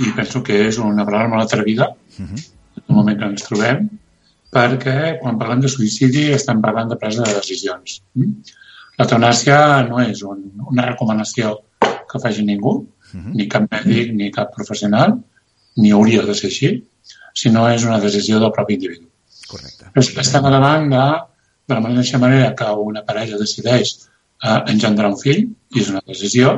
[0.01, 2.37] i penso que és una paraula molt atrevida Uh -huh.
[2.77, 3.89] en el moment que ens trobem
[4.53, 8.03] perquè quan parlem de suïcidi estem parlant de presa de decisions.
[8.13, 8.33] Mm?
[8.99, 12.75] L'eutanàsia no és un, una recomanació que faci ningú,
[13.13, 13.33] Uh -huh.
[13.35, 15.19] ni cap mèdic ni cap professional,
[15.77, 16.83] ni hauria de ser així,
[17.33, 19.07] sinó és una decisió del propi individu.
[19.47, 19.85] Correcte.
[19.95, 21.05] Es- Estem davant de,
[21.67, 23.95] de la mateixa manera que una parella decideix
[24.43, 26.53] eh, engendrar un fill, i és una decisió,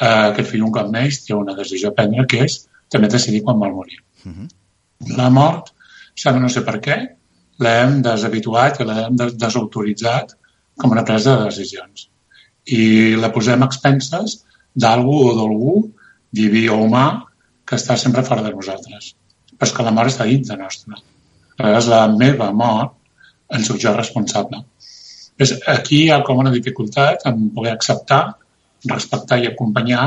[0.00, 3.42] eh, aquest fill un cop neix té una decisió a prendre, que és també decidir
[3.42, 3.98] quan vol morir.
[4.24, 4.48] Uh -huh.
[5.16, 5.72] La mort,
[6.14, 6.98] sembla no sé per què,
[7.58, 10.34] l'hem deshabituat i l'hem des- desautoritzat
[10.76, 12.08] com una presa de decisions.
[12.66, 14.44] I la posem a expenses
[14.76, 15.74] d'algú o d'algú,
[16.36, 17.06] diví o humà,
[17.66, 19.14] que està sempre fora de nosaltres.
[19.56, 20.98] Però és que la mort està dins de nostra.
[21.56, 22.94] Aleshores, la meva mort
[23.56, 24.60] en soc jo responsable.
[25.40, 28.20] És, aquí hi ha com una dificultat en poder acceptar,
[28.86, 30.04] respectar i acompanyar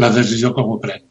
[0.00, 1.02] la decisió que algú pren.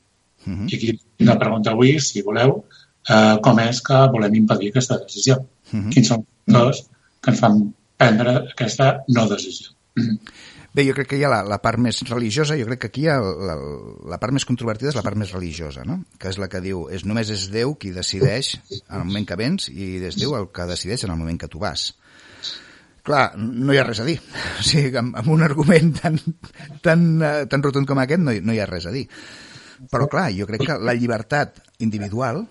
[0.45, 0.71] Uh -huh.
[0.71, 2.63] I aquí la pregunta avui, si voleu,
[3.09, 5.37] eh, com és que volem impedir aquesta decisió?
[5.37, 5.89] Uh -huh.
[5.93, 6.83] Quins són els
[7.21, 9.71] que ens fan prendre aquesta no decisió?
[10.73, 13.03] Bé, jo crec que hi ha la, la part més religiosa, jo crec que aquí
[13.05, 13.55] hi ha la,
[14.09, 15.99] la part més controvertida és la part més religiosa, no?
[16.17, 19.37] que és la que diu és només és Déu qui decideix en el moment que
[19.37, 21.91] vens i és Déu el que decideix en el moment que tu vas.
[23.05, 24.17] Clar, no hi ha res a dir.
[24.63, 26.17] O sigui, amb, amb un argument tan,
[26.81, 29.05] tan, eh, tan rotund com aquest no hi, no hi ha res a dir.
[29.91, 32.45] Però clar, jo crec que la llibertat individual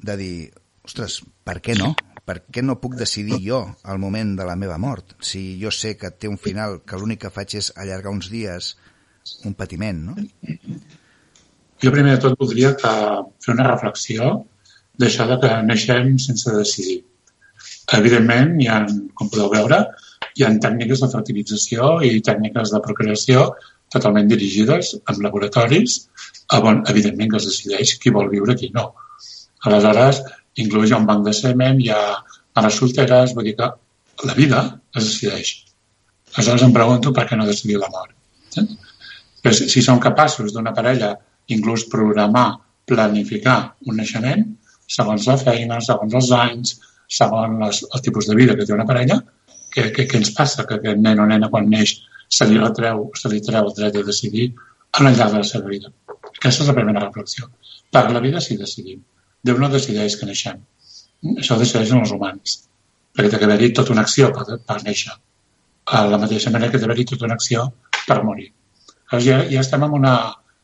[0.00, 0.34] de dir,
[0.86, 1.92] ostres, per què no?
[2.28, 5.16] Per què no puc decidir jo al moment de la meva mort?
[5.24, 8.74] Si jo sé que té un final que l'únic que faig és allargar uns dies
[9.48, 10.16] un patiment, no?
[11.80, 12.92] Jo primer de tot voldria que
[13.44, 14.32] fer una reflexió
[15.00, 17.00] d'això que naixem sense decidir.
[17.96, 18.80] Evidentment, hi ha,
[19.16, 19.80] com podeu veure,
[20.36, 23.46] hi ha tècniques de fertilització i tècniques de procreació
[23.94, 25.96] totalment dirigides en laboratoris
[26.58, 28.90] on, evidentment, es decideix qui vol viure i qui no.
[29.66, 30.20] Aleshores,
[30.56, 32.00] inclús hi ha un banc de semen, hi ha
[32.56, 33.70] mares solteres, vull dir que
[34.26, 34.62] la vida
[34.96, 35.52] es decideix.
[36.34, 38.14] Aleshores em pregunto per què no decidir la mort.
[38.58, 38.66] Eh?
[39.42, 41.14] Però si, si som capaços d'una parella
[41.54, 42.48] inclús programar,
[42.86, 44.44] planificar un naixement,
[44.90, 46.76] segons la feina, segons els anys,
[47.20, 49.20] segons les, el tipus de vida que té una parella,
[49.74, 51.96] què, què, què ens passa que aquest nen o nena quan neix
[52.30, 54.50] se li, retreu, se li treu el dret de decidir
[54.98, 55.90] al llarg de la seva vida.
[56.30, 57.50] Aquesta és la primera reflexió.
[57.90, 59.02] Per la vida sí decidim.
[59.46, 60.60] Déu no decideix que neixem.
[61.36, 62.56] Això ho decideixen els humans.
[63.16, 65.16] Perquè té que haver-hi tota una acció per, per néixer.
[65.96, 67.66] A la mateixa manera que té que haver-hi tota una acció
[68.06, 68.50] per morir.
[69.10, 70.14] Llavors ja, ja estem en una,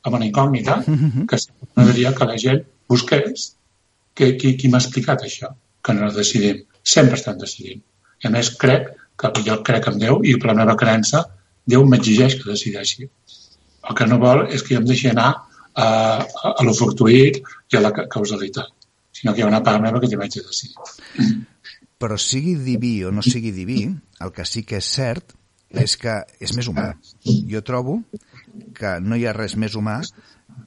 [0.06, 3.48] en una incògnita que m'agradaria que la gent busqués
[4.16, 5.50] que, qui, qui m'ha explicat això,
[5.82, 6.62] que no decidim.
[6.96, 7.82] Sempre estem decidint.
[8.22, 11.24] I a més crec que jo crec en Déu i per la meva creença
[11.66, 13.08] Déu m'exigeix que decideixi.
[13.88, 15.30] El que no vol és que jo em deixi anar
[15.76, 17.40] a, a, a lo fortuït
[17.72, 18.72] i a la ca- causalitat,
[19.12, 20.74] sinó que hi ha una part meva que t'hi vaig de decidir.
[22.00, 23.82] Però sigui diví o no sigui diví,
[24.20, 25.32] el que sí que és cert
[25.70, 26.90] és que és més humà.
[27.50, 28.00] Jo trobo
[28.76, 29.98] que no hi ha res més humà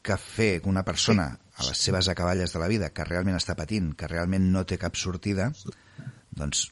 [0.05, 1.29] que fer que una persona
[1.59, 4.77] a les seves acaballes de la vida, que realment està patint, que realment no té
[4.81, 5.49] cap sortida,
[6.39, 6.67] doncs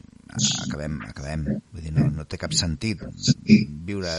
[0.68, 1.44] acabem, acabem.
[1.74, 3.02] Vull dir, no, no té cap sentit
[3.88, 4.14] viure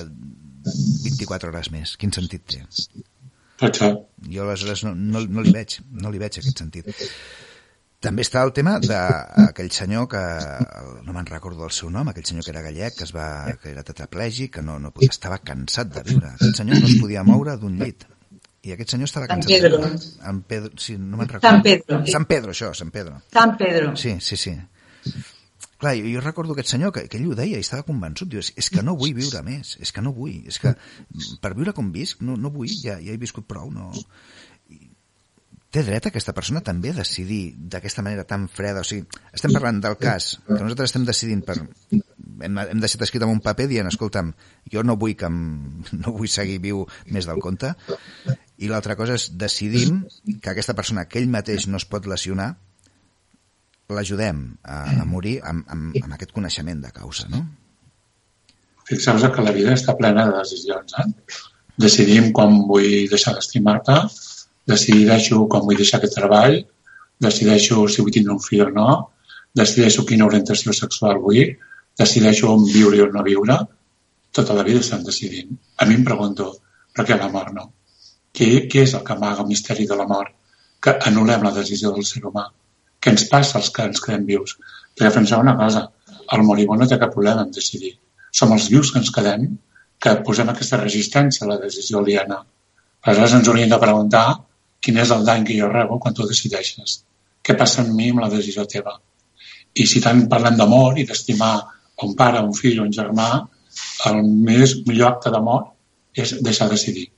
[0.64, 1.94] 24 hores més.
[2.00, 2.62] Quin sentit té?
[3.66, 3.90] Això,
[4.30, 6.90] Jo aleshores no, no, no li veig, no li veig aquest sentit.
[7.98, 10.20] També està el tema d'aquell senyor que,
[11.02, 13.26] no me'n recordo el seu nom, aquell senyor que era gallec, que, es va,
[13.58, 16.30] que era tetraplègic, que no, no podia, estava cansat de viure.
[16.36, 18.06] Aquest senyor no es podia moure d'un llit.
[18.62, 19.90] I aquest senyor estava cansat de Pedro.
[20.30, 21.48] En Pedro, sí, no me'n recordo.
[21.48, 22.00] San Pedro.
[22.14, 23.18] San Pedro, això, San Pedro.
[23.34, 23.96] San Pedro.
[23.96, 24.54] Sí, sí, sí.
[25.78, 28.30] Clar, jo, jo recordo aquest senyor que, que ell ho deia i estava convençut.
[28.32, 30.40] Diu, és, és que no vull viure més, és que no vull.
[30.50, 30.74] És que
[31.42, 33.70] per viure com visc no, no vull, ja, ja he viscut prou.
[33.70, 33.92] No.
[35.68, 38.82] Té dret aquesta persona també a decidir d'aquesta manera tan freda?
[38.82, 39.04] O sigui,
[39.36, 41.58] estem parlant del cas que nosaltres estem decidint per...
[41.60, 44.30] Hem, hem deixat escrit en un paper dient, escolta'm,
[44.72, 45.38] jo no vull que em,
[46.02, 47.74] no vull seguir viu més del compte
[48.58, 50.00] i l'altra cosa és decidim
[50.42, 52.54] que aquesta persona que ell mateix no es pot lesionar
[53.96, 57.44] l'ajudem a, a morir amb, amb, amb aquest coneixement de causa, no?
[58.88, 60.94] Fixeu-vos que la vida està plena de decisions.
[61.00, 61.06] Eh?
[61.84, 63.96] Decidim com vull deixar d'estimar-te,
[64.72, 66.58] decideixo com vull deixar aquest treball,
[67.28, 68.88] decideixo si vull tindre un fill o no,
[69.60, 71.56] decideixo quina orientació sexual vull,
[71.98, 73.58] decideixo on viure o no viure.
[74.38, 75.56] Tota la vida estan decidint.
[75.80, 76.52] A mi em pregunto,
[76.94, 77.70] per què la mort no?
[78.36, 80.34] Què, què és el que amaga el misteri de la mort?
[80.84, 82.44] Que anul·lem la decisió del ser humà.
[83.00, 84.56] Què ens passa als que ens quedem vius?
[84.96, 85.86] Perquè penseu una cosa,
[86.34, 87.94] el moribund no té cap problema en decidir.
[88.38, 89.48] Som els vius que ens quedem
[90.02, 92.42] que posem aquesta resistència a la decisió aliena.
[93.02, 94.26] Aleshores ens hauríem de preguntar
[94.84, 97.02] quin és el dany que jo rebo quan tu decideixes.
[97.42, 98.94] Què passa amb mi amb la decisió teva?
[99.74, 101.54] I si tant parlem d'amor i d'estimar
[102.04, 103.28] un pare, un fill o un germà,
[104.10, 105.64] el més millor acte d'amor
[106.14, 107.08] és deixar decidir.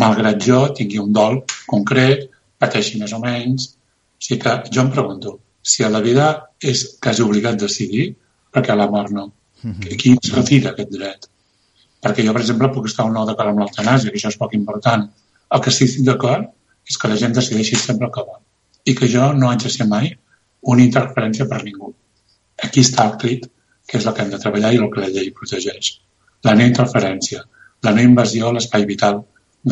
[0.00, 2.26] Malgrat jo tingui un dol concret,
[2.58, 3.75] pateixi més o menys,
[4.16, 6.26] o sigui que jo em pregunto, si a la vida
[6.72, 8.14] és quasi obligat decidir,
[8.52, 9.30] perquè a la mort no?
[10.00, 11.28] Qui ens retira aquest dret?
[12.04, 14.54] Perquè jo, per exemple, puc estar o no d'acord amb l'eutanàsia, que això és poc
[14.54, 15.08] important.
[15.52, 16.48] El que estic d'acord
[16.86, 18.42] és que la gent decideixi sempre el que vol
[18.86, 20.12] i que jo no haig de ser mai
[20.72, 21.92] una interferència per ningú.
[22.62, 23.48] Aquí està el crit,
[23.86, 25.96] que és el que hem de treballar i el que la llei protegeix.
[26.46, 27.42] La no interferència,
[27.82, 29.20] la no invasió a l'espai vital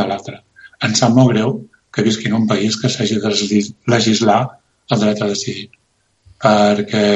[0.00, 0.40] de l'altre.
[0.82, 1.54] Em sap molt greu
[1.94, 3.30] que visqui en un país que s'hagi de
[3.94, 4.40] legislar
[4.90, 5.68] el dret a decidir,
[6.42, 7.06] perquè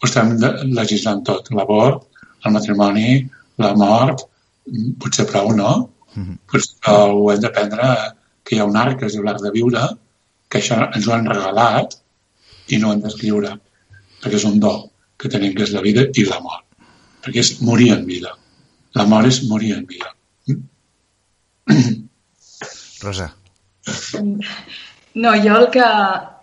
[0.00, 0.36] ho estem
[0.78, 2.06] legislant tot, l'abort,
[2.46, 3.16] el matrimoni,
[3.60, 4.22] la mort,
[5.02, 5.72] potser prou no,
[6.50, 7.88] potser ho hem de prendre
[8.44, 9.82] que hi ha un art que es diu l'art de viure,
[10.50, 11.98] que això ens ho han regalat
[12.70, 13.52] i no ho hem d'escriure,
[14.22, 14.74] perquè és un do
[15.20, 16.64] que tenim, que és la vida i la mort,
[17.26, 18.32] perquè és morir en vida.
[18.96, 20.14] La mort és morir en vida.
[23.04, 23.30] Rosa.
[25.14, 25.86] No, jo el que,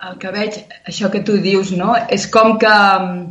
[0.09, 0.57] el que veig,
[0.89, 1.93] això que tu dius, no?
[1.95, 3.21] és com que mm,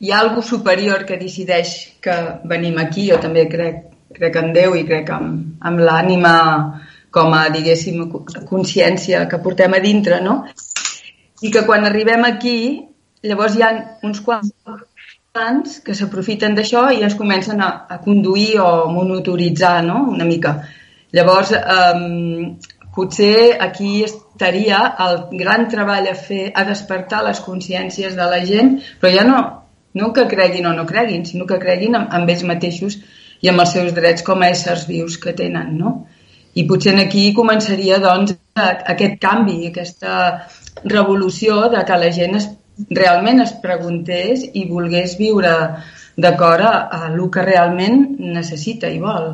[0.00, 2.16] hi ha algú superior que decideix que
[2.50, 3.84] venim aquí, jo també crec,
[4.16, 5.30] crec en Déu i crec en,
[5.62, 6.34] en l'ànima
[7.14, 8.02] com a, diguéssim,
[8.48, 10.40] consciència que portem a dintre, no?
[11.42, 12.56] I que quan arribem aquí,
[13.26, 13.70] llavors hi ha
[14.06, 20.26] uns quants que s'aprofiten d'això i ens comencen a, a conduir o monitoritzar, no?, una
[20.26, 20.56] mica.
[21.16, 22.56] Llavors, eh,
[22.94, 28.76] potser aquí estaria el gran treball a fer, a despertar les consciències de la gent,
[29.00, 29.40] però ja no,
[29.94, 32.98] no que creguin o no creguin, sinó que creguin en ells mateixos
[33.40, 35.94] i amb els seus drets com a éssers vius que tenen, no?
[36.54, 40.46] I potser aquí començaria, doncs, aquest canvi, aquesta
[40.84, 42.48] revolució de que la gent es,
[42.90, 45.54] realment es preguntés i volgués viure
[46.20, 49.30] d'acord a, a el que realment necessita i vol.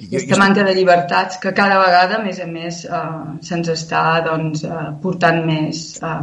[0.00, 3.04] Aquesta manca de llibertats que cada vegada, a més a més, eh,
[3.46, 6.18] se'ns està doncs, eh, portant més eh,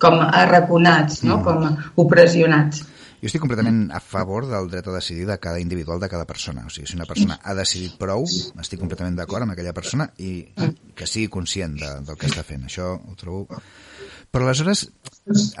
[0.00, 1.38] com arraconats, no?
[1.38, 1.44] Mm.
[1.44, 2.84] com opressionats.
[3.20, 6.64] Jo estic completament a favor del dret a decidir de cada individual, de cada persona.
[6.64, 10.32] O sigui, si una persona ha decidit prou, estic completament d'acord amb aquella persona i
[10.96, 12.64] que sigui conscient de, del que està fent.
[12.70, 13.60] Això ho trobo...
[14.30, 14.86] Però aleshores,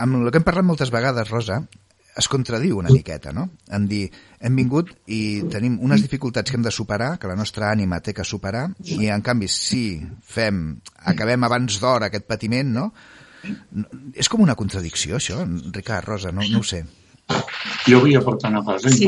[0.00, 1.60] amb el que hem parlat moltes vegades, Rosa,
[2.16, 3.46] es contradiu una miqueta, no?
[3.70, 4.10] En dir,
[4.40, 8.12] hem vingut i tenim unes dificultats que hem de superar, que la nostra ànima té
[8.16, 10.80] que superar, i en canvi, si fem,
[11.12, 12.92] acabem abans d'hora aquest patiment, no?
[14.14, 16.82] És com una contradicció, això, Ricard, Rosa, no, no ho sé.
[17.86, 19.06] Jo vull aportar una cosa Sí.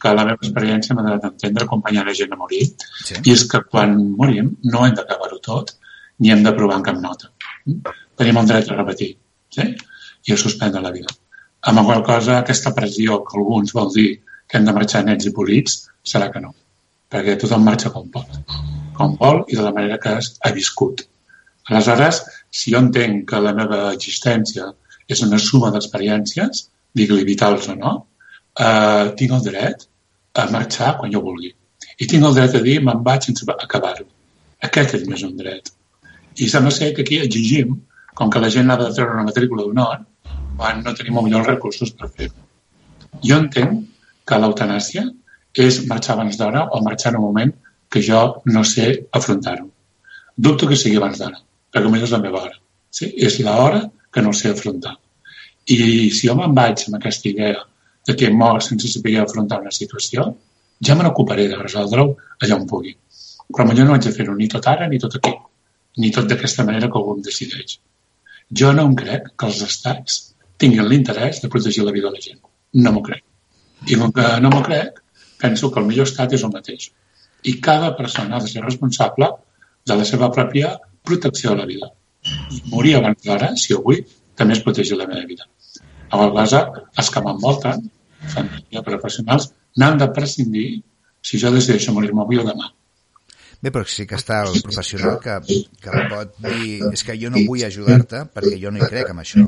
[0.00, 2.64] que la meva experiència m'ha donat a entendre acompanyar la gent a morir,
[3.04, 3.14] Sí.
[3.24, 5.76] i és que quan morim no hem d'acabar-ho tot,
[6.18, 7.30] ni hem de provar en cap nota.
[8.16, 9.16] Tenim el dret a repetir
[9.50, 9.76] sí?
[10.24, 11.06] i a suspendre la vida.
[11.68, 14.08] Amb la qual cosa, aquesta pressió que alguns vol dir
[14.48, 15.74] que hem de marxar nets i polits,
[16.12, 16.54] serà que no.
[17.12, 18.38] Perquè tothom marxa com pot.
[18.96, 21.04] Com vol i de la manera que ha viscut.
[21.68, 24.70] Aleshores, si jo entenc que la meva existència
[25.12, 26.64] és una suma d'experiències,
[26.96, 27.94] digui-li vitals o no,
[28.56, 29.84] eh, tinc el dret
[30.40, 31.52] a marxar quan jo vulgui.
[32.00, 34.08] I tinc el dret a dir me'n vaig sense acabar-ho.
[34.64, 35.68] Aquest és més un dret.
[36.40, 37.76] I sembla ser que aquí exigim,
[38.14, 40.00] com que la gent ha de treure una matrícula d'honor,
[40.58, 42.34] quan no tenim millor recursos per fer-ho.
[43.22, 43.84] Jo entenc
[44.28, 45.04] que l'eutanàsia
[45.64, 47.52] és marxar abans d'hora o marxar en un moment
[47.88, 48.20] que jo
[48.54, 49.68] no sé afrontar-ho.
[50.36, 51.38] Dubto que sigui abans d'hora,
[51.72, 52.58] perquè potser és la meva hora.
[52.90, 53.12] Sí?
[53.16, 54.96] És l'hora que no sé afrontar.
[55.68, 55.78] I
[56.10, 57.64] si jo me'n vaig amb aquesta idea
[58.08, 60.30] de que mor sense saber afrontar una situació,
[60.86, 62.94] ja me n'ocuparé de resoldre-ho allà on pugui.
[63.48, 65.34] Però millor no haig de fer-ho ni tot ara ni tot aquí,
[66.02, 67.78] ni tot d'aquesta manera que algú em decideix.
[68.60, 70.27] Jo no em crec que els estats
[70.62, 72.40] tinguin l'interès de protegir la vida de la gent.
[72.84, 73.24] No m'ho crec.
[73.86, 75.02] I com que no m'ho crec,
[75.40, 76.90] penso que el millor estat és el mateix.
[77.46, 79.30] I cada persona ha de ser responsable
[79.86, 80.74] de la seva pròpia
[81.06, 81.92] protecció de la vida.
[82.54, 84.02] I morir abans d'hora, si ho vull,
[84.38, 85.46] també és protegir la meva vida.
[86.10, 87.86] A vegades, els que m'envolten,
[88.34, 90.68] família, professionals, n'han de prescindir
[91.22, 92.72] si jo decideixo morir-me avui o demà.
[93.58, 95.34] Bé, però sí que està el professional que,
[95.82, 99.22] que pot dir és que jo no vull ajudar-te perquè jo no hi crec en
[99.24, 99.42] això.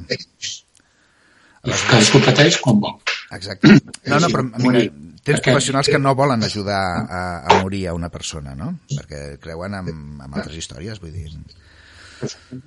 [1.66, 2.98] Cadascú pateix quan vol.
[3.36, 3.72] Exacte.
[4.08, 4.84] No, no, però mira,
[5.26, 8.72] tens professionals que no volen ajudar a, a morir a una persona, no?
[8.90, 9.90] Perquè creuen en,
[10.24, 11.28] en altres històries, vull dir...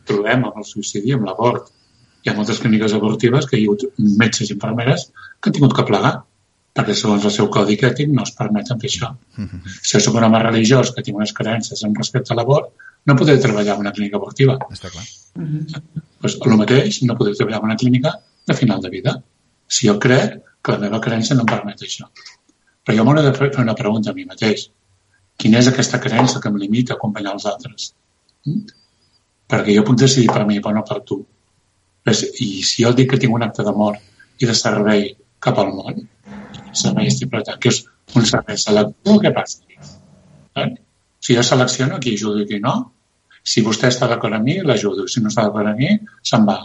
[0.09, 1.71] Trobem amb el suïcidi, amb l'abort.
[2.23, 5.75] Hi ha moltes clíniques abortives que hi ha hagut metges i infermeres que han tingut
[5.77, 6.13] que plegar
[6.73, 9.11] perquè segons el seu codi ètic no es permeten fer això.
[9.75, 12.71] Si jo soc un home religiós que tinc unes creences en respecte a l'abort,
[13.05, 14.55] no podré treballar en una clínica abortiva.
[14.73, 15.03] Està clar.
[16.23, 18.15] Pues, el mateix, no podré treballar en una clínica
[18.47, 19.15] de final de vida.
[19.67, 22.07] Si jo crec que la meva creença no em permet això.
[22.83, 24.69] Però jo m'hauré de fer una pregunta a mi mateix.
[25.39, 27.91] Quina és aquesta creença que em limita a acompanyar els altres?
[28.47, 28.63] Mm?
[29.53, 31.19] Perquè jo puc decidir per mi, però no per tu.
[32.07, 33.99] I si jo dic que tinc un acte d'amor
[34.39, 35.05] i de servei
[35.43, 36.01] cap al món,
[36.75, 37.83] servei estipulat, que és
[38.17, 39.63] un servei selectiu, què passa?
[40.59, 40.69] Eh?
[41.23, 42.75] Si jo selecciono qui ajudo i qui no,
[43.43, 45.07] si vostè està d'acord amb mi, l'ajudo.
[45.11, 45.91] Si no està d'acord amb mi,
[46.29, 46.57] se'n va.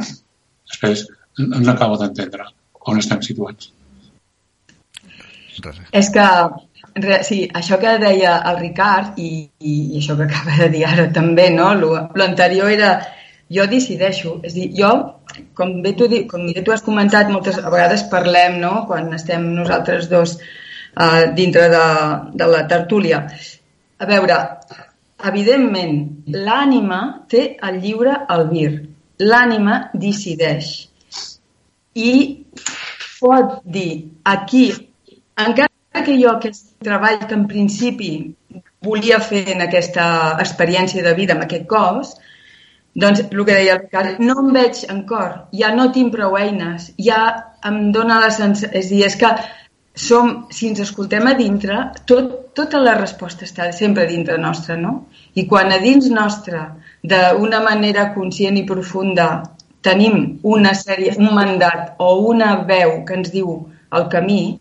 [0.00, 1.04] Després,
[1.38, 2.44] no acabo d'entendre
[2.86, 3.70] on estem situats.
[5.92, 6.24] És que,
[7.26, 9.28] sí, això que deia el Ricard i,
[9.58, 11.72] i, i això que acaba de dir ara també, no?
[11.78, 12.90] Lo- L'anterior era
[13.50, 14.38] jo decideixo.
[14.42, 14.90] És a dir, jo,
[15.56, 20.08] com bé tu, com bé tu has comentat, moltes vegades parlem, no?, quan estem nosaltres
[20.10, 21.84] dos uh, dintre de,
[22.34, 23.24] de la tertúlia.
[23.98, 24.38] A veure,
[25.24, 26.00] evidentment,
[26.34, 27.00] l'ànima
[27.30, 28.72] té el lliure albir.
[29.22, 30.74] L'ànima decideix.
[31.94, 32.12] I
[33.20, 34.66] pot dir aquí,
[35.38, 38.12] encara que jo aquest treball que en principi
[38.84, 40.06] volia fer en aquesta
[40.42, 42.14] experiència de vida amb aquest cos,
[42.94, 46.36] doncs el que deia el Ricard, no em veig en cor, ja no tinc prou
[46.38, 47.20] eines, ja
[47.66, 48.70] em dóna la sensació...
[48.78, 49.30] És dir, és que
[49.94, 51.80] som, si ens escoltem a dintre,
[52.10, 54.94] tot, tota la resposta està sempre dintre nostra, no?
[55.34, 56.62] I quan a dins nostre,
[57.02, 59.28] d'una manera conscient i profunda,
[59.84, 63.54] tenim una sèrie, un mandat o una veu que ens diu
[63.94, 64.58] el camí,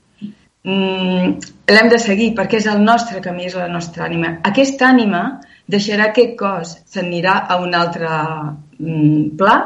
[0.64, 1.30] mm,
[1.74, 4.38] l'hem de seguir perquè és el nostre camí, és la nostra ànima.
[4.52, 5.24] Aquesta ànima
[5.68, 8.10] deixarà aquest cos, s'anirà a un altre
[8.80, 9.58] mm, pla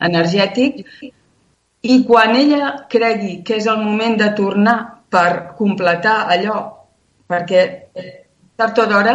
[0.00, 0.82] energètic
[1.84, 4.78] i quan ella cregui que és el moment de tornar
[5.14, 6.58] per completar allò,
[7.30, 7.62] perquè
[8.56, 9.14] tard o d'hora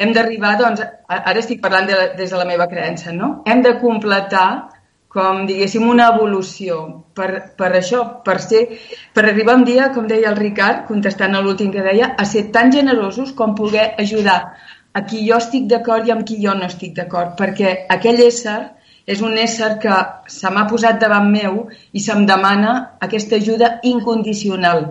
[0.00, 3.42] hem d'arribar, doncs, ara estic parlant de la, des de la meva creença, no?
[3.46, 4.46] Hem de completar
[5.10, 6.80] com, diguéssim, una evolució
[7.18, 8.60] per, per això, per ser,
[9.14, 12.44] per arribar un dia, com deia el Ricard, contestant a l'últim que deia, a ser
[12.54, 14.38] tan generosos com poder ajudar
[14.92, 18.60] a qui jo estic d'acord i amb qui jo no estic d'acord, perquè aquell ésser
[19.10, 19.98] és un ésser que
[20.30, 24.84] se m'ha posat davant meu i se'm demana aquesta ajuda incondicional.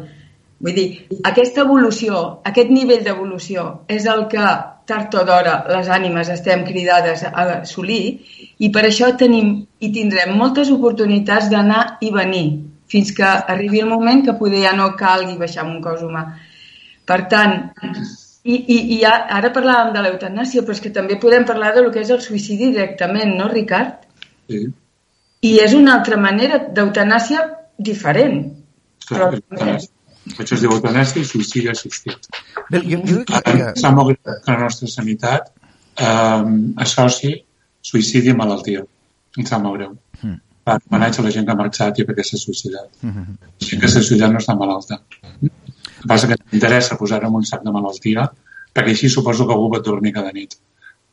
[0.60, 0.88] Vull dir,
[1.24, 4.48] aquesta evolució, aquest nivell d'evolució és el que
[4.90, 8.02] tard o d'hora les ànimes estem cridades a assolir
[8.60, 12.48] i per això tenim i tindrem moltes oportunitats d'anar i venir
[12.90, 16.24] fins que arribi el moment que poder ja no calgui baixar amb un cos humà.
[17.06, 17.54] Per tant,
[18.44, 21.92] i, i, i ara parlàvem de l'eutanàsia, però és que també podem parlar de lo
[21.94, 24.08] que és el suïcidi directament, no, Ricard?
[24.50, 24.64] Sí,
[25.46, 27.46] I és una altra manera d'eutanàsia
[27.78, 28.42] diferent.
[29.08, 29.78] clar, Però-
[30.38, 32.30] això es diu eutanàsia i suïcidi assistit.
[32.70, 33.92] Bé, jo, jo crec que...
[33.96, 36.44] molt greu que la nostra sanitat eh,
[36.86, 37.34] associ
[37.92, 38.84] suïcidi a malaltia.
[39.38, 39.96] Em sap molt greu.
[40.22, 40.38] Mm.
[40.70, 42.90] Per homenatge a la gent que ha marxat i perquè s'ha suïcidat.
[43.02, 43.38] Mhm.
[43.62, 45.00] La gent que s'ha suïcidat no està malalta.
[45.42, 45.50] El
[46.02, 48.28] que passa que t'interessa posar en un sac de malaltia
[48.76, 50.56] perquè així suposo que algú va dormir cada nit.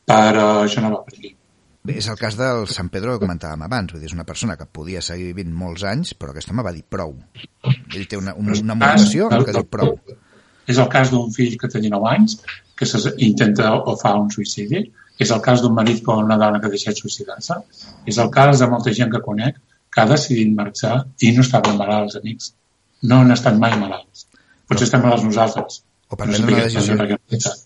[0.07, 1.33] Però això no va per aquí.
[1.87, 4.57] Bé, és el cas del San Pedro que comentàvem abans, vull dir, és una persona
[4.59, 7.13] que podia seguir vivint molts anys, però aquest home va dir prou.
[7.63, 9.93] Ell té una, una, una motivació que diu prou.
[10.67, 12.35] És el cas d'un fill que té 19 anys
[12.77, 12.87] que
[13.29, 14.83] intenta o fa un suïcidi.
[15.23, 17.55] És el cas d'un marit o una dona que ha deixat suïcidar-se.
[18.11, 19.55] És el cas de molta gent que conec
[19.93, 22.51] que ha decidit marxar i no estaven malalts, amics.
[23.09, 24.27] No han estat mai malalts.
[24.67, 26.95] Potser estem malalts nosaltres, O per prendre una decisió...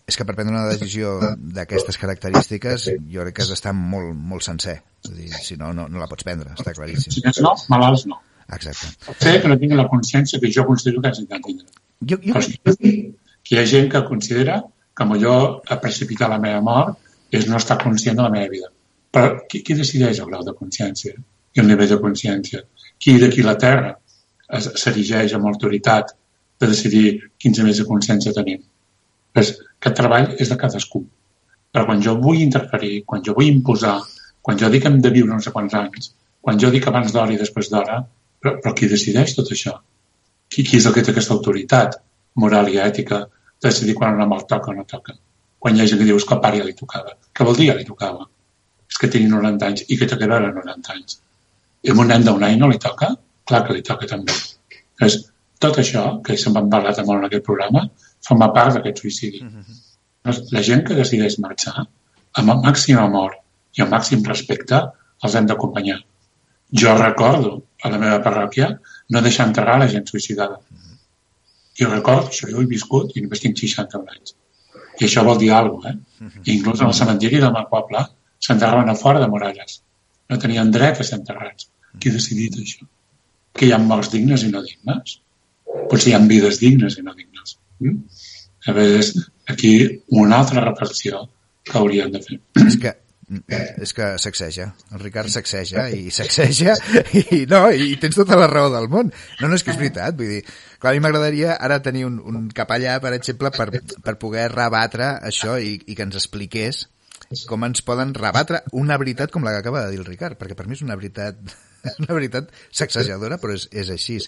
[0.09, 1.13] És que per prendre una decisió
[1.57, 4.79] d'aquestes característiques jo crec que has d'estar molt, molt sencer.
[5.05, 7.13] És a dir, si no, no, no la pots prendre, està claríssim.
[7.13, 8.17] Si més no, malalts no.
[8.51, 9.13] Exacte.
[9.21, 11.69] Sé que no tinc la consciència que jo considero que has de tindre.
[12.09, 12.57] Jo, jo, sí
[13.43, 14.61] que hi ha gent que considera
[14.97, 18.69] que millor a precipitar la meva mort és no estar conscient de la meva vida.
[19.11, 22.61] Però qui, qui decideix el grau de consciència i el nivell de consciència?
[23.01, 23.95] Qui d'aquí la Terra
[24.61, 26.13] s'erigeix amb autoritat
[26.61, 27.05] de decidir
[27.41, 28.61] quins nivells de consciència tenim?
[29.33, 31.03] Pues, aquest treball és de cadascú.
[31.71, 33.97] Però quan jo vull interferir, quan jo vull imposar,
[34.41, 36.11] quan jo dic que hem de viure sé quants anys,
[36.41, 38.01] quan jo dic abans d'hora i després d'hora,
[38.41, 39.75] però, però qui decideix tot això?
[40.51, 41.99] Qui, qui és el que té aquesta autoritat
[42.41, 45.15] moral i ètica de decidir quan una mort toca o no toca?
[45.61, 47.13] Quan hi ha gent que diu "És que pare ja li tocava.
[47.33, 48.25] Què vol dir ja li tocava?
[48.89, 51.21] És que tenia 90 anys i que tocarà ara 90 anys.
[51.83, 53.13] I a un nen d'un any no li toca?
[53.45, 54.33] Clar que li toca també.
[55.07, 55.30] És,
[55.65, 57.85] tot això, que se'n van parlar molt en aquest programa,
[58.27, 59.41] forma part d'aquest suïcidi.
[60.25, 61.85] Doncs La gent que decideix marxar,
[62.41, 63.37] amb el màxim amor
[63.77, 64.81] i el màxim respecte,
[65.23, 65.99] els hem d'acompanyar.
[66.83, 68.69] Jo recordo a la meva parròquia
[69.09, 70.59] no deixar enterrar la gent suïcidada.
[71.81, 74.35] I recordo, això jo he viscut i només tinc 61 anys.
[74.99, 76.31] I això vol dir alguna cosa, eh?
[76.45, 78.05] I inclús en el cementiri del meu poble
[78.45, 79.81] s'enterraven a fora de muralles.
[80.29, 81.67] No tenien dret a ser enterrats.
[81.99, 82.87] Qui ha decidit això?
[83.57, 85.17] Que hi ha morts dignes i no dignes?
[85.91, 87.57] Potser hi ha vides dignes i no dignes.
[87.83, 88.01] Mm?
[88.69, 89.13] A és
[89.49, 89.75] aquí
[90.23, 91.23] una altra reflexió
[91.65, 92.41] que hauríem de fer.
[92.65, 92.97] és que
[93.79, 96.73] és que sacseja, el Ricard sacseja i sacseja
[97.31, 100.17] i no, i tens tota la raó del món no, no, és que és veritat,
[100.19, 103.69] vull dir clar, a mi m'agradaria ara tenir un, un capellà per exemple, per,
[104.03, 106.83] per poder rebatre això i, i que ens expliqués
[107.47, 110.57] com ens poden rebatre una veritat com la que acaba de dir el Ricard, perquè
[110.57, 111.39] per mi és una veritat
[112.03, 114.19] una veritat sacsejadora però és, és així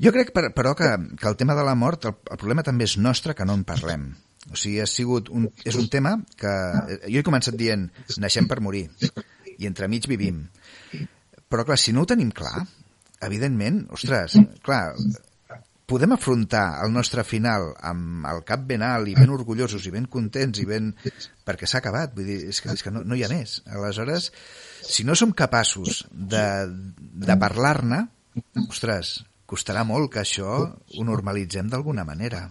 [0.00, 0.90] jo crec, per, però, que,
[1.20, 3.64] que el tema de la mort, el, el problema també és nostre que no en
[3.68, 4.10] parlem.
[4.50, 6.52] O sigui, ha sigut un, és un tema que...
[7.06, 7.88] Jo he començat dient,
[8.22, 8.86] naixem per morir,
[9.58, 10.46] i entremig vivim.
[11.50, 12.64] Però, clar, si no ho tenim clar,
[13.26, 14.84] evidentment, ostres, clar,
[15.90, 20.06] podem afrontar el nostre final amb el cap ben alt i ben orgullosos i ben
[20.10, 20.92] contents i ben...
[21.44, 23.58] perquè s'ha acabat, vull dir, és que, és que no, no hi ha més.
[23.68, 24.30] Aleshores,
[24.86, 26.46] si no som capaços de,
[27.26, 28.04] de parlar-ne,
[28.68, 29.18] ostres,
[29.50, 32.46] costarà molt que això ho normalitzem d'alguna manera.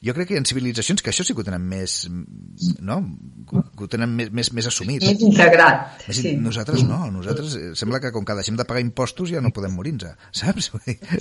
[0.00, 2.06] Jo crec que hi ha civilitzacions que això sí que ho tenen més,
[2.80, 2.96] no?
[3.50, 5.02] Que ho tenen més, més, més assumit.
[5.04, 6.32] Més integrat, Més, sí.
[6.40, 9.74] Nosaltres no, nosaltres eh, sembla que com que deixem de pagar impostos ja no podem
[9.76, 10.70] morir-nos, saps?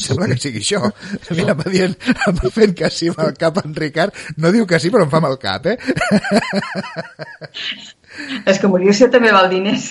[0.06, 0.80] Sembla que sigui això.
[1.36, 1.98] Mira, va dient,
[2.30, 5.04] em va fent que sí amb el cap en Ricard, no diu que sí però
[5.08, 5.78] em fa el cap, eh?
[8.50, 9.90] És que morir-se també val diners.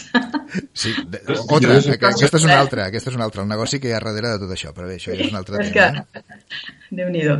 [0.73, 3.93] Sí, de, otra, que, aquesta és una altra, aquesta és una altra, el negoci que
[3.93, 6.07] hi ha darrere de tot això, però bé, això ja és un altre És tema.
[6.09, 6.25] que...
[6.25, 6.81] eh?
[6.99, 7.37] Déu-n'hi-do.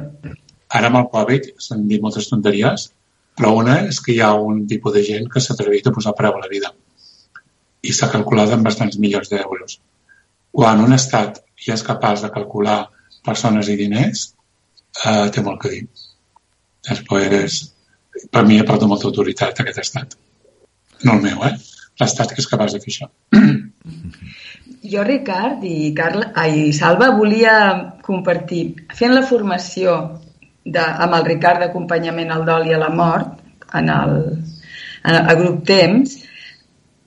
[0.77, 2.89] Ara amb el Covid s'han dit moltes tonteries,
[3.39, 6.17] però una és que hi ha un tipus de gent que s'ha atrevit a posar
[6.19, 6.73] preu a la vida
[7.89, 9.79] i s'ha calculat en bastants milions d'euros.
[10.59, 12.79] Quan un estat ja és capaç de calcular
[13.25, 14.25] persones i diners,
[15.05, 15.85] eh, té molt que dir.
[16.89, 17.61] Després,
[18.35, 20.17] per mi ha perdut molta autoritat aquest estat.
[21.05, 21.55] No el meu, eh?
[22.01, 23.11] L'estat que és capaç de fer això.
[24.89, 27.55] Jo, Ricard i Carla, ai, Salva, volia
[28.07, 28.61] compartir,
[28.95, 29.97] fent la formació
[30.75, 33.39] de, amb el Ricard d'acompanyament al dol i a la mort,
[33.75, 34.15] en el,
[35.05, 36.19] en el, a grup Temps,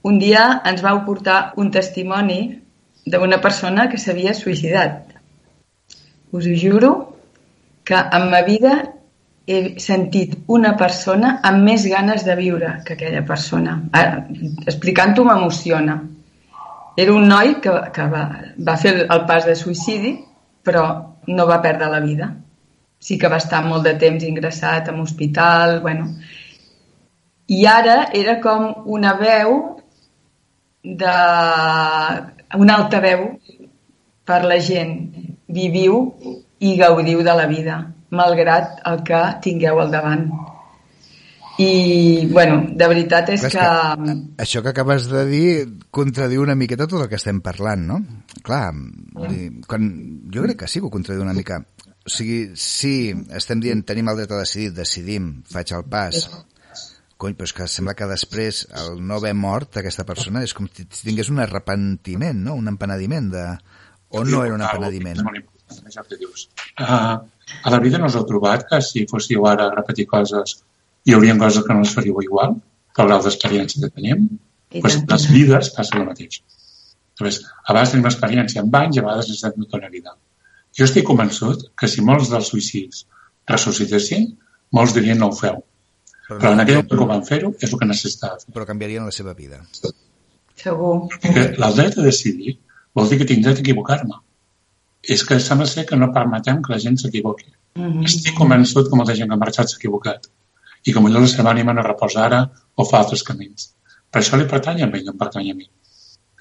[0.09, 2.41] un dia ens vau portar un testimoni
[3.05, 5.13] d'una persona que s'havia suïcidat.
[6.31, 6.91] Us ho juro
[7.85, 8.73] que en ma vida
[9.51, 13.77] he sentit una persona amb més ganes de viure que aquella persona.
[13.91, 14.25] Ara,
[14.65, 15.97] Explicant-ho m'emociona.
[16.97, 18.23] Era un noi que, que va,
[18.67, 20.13] va fer el pas de suïcidi,
[20.63, 20.85] però
[21.27, 22.29] no va perdre la vida.
[23.02, 26.11] Sí que va estar molt de temps ingressat en hospital, bueno.
[27.52, 29.57] I ara era com una veu
[30.84, 31.15] de...
[32.61, 33.26] una alta veu
[34.28, 34.95] per la gent.
[35.52, 35.98] Viviu
[36.61, 37.82] i gaudiu de la vida,
[38.15, 40.30] malgrat el que tingueu al davant.
[41.61, 43.60] I, bueno, de veritat és és que...
[43.60, 45.49] que això que acabes de dir
[45.94, 47.99] contradiu una miqueta tot el que estem parlant, no?
[48.45, 48.72] Clar,
[49.28, 49.90] dir, quan,
[50.34, 51.60] jo crec que sí que ho contradiu una mica.
[52.02, 56.23] O sigui, sí, estem dient tenim el dret a decidir, decidim, faig el pas,
[57.22, 60.69] cony, però és que sembla que després el no haver mort aquesta persona és com
[60.73, 62.57] si tingués un arrepentiment, no?
[62.57, 63.45] Un empenediment de...
[64.18, 65.22] O no era un empenediment?
[66.82, 67.22] Uh,
[67.64, 70.57] a la vida no us heu trobat que si fóssiu ara a repetir coses
[71.06, 72.57] hi haurien coses que no les faríeu igual
[72.98, 74.26] pel grau d'experiència que tenim?
[74.73, 76.41] Pues, les vides passa el mateix.
[77.19, 80.14] Llavors, a vegades tenim experiència amb anys i a vegades necessitem tota una vida.
[80.77, 83.06] Jo estic convençut que si molts dels suïcids
[83.52, 84.30] ressuscitessin,
[84.77, 85.61] molts dirien no ho feu.
[86.31, 88.53] Però en aquell moment que van fer-ho és el que necessitava fer.
[88.56, 89.60] però canviarien la seva vida.
[90.61, 90.93] Segur.
[91.22, 92.57] Que el dret a decidir
[92.95, 94.22] vol dir que tinc dret a equivocar-me.
[95.15, 97.49] És que sembla ser que no permetem que la gent s'equivoqui.
[97.76, 98.06] Mhm.
[98.06, 100.27] Estic convençut que molta gent que ha marxat s'ha equivocat
[100.85, 102.41] i que potser la seva ànima no reposa ara
[102.76, 103.72] o fa altres camins.
[104.11, 105.68] Per això li pertany a ell, no em pertany a mi.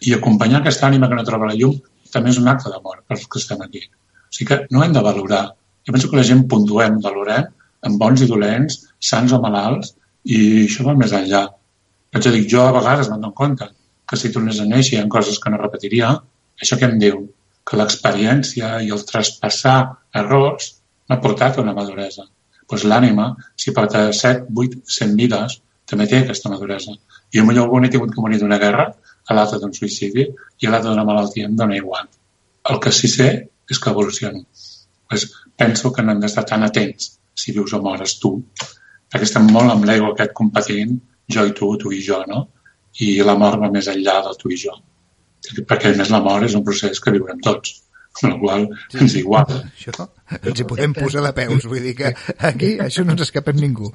[0.06, 1.80] I acompanyar aquesta ànima que no troba la llum
[2.12, 3.82] també és un acte d'amor per als que estem aquí.
[4.30, 5.44] O sigui que no hem de valorar.
[5.86, 7.48] Jo penso que la gent puntuem, valorem,
[7.88, 8.78] amb bons i dolents,
[9.10, 9.94] sants o malalts,
[10.24, 11.46] i això va més enllà.
[12.14, 13.70] Vaig a dir, jo a vegades me'n dono compte
[14.10, 16.10] que si tornés a néixer hi ha coses que no repetiria,
[16.62, 17.22] això que em diu?
[17.66, 19.78] Que l'experiència i el traspassar
[20.22, 20.72] errors
[21.08, 22.26] m'ha portat a una maduresa.
[22.70, 23.28] Doncs l'ànima,
[23.58, 26.96] si porta 7, 8, 100 vides, també té aquesta maduresa.
[27.34, 28.90] Jo millor algun he tingut que morir d'una guerra,
[29.30, 32.08] a l'altre d'un suïcidi i a l'altre d'una malaltia, em dona igual.
[32.70, 33.30] El que sí sé
[33.70, 34.44] és que evoluciono.
[35.08, 35.26] Pues
[35.56, 38.32] penso que no hem d'estar tan atents si vius o mores tu,
[39.10, 40.96] perquè estem molt amb l'ego aquest competint,
[41.30, 42.46] jo i tu, tu i jo, no?
[43.00, 44.74] I la mort va més enllà del tu i jo.
[45.66, 47.78] Perquè, a més, la mort és un procés que viurem tots,
[48.20, 49.00] amb la qual sí.
[49.04, 49.54] ens igual.
[49.70, 49.94] Això
[50.40, 52.12] ens hi podem posar de peus, vull dir que
[52.50, 53.92] aquí això no ens escapa a ningú.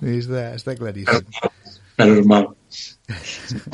[0.00, 1.28] Està, està claríssim.
[1.98, 2.50] Però és mal.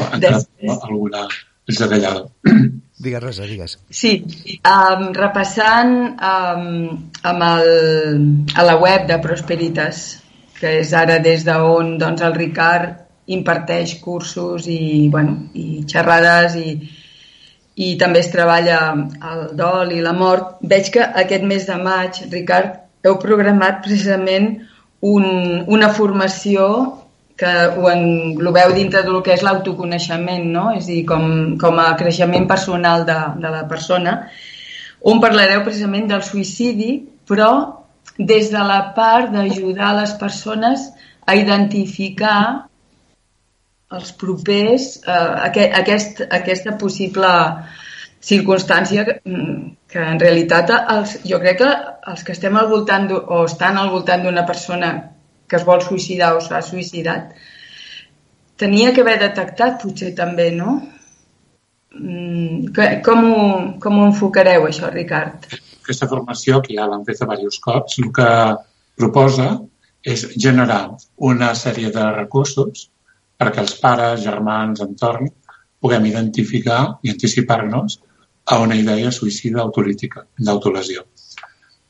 [0.08, 0.42] Encara
[0.72, 1.26] alguna
[1.68, 2.26] desagallada.
[3.02, 3.76] Digues res, digues.
[3.90, 4.12] Sí,
[4.68, 6.66] um, repassant um,
[7.26, 7.70] amb el,
[8.54, 10.02] a la web de Prosperitas,
[10.60, 13.00] que és ara des d'on doncs, el Ricard
[13.32, 16.76] imparteix cursos i, bueno, i xerrades i,
[17.82, 18.80] i també es treballa
[19.32, 20.60] el dol i la mort.
[20.62, 24.52] Veig que aquest mes de maig, Ricard, heu programat precisament
[25.02, 25.26] un,
[25.66, 26.68] una formació
[27.42, 30.70] que ho englobeu dintre del que és l'autoconeixement, no?
[30.78, 31.24] és a dir, com,
[31.58, 34.16] com a creixement personal de, de la persona,
[35.02, 36.92] on parlareu precisament del suïcidi,
[37.26, 37.50] però
[38.18, 40.90] des de la part d'ajudar les persones
[41.26, 42.68] a identificar
[43.92, 47.32] els propers, eh, aquest, aquest, aquesta possible
[48.22, 49.16] circumstància que,
[49.90, 51.72] que en realitat els, jo crec que
[52.12, 54.92] els que estem al voltant o estan al voltant d'una persona
[55.52, 57.34] que es vol suïcidar o s'ha suïcidat,
[58.62, 60.78] tenia que haver detectat potser també, no?
[61.92, 63.48] Que, com, ho,
[63.82, 65.50] com ho enfocareu, això, Ricard?
[65.82, 68.28] Aquesta formació, que ja l'han fet a diversos cops, el que
[68.96, 69.50] proposa
[70.14, 70.80] és generar
[71.28, 72.88] una sèrie de recursos
[73.42, 75.28] perquè els pares, germans, entorn,
[75.82, 77.98] puguem identificar i anticipar-nos
[78.52, 81.04] a una idea suïcida autolítica, d'autolesió.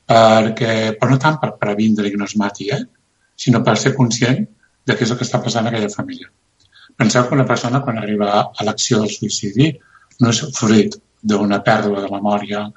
[0.09, 2.81] Perquè, però no tant per previndre i no es mati, eh?
[3.43, 4.43] Sinó per ser conscient
[4.87, 6.29] de què és el que està passant a aquella família.
[6.99, 9.71] Penseu que una persona, quan arriba a l'acció del suïcidi,
[10.21, 10.95] no és fruit
[11.31, 12.67] d'una pèrdua de memòria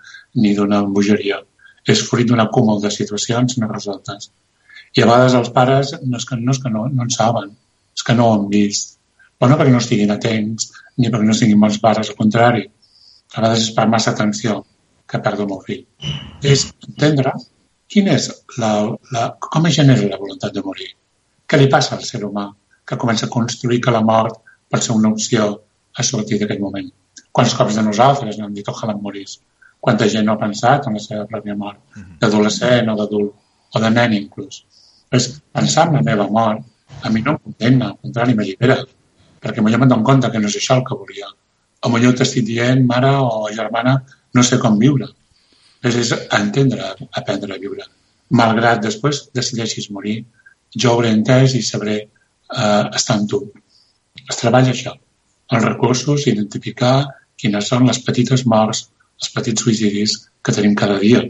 [0.43, 1.41] ni d'una bogeria.
[1.87, 4.31] És fruit d'un acúmul de situacions no resoltes.
[4.97, 7.51] I a vegades els pares no és que no, és que no, no en saben,
[7.97, 8.97] és que no ho han vist.
[9.37, 12.65] Però no perquè no estiguin atents, ni perquè no siguin bons pares, al contrari.
[13.35, 14.63] A vegades és per massa atenció
[15.11, 15.85] que perdo el meu fill.
[16.55, 17.35] És entendre
[17.93, 18.29] quina és
[18.63, 18.71] la,
[19.15, 20.89] la, com es genera la voluntat de morir?
[21.47, 22.49] Què li passa al ser humà
[22.87, 24.41] que comença a construir que la mort
[24.71, 25.49] pot ser una opció
[25.95, 26.89] a sortir d'aquest moment?
[27.33, 29.39] Quants cops de nosaltres no hem dit ojalà em morís?
[29.87, 31.83] Quanta gent no ha pensat en la seva pròpia mort?
[32.21, 33.35] D'adolescent o d'adult,
[33.75, 34.65] o de nen inclús.
[35.11, 36.65] Pues, pensar en la meva mort
[37.03, 38.77] a mi no em condemna, al contrari, m'allibera,
[39.43, 41.29] perquè potser me'n dono compte que no és això el que volia.
[41.85, 43.97] O potser t'estic dient, mare o germana,
[44.35, 45.09] no sé com viure.
[45.87, 47.85] Pues és entendre, aprendre a viure.
[48.39, 50.17] Malgrat després decideixis morir,
[50.83, 53.39] jo hauré entès i sabré eh, estar amb tu.
[54.25, 54.97] Es treballa això.
[55.55, 56.97] Els recursos, identificar
[57.39, 58.81] quines són les petites morts,
[59.23, 61.23] els petits suïcidis que tenim cada dia,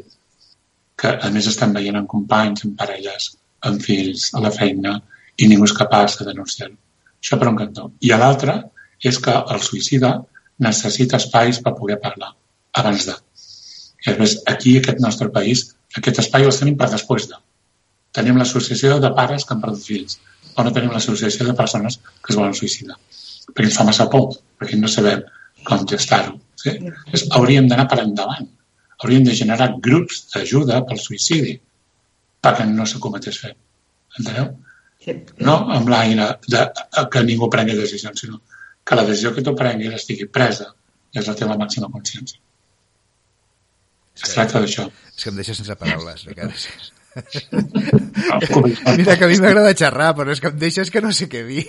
[1.05, 3.29] que a més estem veient en companys, en parelles,
[3.69, 4.97] en fills, a la feina,
[5.37, 6.79] i ningú és capaç de denunciar-ho.
[7.21, 7.91] Això per un cantó.
[8.01, 8.57] I l'altre
[9.05, 10.17] és que el suïcida
[10.71, 12.33] necessita espais per poder parlar
[12.73, 13.21] abans de.
[14.07, 15.65] I més, aquí, aquest nostre país,
[15.99, 17.39] aquest espai els tenim per després de.
[18.17, 20.19] Tenim l'associació de pares que han perdut fills,
[20.57, 22.97] o no tenim l'associació de persones que es volen suïcidar.
[23.53, 24.31] Perquè ens fa massa por,
[24.61, 25.25] perquè no sabem
[25.67, 26.39] com gestar-ho.
[26.63, 26.77] Sí?
[26.79, 28.49] Llavors, hauríem d'anar per endavant.
[29.03, 31.59] Hauríem de generar grups d'ajuda pel suïcidi
[32.47, 33.53] perquè no s'acometés fer.
[34.21, 34.55] Enteneu?
[35.47, 36.63] No amb l'aire de,
[37.13, 38.41] que ningú prengui decisions, sinó
[38.87, 40.71] que la decisió que tu prenguis estigui presa
[41.15, 42.39] des de la teva màxima consciència.
[44.23, 44.87] Es tracta d'això.
[45.17, 46.53] És que em deixa sense paraules, Ricard.
[47.17, 48.61] No,
[48.99, 51.41] Mira que a mi m'agrada xerrar, però és que em deixes que no sé què
[51.49, 51.63] dir.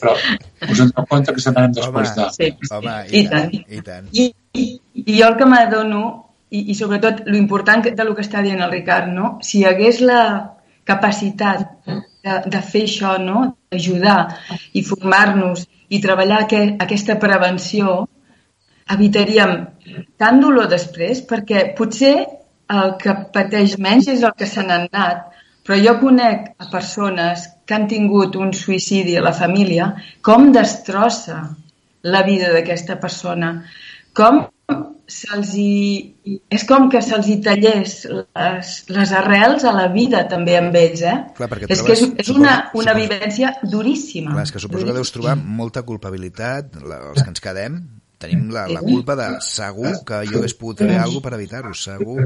[0.00, 0.14] Però
[0.70, 2.26] us en dono compte que se n'anem després de...
[2.36, 2.48] Sí.
[2.72, 3.76] Home, I i tant, tant.
[3.76, 4.08] i tant.
[4.12, 4.26] I,
[4.56, 4.64] i,
[5.04, 6.02] i jo el que m'adono
[6.48, 9.34] i, i sobretot lo important que- de lo que està dient el Ricard, no?
[9.44, 10.20] Si hi hagués la
[10.88, 13.44] capacitat de, de fer això, no?
[13.72, 14.18] d'ajudar
[14.78, 18.06] i formar-nos i treballar que, aquesta prevenció,
[18.92, 19.52] evitaríem
[20.18, 22.14] tant dolor després, perquè potser
[22.72, 25.24] el que pateix menys és el que se n'ha anat,
[25.66, 29.92] però jo conec a persones que han tingut un suïcidi a la família,
[30.22, 31.40] com destrossa
[32.06, 33.64] la vida d'aquesta persona,
[34.14, 34.44] com
[35.06, 36.14] se'ls hi...
[36.50, 41.02] És com que se'ls hi tallés les, les arrels a la vida també amb ells,
[41.06, 41.16] eh?
[41.36, 44.32] Clar, perquè és que és, trobes- és una, suposo- una suposo- vivència duríssima.
[44.34, 47.78] Clar, és que suposo que deus trobar molta culpabilitat, la, els que ens quedem,
[48.22, 52.24] tenim la, la culpa de segur que jo hagués pogut fer alguna per evitar-ho, segur,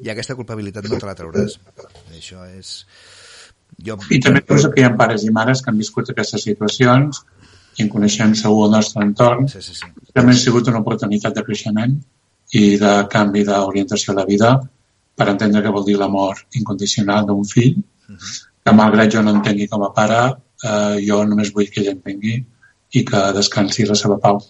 [0.00, 1.58] i aquesta culpabilitat no te la trauràs.
[2.14, 2.74] Això és...
[3.82, 3.96] Jo...
[4.12, 7.22] I també penso que hi ha pares i mares que han viscut aquestes situacions
[7.78, 9.48] i en coneixem segur el nostre entorn.
[9.50, 9.88] Sí, sí, sí.
[10.12, 11.96] També ha sigut una oportunitat de creixement
[12.60, 14.52] i de canvi d'orientació a la vida
[15.16, 17.78] per entendre què vol dir l'amor incondicional d'un fill,
[18.62, 20.20] que malgrat jo no entengui com a pare,
[20.64, 22.36] eh, jo només vull que ell entengui
[22.92, 24.40] i que descansi la seva pau.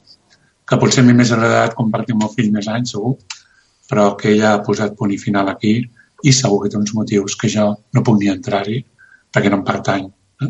[0.72, 3.10] Que potser a mi m'hagués agradat compartir amb el fill més anys, segur,
[3.90, 5.72] però que ella ha posat punt i final aquí
[6.28, 7.66] i segur que té uns motius que jo
[7.96, 8.78] no puc ni entrar-hi
[9.36, 10.06] perquè no em pertany.
[10.46, 10.48] Eh?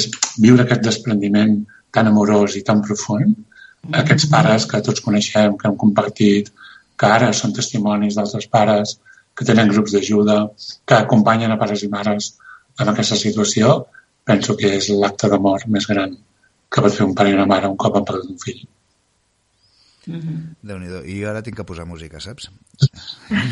[0.00, 0.10] És
[0.46, 1.56] viure aquest desprendiment
[1.96, 3.38] tan amorós i tan profund,
[4.02, 6.52] aquests pares que tots coneixem, que hem compartit,
[7.00, 8.98] que ara són testimonis d'altres pares,
[9.32, 10.38] que tenen grups d'ajuda,
[10.84, 12.34] que acompanyen a pares i mares
[12.84, 13.80] en aquesta situació,
[14.28, 16.16] penso que és l'acte d'amor més gran
[16.68, 18.64] que pot fer un pare i una mare un cop han perdut un fill.
[20.06, 22.50] Déu nhi I ara tinc que posar música, saps?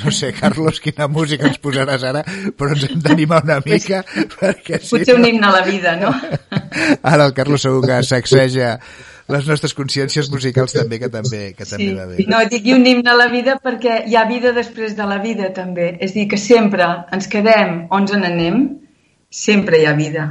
[0.02, 2.24] No sé, Carlos, quina música ens posaràs ara,
[2.58, 4.02] però ens hem d'animar una mica,
[4.36, 6.12] perquè si Potser un himne a la vida, no?
[7.12, 8.76] Ara el Carlos segur que sacseja
[9.32, 11.94] les nostres consciències musicals també, que també, que també Sí.
[11.96, 12.26] va bé.
[12.28, 15.52] No, dic un himne a la vida perquè hi ha vida després de la vida,
[15.56, 15.96] també.
[16.00, 18.64] És dir, que sempre ens quedem on ens n'anem,
[19.30, 20.28] sempre hi ha vida.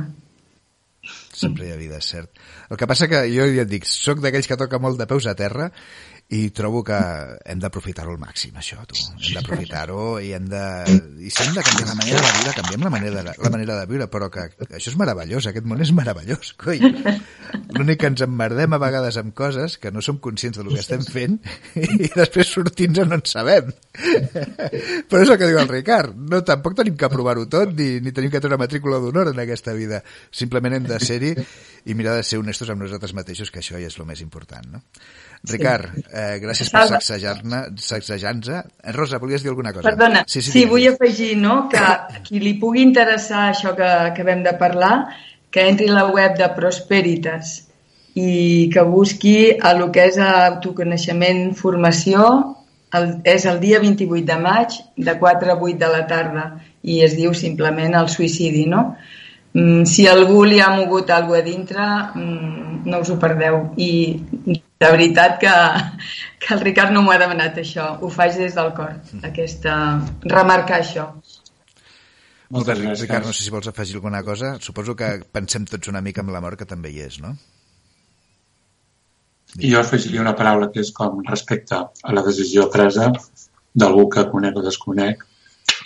[1.33, 2.29] Sempre hi ha vida, cert.
[2.69, 5.25] El que passa que jo ja et dic, sóc d'aquells que toca molt de peus
[5.27, 5.71] a terra
[6.31, 6.97] i trobo que
[7.43, 8.95] hem d'aprofitar-ho al màxim, això, tu.
[8.95, 10.61] Hem d'aprofitar-ho i hem de...
[11.27, 13.75] I si hem de canviar la manera de viure, canviem la manera de, la manera
[13.81, 16.79] de viure, però que, que això és meravellós, aquest món és meravellós, coi.
[17.75, 21.03] L'únic que ens emmerdem a vegades amb coses que no som conscients del que estem
[21.03, 21.35] fent
[21.75, 23.67] i després sortint no en sabem.
[23.91, 28.15] Però és el que diu el Ricard, no, tampoc tenim que provar-ho tot ni, ni
[28.15, 29.99] tenim que treure matrícula d'honor en aquesta vida.
[30.31, 31.35] Simplement hem de ser-hi
[31.91, 34.77] i mirar de ser honestos amb nosaltres mateixos, que això ja és el més important,
[34.77, 34.83] no?
[35.49, 38.49] Ricard, eh, gràcies per sacsejar-ne- sacsejar-nos.
[38.93, 39.89] Rosa, volies dir alguna cosa?
[39.89, 41.81] Perdona, sí, sí, sí, vull afegir no, que
[42.27, 45.07] qui li pugui interessar això que acabem de parlar,
[45.49, 47.67] que entri a la web de Prosperitas
[48.13, 52.27] i que busqui el que és autoconeixement, formació,
[52.93, 56.45] el, és el dia 28 de maig, de 4 a 8 de la tarda,
[56.83, 58.95] i es diu simplement el suïcidi, no?
[59.53, 63.73] Mm, si algú li ha mogut alguna a dintre, mm, no us ho perdeu.
[63.77, 63.91] I
[64.81, 65.53] de veritat que,
[66.39, 67.97] que el Ricard no m'ho ha demanat això.
[68.01, 68.95] Ho faig des del cor,
[69.27, 69.75] aquesta,
[70.23, 71.09] remarcar això.
[72.51, 73.03] Moltes gràcies.
[73.05, 74.55] Ricard, no sé si vols afegir alguna cosa.
[74.59, 77.35] Suposo que pensem tots una mica en la mort, que també hi és, no?
[79.59, 83.09] I jo afegiria una paraula que és com respecte a la decisió presa
[83.75, 85.25] d'algú que conec o desconec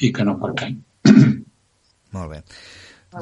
[0.06, 0.76] i que no em pertany.
[2.16, 2.42] Molt bé.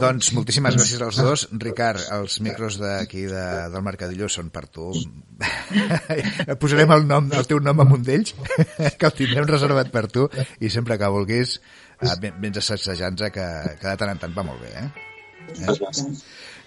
[0.01, 1.45] Doncs moltíssimes gràcies als dos.
[1.61, 3.43] Ricard, els micros d'aquí de,
[3.73, 4.89] del Mercadillo són per tu.
[6.61, 8.33] Posarem el, nom, el teu nom en un d'ells,
[8.99, 10.27] que el tindrem reservat per tu,
[10.59, 13.49] i sempre que vulguis eh, vens assajant-nos, que,
[13.81, 15.09] que de tant en tant va molt bé, eh?
[15.43, 16.23] Moltes gràcies.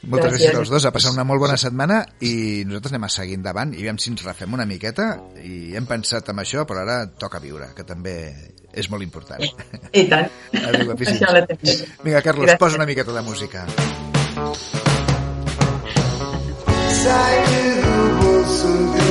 [0.06, 0.46] Moltes gràcies.
[0.52, 0.58] Gràcies.
[0.60, 3.82] als dos, a passar una molt bona setmana i nosaltres anem a seguir endavant i
[3.82, 5.08] veiem si ens refem una miqueta
[5.42, 8.16] i hem pensat en això, però ara toca viure, que també
[8.72, 9.42] és molt important.
[9.92, 10.30] I tant.
[10.68, 10.94] Adéu.
[10.96, 12.58] Vinga, Carlos, Gràcies.
[12.60, 13.66] posa una miqueta de música.
[16.96, 17.36] Sai
[17.82, 19.05] do bolso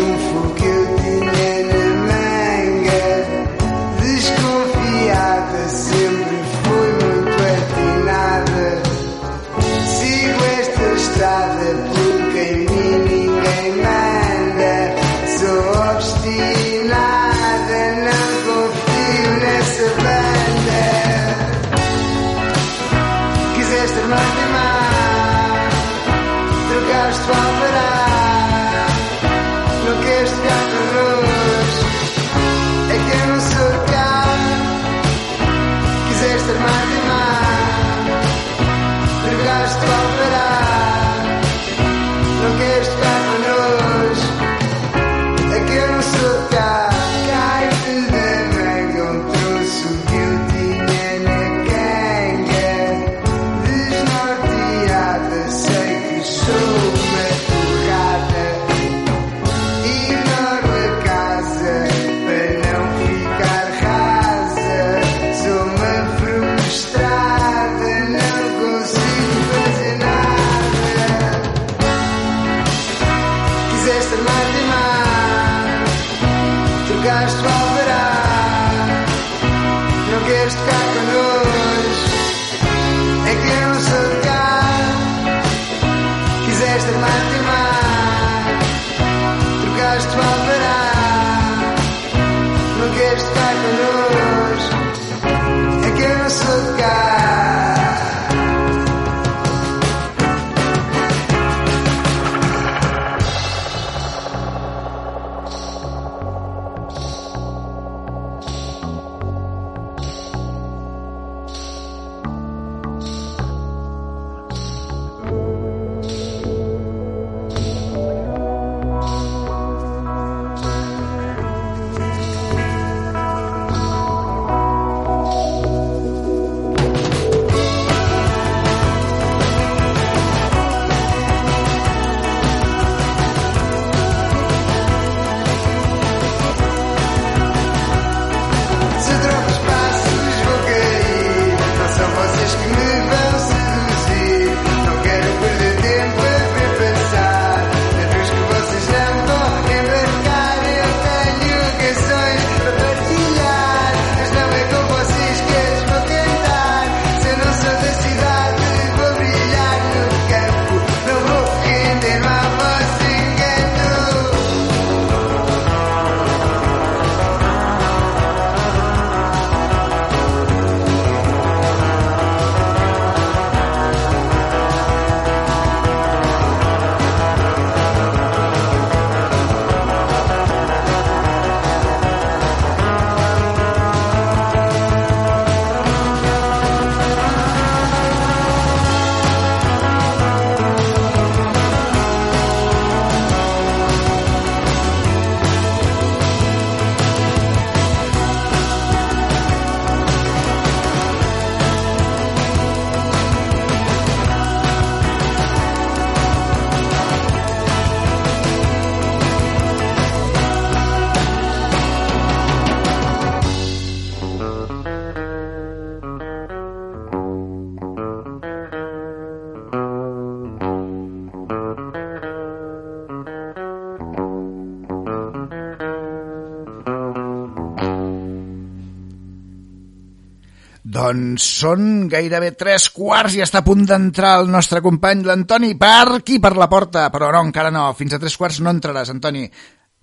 [231.05, 236.15] Doncs són gairebé tres quarts i està a punt d'entrar el nostre company, l'Antoni, per
[236.17, 237.03] aquí, per la porta.
[237.13, 239.45] Però no, encara no, fins a tres quarts no entraràs, Antoni.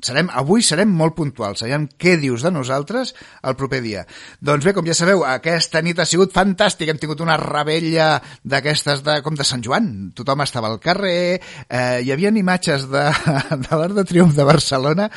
[0.02, 3.12] Serem, avui serem molt puntuals, sabem què dius de nosaltres
[3.46, 4.02] el proper dia.
[4.42, 9.04] Doncs bé, com ja sabeu, aquesta nit ha sigut fantàstica, hem tingut una rebella d'aquestes
[9.06, 11.38] de, com de Sant Joan, tothom estava al carrer,
[11.68, 13.04] eh, hi havia imatges de,
[13.68, 15.08] de l'Arc de Triomf de Barcelona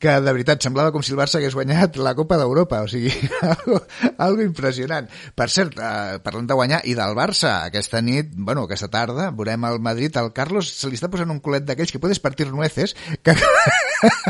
[0.00, 3.12] que de veritat semblava com si el Barça hagués guanyat la Copa d'Europa, o sigui,
[3.52, 3.82] algo,
[4.16, 5.10] algo impressionant.
[5.36, 9.68] Per cert, eh, parlant de guanyar i del Barça, aquesta nit, bueno, aquesta tarda, veurem
[9.68, 12.96] el Madrid, al Carlos se li està posant un culet d'aquells que puedes partir nueces,
[13.22, 13.36] que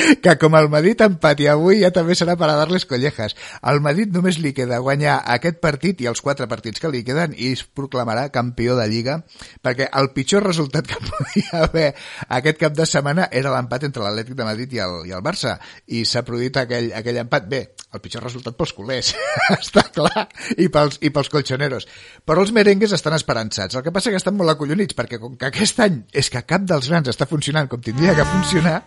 [0.24, 3.36] que com el Madrid empati avui ja també serà per a darles collejas.
[3.62, 7.34] Al Madrid només li queda guanyar aquest partit i els quatre partits que li queden
[7.36, 9.20] i es proclamarà campió de Lliga
[9.64, 11.88] perquè el pitjor resultat que podia haver
[12.28, 15.56] aquest cap de setmana era l'empat entre l'Atlètic de Madrid i el, i el Barça
[15.86, 17.48] i s'ha produït aquell, aquell empat.
[17.50, 19.12] Bé, el pitjor resultat pels culers,
[19.58, 21.88] està clar, i pels, i pels colchoneros.
[22.26, 23.76] Però els merengues estan esperançats.
[23.76, 26.66] El que passa que estan molt acollonits perquè com que aquest any és que cap
[26.68, 28.78] dels grans està funcionant com tindria que funcionar,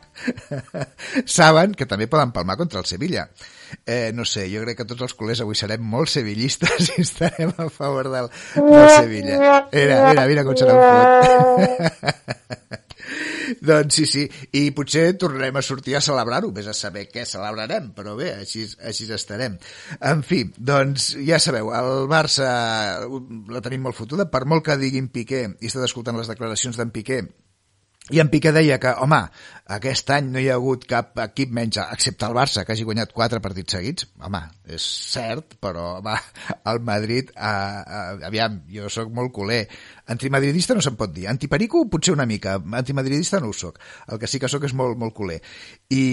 [1.25, 3.27] saben que també poden palmar contra el Sevilla.
[3.85, 7.53] Eh, no sé, jo crec que tots els culers avui serem molt sevillistes i estarem
[7.57, 9.39] a favor del, del Sevilla.
[9.73, 12.21] Mira, mira, mira com un fot.
[13.61, 14.23] doncs sí, sí,
[14.59, 18.65] i potser tornarem a sortir a celebrar-ho, vés a saber què celebrarem, però bé, així,
[18.83, 19.57] així estarem.
[20.11, 22.49] En fi, doncs ja sabeu, el Barça
[23.07, 26.93] la tenim molt fotuda, per molt que diguin Piqué, i estat escoltant les declaracions d'en
[26.93, 27.23] Piqué,
[28.11, 29.21] i en Piqué deia que, home,
[29.71, 33.13] aquest any no hi ha hagut cap equip menys, excepte el Barça, que hagi guanyat
[33.15, 34.07] quatre partits seguits.
[34.19, 36.15] Home, és cert, però, home,
[36.71, 39.61] el Madrid, eh, eh, aviam, jo sóc molt culer.
[40.11, 41.29] Antimadridista no se'n pot dir.
[41.31, 43.79] Antiperico potser una mica, antimadridista no ho sóc.
[44.11, 45.39] El que sí que sóc és molt, molt culer.
[45.87, 46.03] I,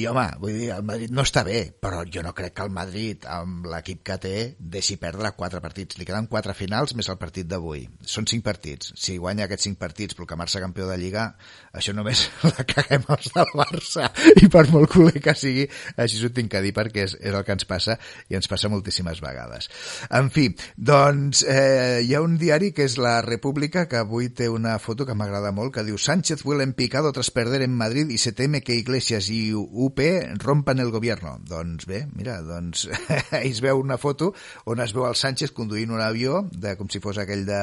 [0.00, 2.74] i, home, vull dir, el Madrid no està bé, però jo no crec que el
[2.74, 6.00] Madrid, amb l'equip que té, deixi perdre quatre partits.
[6.00, 7.86] Li queden quatre finals més el partit d'avui.
[8.02, 8.90] Són cinc partits.
[8.98, 11.30] Si guanya aquests cinc partits, proclamar-se campió de Lliga,
[11.70, 14.08] això només la caguem els del Barça
[14.40, 15.66] i per molt culer que sigui,
[16.00, 17.98] així s'ho tinc que dir perquè és, és el que ens passa.
[18.28, 19.68] i ens passa moltíssimes vegades.
[20.16, 24.48] En fi, doncs eh, hi ha un diari que és La República que avui té
[24.48, 28.10] una foto que m'agrada molt que diu Sánchez vuelve en picado tras perder en Madrid
[28.10, 30.00] y se teme que Iglesias y UP
[30.38, 31.38] rompan el gobierno.
[31.46, 32.88] Doncs bé, mira, doncs
[33.42, 34.32] es veu una foto
[34.64, 37.62] on es veu el Sánchez conduint un avió de, com si fos aquell de,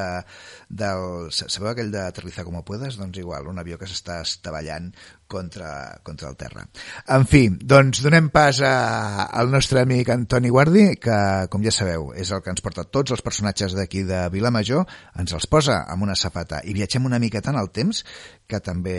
[0.69, 2.97] del, sabeu aquell d'aterrizar com puedes?
[2.99, 4.89] Doncs igual, un avió que s'està estavellant
[5.27, 6.63] contra, contra el terra.
[7.13, 11.17] En fi, doncs donem pas a, al nostre amic Antoni Guardi, que,
[11.51, 14.87] com ja sabeu, és el que ens porta tots els personatges d'aquí de Vilamajor,
[15.19, 18.03] ens els posa amb una safata i viatgem una miqueta en el temps,
[18.47, 18.97] que també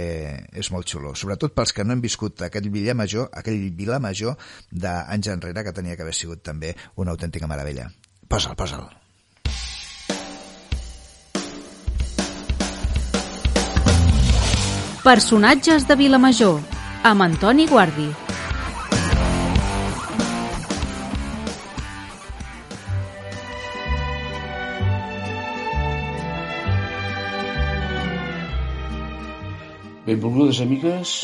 [0.53, 1.17] és molt xulo.
[1.17, 4.37] Sobretot pels que no hem viscut aquell Vilamajor, aquell Vilamajor
[4.71, 7.89] d'anys enrere, que tenia que haver sigut també una autèntica meravella.
[8.29, 9.08] Posa'l, posa'l.
[15.09, 16.59] Personatges de Vilamajor,
[17.09, 18.11] amb Antoni Guardi.
[30.05, 31.15] Benvolgudes amigues,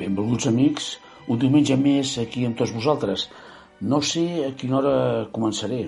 [0.00, 0.88] benvolguts amics,
[1.30, 3.28] un diumenge més aquí amb tots vosaltres.
[3.86, 4.96] No sé a quina hora
[5.30, 5.84] començaré,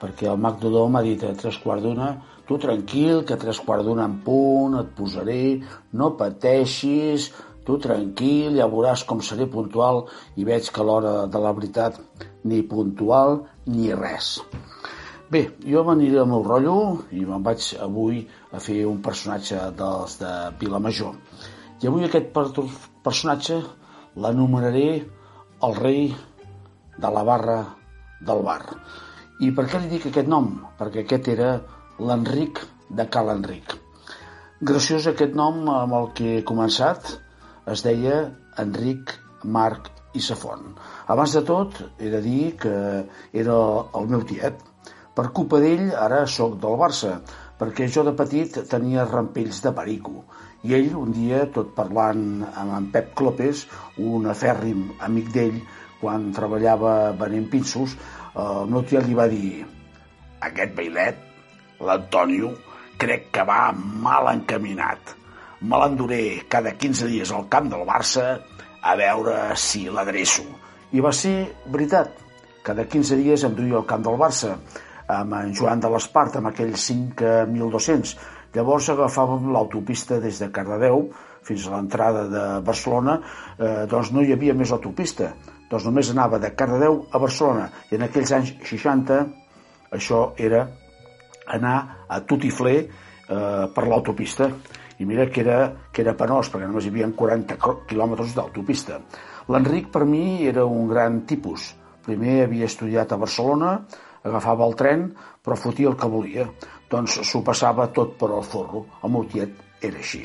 [0.00, 2.12] perquè el Mac Dodó m'ha dit a tres quarts d'una
[2.48, 5.60] tu tranquil, que a tres quarts d'una en punt et posaré,
[5.92, 7.28] no pateixis,
[7.68, 10.06] tu tranquil, ja veuràs com seré puntual
[10.40, 11.98] i veig que a l'hora de la veritat
[12.48, 14.38] ni puntual ni res.
[15.28, 16.78] Bé, jo m'aniré al meu rotllo
[17.12, 18.22] i me'n vaig avui
[18.56, 21.18] a fer un personatge dels de Vilamajor.
[21.84, 22.32] I avui aquest
[23.04, 23.58] personatge
[24.16, 24.88] l'anomenaré
[25.68, 26.08] el rei
[26.96, 27.58] de la barra
[28.24, 28.62] del bar.
[29.38, 30.48] I per què li dic aquest nom?
[30.78, 31.52] Perquè aquest era
[32.02, 32.58] l'Enric
[32.90, 33.76] de Cal Enric.
[34.70, 37.12] Graciós aquest nom amb el que he començat,
[37.70, 38.16] es deia
[38.58, 39.14] Enric
[39.58, 40.74] Marc i Safon.
[41.14, 42.74] Abans de tot, he de dir que
[43.44, 43.60] era
[44.00, 44.58] el meu tiet.
[45.14, 47.14] Per culpa d'ell, ara sóc del Barça,
[47.62, 50.24] perquè jo de petit tenia rampells de perico.
[50.66, 53.68] I ell, un dia, tot parlant amb en Pep Clopes,
[54.02, 55.62] un afèrrim amic d'ell,
[56.00, 57.94] quan treballava venent pinços,
[58.38, 59.64] el meu tiet li va dir
[60.46, 61.18] aquest bailet,
[61.82, 62.52] l'Antonio,
[62.98, 65.14] crec que va mal encaminat.
[65.60, 68.28] Me l'enduré cada 15 dies al camp del Barça
[68.82, 70.44] a veure si l'adreço.
[70.94, 71.36] I va ser
[71.66, 72.14] veritat.
[72.62, 74.54] Cada 15 dies em duia al camp del Barça
[75.08, 78.14] amb en Joan de l'Espart, amb aquells 5.200.
[78.54, 81.08] Llavors agafàvem l'autopista des de Cardedeu
[81.48, 83.18] fins a l'entrada de Barcelona,
[83.58, 85.32] eh, doncs no hi havia més autopista.
[85.68, 87.68] Doncs només anava de Cardedeu a Barcelona.
[87.90, 89.18] I en aquells anys 60
[89.96, 90.64] això era
[91.54, 91.76] anar
[92.08, 94.50] a Tutiflé eh, per l'autopista.
[94.98, 95.58] I mira que era,
[95.92, 97.58] que era penós, perquè només hi havia 40
[97.88, 98.98] quilòmetres d'autopista.
[99.48, 101.70] L'Enric, per mi, era un gran tipus.
[102.04, 103.76] Primer havia estudiat a Barcelona,
[104.24, 105.06] agafava el tren,
[105.44, 106.48] però fotia el que volia.
[106.90, 108.86] Doncs s'ho passava tot per al forro.
[109.04, 110.24] El meu tiet era així.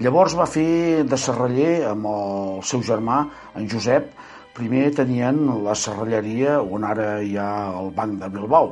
[0.00, 3.22] Llavors va fer de serraller amb el seu germà,
[3.56, 4.10] en Josep.
[4.56, 8.70] Primer tenien la serralleria on ara hi ha el Banc de Bilbao,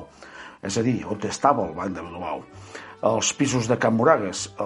[0.65, 2.41] és a dir, on estava el Banc de Bilbao.
[3.05, 4.65] Els pisos de Can Moragues, eh,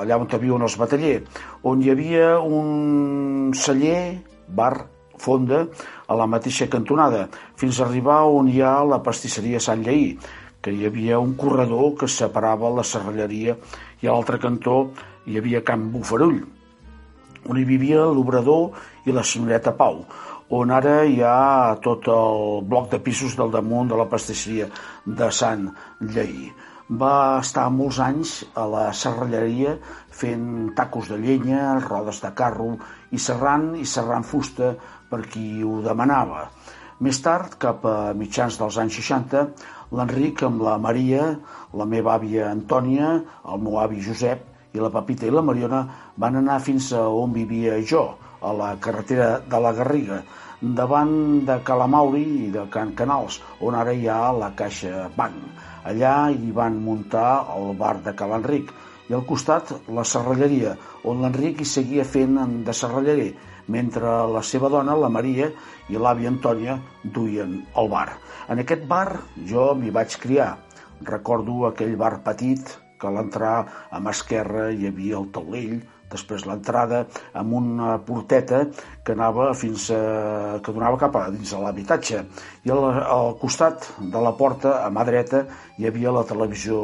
[0.00, 1.20] allà on havia un els bataller,
[1.62, 4.18] on hi havia un celler,
[4.48, 4.88] bar,
[5.22, 5.62] fonda,
[6.08, 10.16] a la mateixa cantonada, fins a arribar on hi ha la pastisseria Sant Lleí,
[10.60, 13.54] que hi havia un corredor que separava la serralleria
[14.02, 14.88] i a l'altre cantó
[15.30, 16.40] hi havia Can Bufarull,
[17.46, 18.72] on hi vivia l'obrador
[19.06, 20.02] i la senyoreta Pau,
[20.50, 24.70] on ara hi ha tot el bloc de pisos del damunt de la pastisseria
[25.06, 25.68] de Sant
[26.00, 26.50] Lleí
[26.88, 29.74] va estar molts anys a la serralleria
[30.14, 32.76] fent tacos de llenya, rodes de carro
[33.10, 34.74] i serrant i serrant fusta
[35.10, 36.46] per qui ho demanava.
[37.02, 39.42] Més tard, cap a mitjans dels anys 60,
[39.92, 41.34] l'Enric amb la Maria,
[41.74, 45.82] la meva àvia Antònia, el meu avi Josep i la Pepita i la Mariona
[46.16, 48.06] van anar fins a on vivia jo,
[48.46, 50.22] a la carretera de la Garriga,
[50.80, 51.12] davant
[51.46, 55.42] de Calamauri i de Can Canals, on ara hi ha la Caixa Banc.
[55.86, 58.72] Allà hi van muntar el bar de Cal Enric
[59.10, 60.72] i al costat la serralleria,
[61.04, 63.34] on l'Enric hi seguia fent de serraller,
[63.68, 65.50] mentre la seva dona, la Maria,
[65.90, 68.08] i l'àvia Antònia duien el bar.
[68.50, 69.20] En aquest bar
[69.50, 70.56] jo m'hi vaig criar.
[71.06, 73.56] Recordo aquell bar petit que a l'entrar
[73.90, 75.76] a mà esquerra hi havia el taulell
[76.12, 77.04] després l'entrada
[77.34, 78.64] amb una porteta
[79.04, 80.00] que anava fins a,
[80.62, 82.24] que donava cap a dins de l'habitatge.
[82.66, 85.44] I al, al costat de la porta a mà dreta
[85.78, 86.80] hi havia la televisió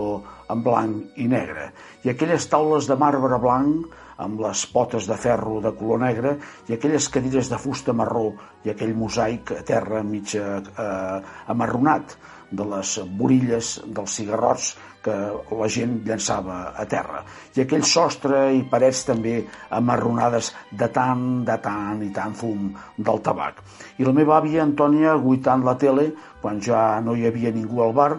[0.53, 1.71] en blanc i negre.
[2.05, 6.37] I aquelles taules de marbre blanc amb les potes de ferro de color negre
[6.69, 8.29] i aquelles cadires de fusta marró
[8.67, 11.19] i aquell mosaic a terra mig eh,
[11.55, 12.17] amarronat
[12.53, 14.73] de les borilles dels cigarrots
[15.03, 15.15] que
[15.59, 17.25] la gent llançava a terra.
[17.57, 19.35] I aquell sostre i parets també
[19.75, 23.59] amarronades de tant, de tant i tant fum del tabac.
[23.99, 26.13] I la meva àvia Antònia guitant la tele
[26.43, 28.13] quan ja no hi havia ningú al bar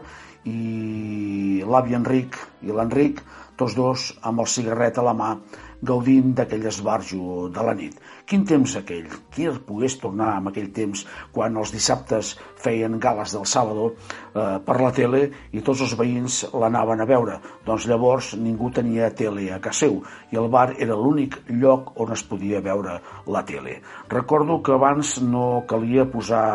[0.50, 2.36] i l'avi Enric
[2.68, 3.22] i l'Enric,
[3.56, 5.36] tots dos amb el cigarret a la mà,
[5.84, 8.00] gaudint d'aquell esbarjo de la nit.
[8.26, 9.10] Quin temps aquell?
[9.34, 11.04] Qui el pogués tornar amb aquell temps
[11.36, 12.34] quan els dissabtes
[12.64, 17.40] feien gales del sàbado eh, per la tele i tots els veïns l'anaven a veure?
[17.68, 20.00] Doncs llavors ningú tenia tele a casa seu
[20.32, 23.80] i el bar era l'únic lloc on es podia veure la tele.
[24.10, 26.46] Recordo que abans no calia posar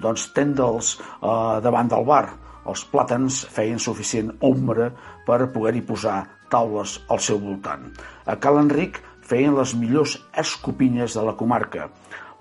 [0.00, 2.26] doncs, tendals eh, davant del bar.
[2.70, 4.90] Els plàtans feien suficient ombra
[5.30, 6.18] per poder-hi posar
[6.50, 7.86] taules al seu voltant.
[8.26, 8.98] A Cal Enric
[9.30, 11.86] feien les millors escopinyes de la comarca.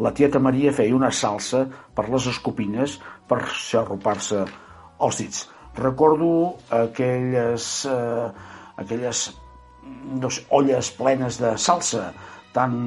[0.02, 2.98] La tieta Maria feia una salsa per les escopinyes
[3.30, 4.42] per xarrupar-se
[5.06, 5.46] els dits.
[5.78, 6.32] Recordo
[6.74, 8.28] aquelles, eh,
[8.82, 12.10] aquelles sé, olles plenes de salsa,
[12.56, 12.80] tant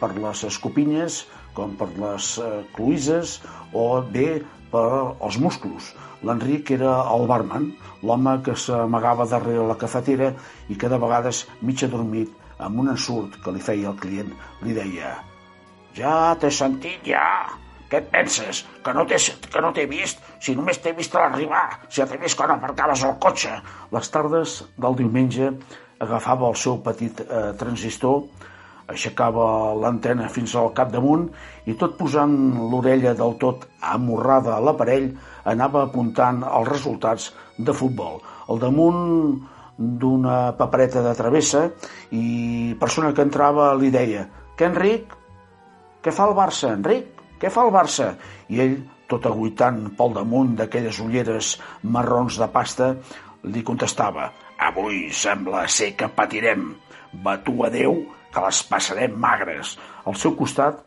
[0.00, 3.40] per les escopinyes com per les eh, cloïses
[3.72, 4.42] o bé
[4.72, 4.88] per
[5.20, 5.92] als musclos.
[6.22, 7.72] L'Enric era el barman,
[8.02, 10.32] l'home que s'amagava darrere la cafetera
[10.70, 12.30] i que de vegades, mig adormit,
[12.62, 15.16] amb un ensurt que li feia el client, li deia
[15.96, 17.26] «Ja t'he sentit, ja!
[17.92, 18.62] Què et penses?
[18.80, 19.18] Que no t'he
[19.52, 20.22] que no t'he vist?
[20.40, 23.58] Si només t'he vist a l'arribar, si ja t'he vist quan aparcaves el cotxe!»
[23.92, 25.50] Les tardes del diumenge
[26.00, 28.22] agafava el seu petit eh, transistor,
[28.92, 31.28] aixecava l'antena fins al capdamunt
[31.66, 32.34] i tot posant
[32.70, 35.10] l'orella del tot amorrada a l'aparell
[35.52, 38.20] anava apuntant els resultats de futbol.
[38.48, 39.02] Al damunt
[39.76, 41.66] d'una papereta de travessa
[42.14, 45.16] i persona que entrava li deia «Què, Enric?
[46.02, 47.22] Què fa el Barça, Enric?
[47.40, 48.12] Què fa el Barça?»
[48.52, 48.78] I ell,
[49.10, 52.94] tot aguitant pel damunt d'aquelles ulleres marrons de pasta,
[53.42, 54.30] li contestava
[54.62, 56.72] «Avui sembla ser que patirem.
[57.24, 57.96] Batu a Déu
[58.32, 59.76] que les passarem magres.
[60.06, 60.82] Al seu costat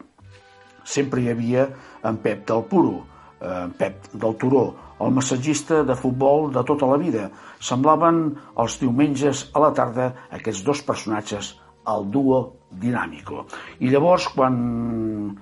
[0.86, 1.68] sempre hi havia
[2.06, 3.04] en Pep del Puro,
[3.42, 4.66] en Pep del Turó,
[5.00, 7.30] el massatgista de futbol de tota la vida.
[7.60, 8.22] Semblaven
[8.62, 11.56] els diumenges a la tarda aquests dos personatges,
[11.92, 12.42] el duo
[12.72, 13.46] dinàmico.
[13.80, 15.36] I llavors, quan,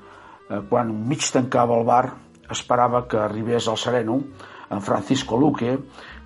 [0.50, 2.06] eh, quan mig tancava el bar,
[2.50, 4.22] esperava que arribés al sereno,
[4.70, 5.78] en Francisco Luque,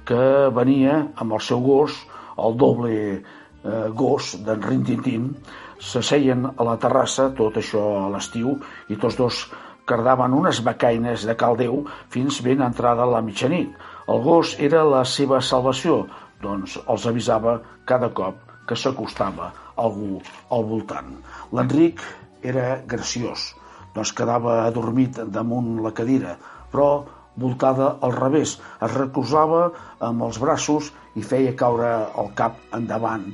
[0.05, 5.35] que venia amb el seu gos, el doble eh, gos d'en Rintintín,
[5.79, 8.57] s'asseien a la terrassa, tot això a l'estiu,
[8.89, 9.45] i tots dos
[9.87, 11.83] cardaven unes becaines de caldeu
[12.13, 13.71] fins ben entrada la mitjanit.
[14.07, 16.05] El gos era la seva salvació,
[16.43, 20.21] doncs els avisava cada cop que s'acostava algú
[20.51, 21.13] al voltant.
[21.55, 22.03] L'Enric
[22.43, 23.53] era graciós,
[23.95, 26.35] doncs quedava adormit damunt la cadira,
[26.71, 27.05] però
[27.37, 29.67] voltada al revés, es recolzava
[30.03, 31.91] amb els braços i feia caure
[32.21, 33.27] el cap endavant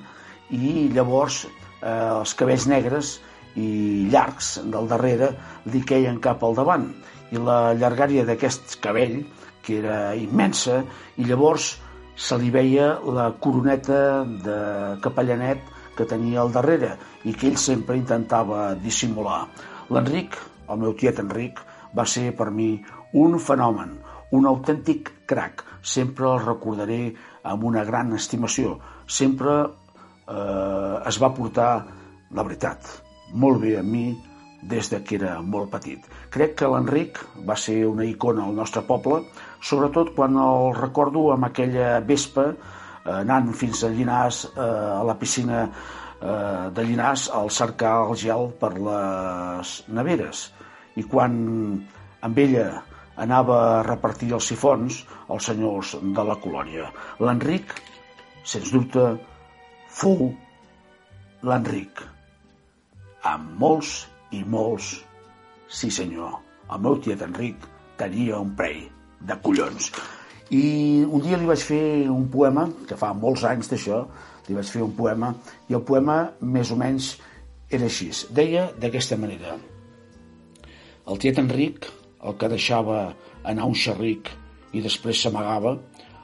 [0.54, 1.46] i llavors
[1.84, 3.18] eh, els cabells negres
[3.60, 5.34] i llargs del darrere
[5.70, 6.88] li queien cap al davant
[7.34, 9.20] i la llargària d'aquest cabell
[9.64, 10.82] que era immensa
[11.18, 11.74] i llavors
[12.16, 14.58] se li veia la coroneta de
[15.02, 15.62] capellanet
[15.98, 16.96] que tenia al darrere
[17.26, 19.44] i que ell sempre intentava dissimular.
[19.94, 20.38] L'Enric,
[20.70, 21.62] el meu tiet Enric,
[21.98, 22.76] va ser per mi
[23.14, 23.96] un fenomen,
[24.34, 25.64] un autèntic crac.
[25.84, 27.02] Sempre el recordaré
[27.44, 28.78] amb una gran estimació.
[29.06, 29.58] Sempre
[30.28, 31.72] eh, es va portar,
[32.34, 32.88] la veritat,
[33.34, 34.06] molt bé amb mi
[34.64, 36.06] des de que era molt petit.
[36.34, 39.22] Crec que l'Enric va ser una icona al nostre poble,
[39.62, 44.70] sobretot quan el recordo amb aquella vespa eh, anant fins a Llinars, eh,
[45.00, 50.48] a la piscina eh, de Llinars, al cercar el gel per les neveres.
[50.96, 51.36] I quan
[52.24, 52.68] amb ella
[53.24, 56.90] anava a repartir els sifons als senyors de la colònia.
[57.22, 57.76] L'Enric,
[58.48, 59.12] sens dubte,
[59.94, 60.32] fou
[61.46, 62.02] l'Enric.
[63.30, 63.94] Amb molts
[64.36, 64.96] i molts,
[65.70, 66.40] sí senyor,
[66.74, 67.68] el meu tiet Enric
[68.00, 68.84] tenia un prei
[69.24, 69.92] de collons.
[70.54, 70.64] I
[71.06, 74.02] un dia li vaig fer un poema, que fa molts anys d'això,
[74.48, 75.32] li vaig fer un poema,
[75.70, 77.14] i el poema més o menys
[77.74, 78.10] era així.
[78.34, 79.56] Deia d'aquesta manera.
[81.08, 81.88] El tiet Enric,
[82.24, 83.00] el que deixava
[83.44, 84.32] anar un xerric
[84.74, 85.78] i després s'amagava,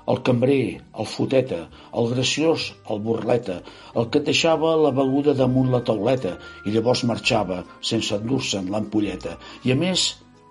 [0.10, 1.60] el cambrer, el foteta,
[2.02, 3.60] el graciós, el burleta,
[3.95, 7.61] el que deixava la beguda damunt la tauleta i llavors marxava
[7.91, 9.38] sense endur-se'n l'ampolleta.
[9.68, 10.07] I a més,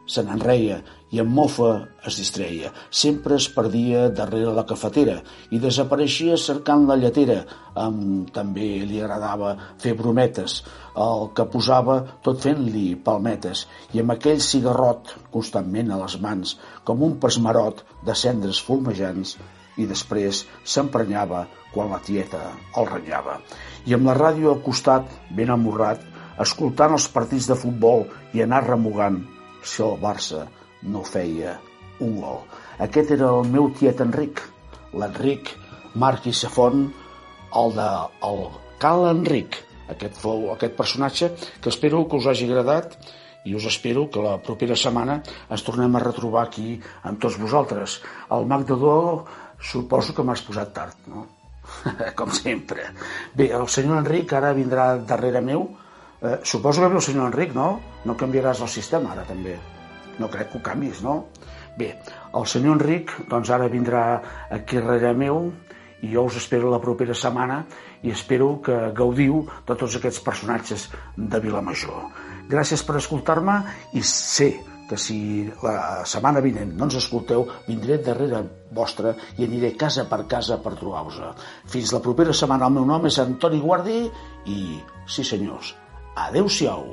[0.09, 0.79] se n'enreia
[1.11, 1.71] i amb mofa
[2.09, 2.71] es distreia.
[2.91, 5.19] Sempre es perdia darrere la cafetera
[5.55, 7.39] i desapareixia cercant la lletera.
[7.79, 10.63] Amb, també li agradava fer brometes,
[10.99, 17.07] el que posava tot fent-li palmetes i amb aquell cigarrot constantment a les mans, com
[17.07, 19.39] un pasmarot de cendres fulmejants,
[19.79, 22.43] i després s'emprenyava quan la tieta
[22.77, 23.39] el renyava.
[23.87, 26.03] I amb la ràdio al costat, ben amorrat,
[26.43, 29.23] escoltant els partits de futbol i anar remugant
[29.63, 30.47] si el Barça
[30.83, 31.59] no feia
[32.05, 32.43] un gol.
[32.79, 34.43] Aquest era el meu tiet Enric,
[34.95, 35.55] l'Enric
[35.99, 36.89] Marc i Safon,
[37.59, 37.89] el de
[38.29, 38.45] el
[38.83, 39.57] Cal Enric.
[39.89, 41.31] Aquest fou aquest personatge
[41.63, 42.99] que espero que us hagi agradat
[43.49, 46.77] i us espero que la propera setmana ens tornem a retrobar aquí
[47.09, 47.99] amb tots vosaltres.
[48.35, 48.95] El Mac de Do
[49.59, 51.27] suposo que m'has posat tard, no?
[52.19, 52.91] Com sempre.
[53.35, 55.67] Bé, el senyor Enric ara vindrà darrere meu.
[56.21, 57.73] Eh, suposo que ve el senyor Enric, no?
[58.05, 59.59] No canviaràs el sistema ara també.
[60.19, 61.29] No crec que ho canvis, no?
[61.79, 61.93] Bé,
[62.35, 64.05] el senyor Enric doncs ara vindrà
[64.51, 65.53] aquí darrere meu
[66.03, 67.65] i jo us espero la propera setmana
[68.03, 72.11] i espero que gaudiu de tots aquests personatges de Vilamajor.
[72.51, 73.61] Gràcies per escoltar-me
[73.99, 74.53] i sé
[74.89, 75.19] que si
[75.63, 78.41] la setmana vinent no ens escolteu, vindré darrere
[78.75, 81.21] vostra i aniré casa per casa per trobar-vos.
[81.69, 82.71] Fins la propera setmana.
[82.71, 84.01] El meu nom és Antoni Guardi
[84.49, 84.59] i,
[85.07, 85.75] sí senyors,
[86.17, 86.85] adeu-siau.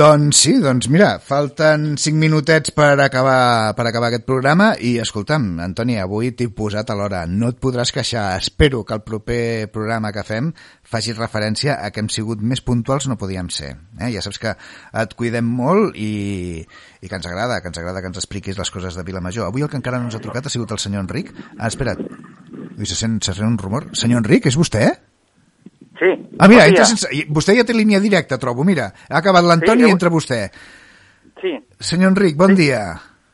[0.00, 5.58] Doncs sí, doncs mira, falten 5 minutets per acabar, per acabar aquest programa i escolta'm,
[5.60, 10.08] Antoni, avui t'he posat a l'hora, no et podràs queixar, espero que el proper programa
[10.16, 10.48] que fem
[10.88, 13.74] faci referència a que hem sigut més puntuals no podíem ser.
[13.98, 14.08] Eh?
[14.14, 14.54] Ja saps que
[15.02, 18.72] et cuidem molt i, i que ens agrada, que ens agrada que ens expliquis les
[18.72, 19.52] coses de Vilamajor.
[19.52, 21.34] Avui el que encara no ens ha trucat ha sigut el senyor Enric.
[21.58, 22.00] Ah, espera't,
[22.80, 23.90] Ui, se sent, se sent un rumor.
[23.92, 24.86] Senyor Enric, és vostè?
[26.00, 26.08] Sí.
[26.40, 27.08] Ah, mira, bon sense...
[27.12, 28.64] i Vostè ja té línia directa, trobo.
[28.64, 30.38] Mira, ha acabat l'Antoni Sí, i entra vostè.
[31.42, 32.80] Sí, Senyor Enric, bon dia.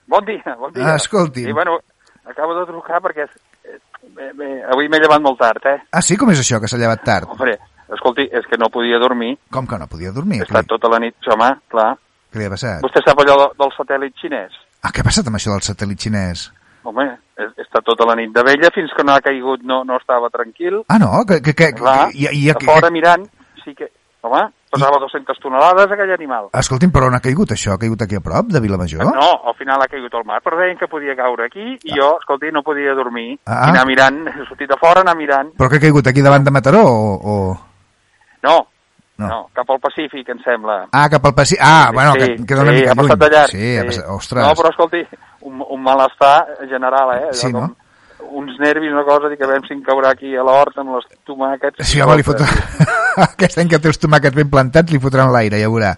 [0.07, 0.85] bon dia, bon dia.
[0.93, 1.47] Ah, escolti'm.
[1.47, 1.79] Sí, bueno,
[2.27, 3.31] acabo de trucar perquè és,
[3.65, 3.79] eh,
[4.15, 5.79] bé, bé, avui m'he llevat molt tard, eh?
[5.93, 6.17] Ah, sí?
[6.19, 7.29] Com és això, que s'ha llevat tard?
[7.31, 7.57] Hombre,
[7.95, 9.37] escolti, és que no podia dormir.
[9.51, 10.41] Com que no podia dormir?
[10.43, 11.95] He estat tota la nit, home, clar.
[12.33, 12.83] què li ha passat?
[12.83, 14.53] Vostè sap allò de- del satèl·lit xinès?
[14.83, 16.51] Ah, què ha passat amb això del satèl·lit xinès?
[16.87, 17.05] Home,
[17.59, 20.83] estat tota la nit de vella fins que no ha caigut, no, no estava tranquil.
[20.89, 21.25] Ah, no?
[21.27, 23.27] Que, que, que, Clar, i, i, a fora mirant,
[23.65, 23.89] sí que...
[24.27, 24.41] Home,
[24.75, 26.49] pesava 200 tonelades aquell animal.
[26.59, 27.75] Escolti'm, però on ha caigut això?
[27.77, 29.05] Ha caigut aquí a prop, de Vilamajor?
[29.07, 32.09] No, al final ha caigut al mar, però deien que podia caure aquí i jo,
[32.19, 33.37] escolti, no podia dormir.
[33.47, 33.69] Ah.
[33.69, 35.53] I anar mirant, he sortit a fora, anar mirant.
[35.59, 37.13] Però que ha caigut aquí davant de Mataró o...
[37.23, 37.37] o...
[38.47, 38.57] No,
[39.17, 39.29] No.
[39.31, 40.75] no, cap al Pacífic, em sembla.
[40.93, 41.63] Ah, cap al Pacífic.
[41.65, 43.07] Ah, bueno, sí, que queda una sí, mica ha lluny.
[43.09, 43.55] passat de llarg.
[43.55, 44.11] Sí, ha passat...
[44.13, 44.43] Ostres.
[44.45, 45.01] No, però escolti,
[45.49, 46.37] un, un malestar
[46.69, 47.25] general, eh?
[47.31, 47.67] Allò Sí, no?
[47.71, 47.83] com
[48.37, 51.05] Uns nervis, una cosa, dic, a veure si em caurà aquí a l'hort amb les
[51.29, 51.85] tomàquets.
[51.87, 52.47] Sí, home, li fotrà...
[53.31, 55.93] Aquest any que té els tomàquets ben plantats li fotran l'aire, ja veurà.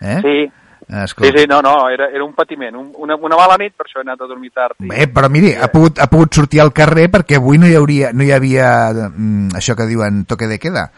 [0.00, 0.20] Eh?
[0.22, 0.36] Sí,
[0.84, 1.38] Ah, sí, Escolta.
[1.40, 4.04] sí, no, no, era, era un patiment, un, una, una mala nit, per això he
[4.04, 4.74] anat a dormir tard.
[4.84, 4.88] I...
[4.90, 8.10] Bé, però miri, ha pogut, ha pogut sortir al carrer perquè avui no hi, hauria,
[8.12, 10.90] no hi havia mm, això que diuen toque de queda.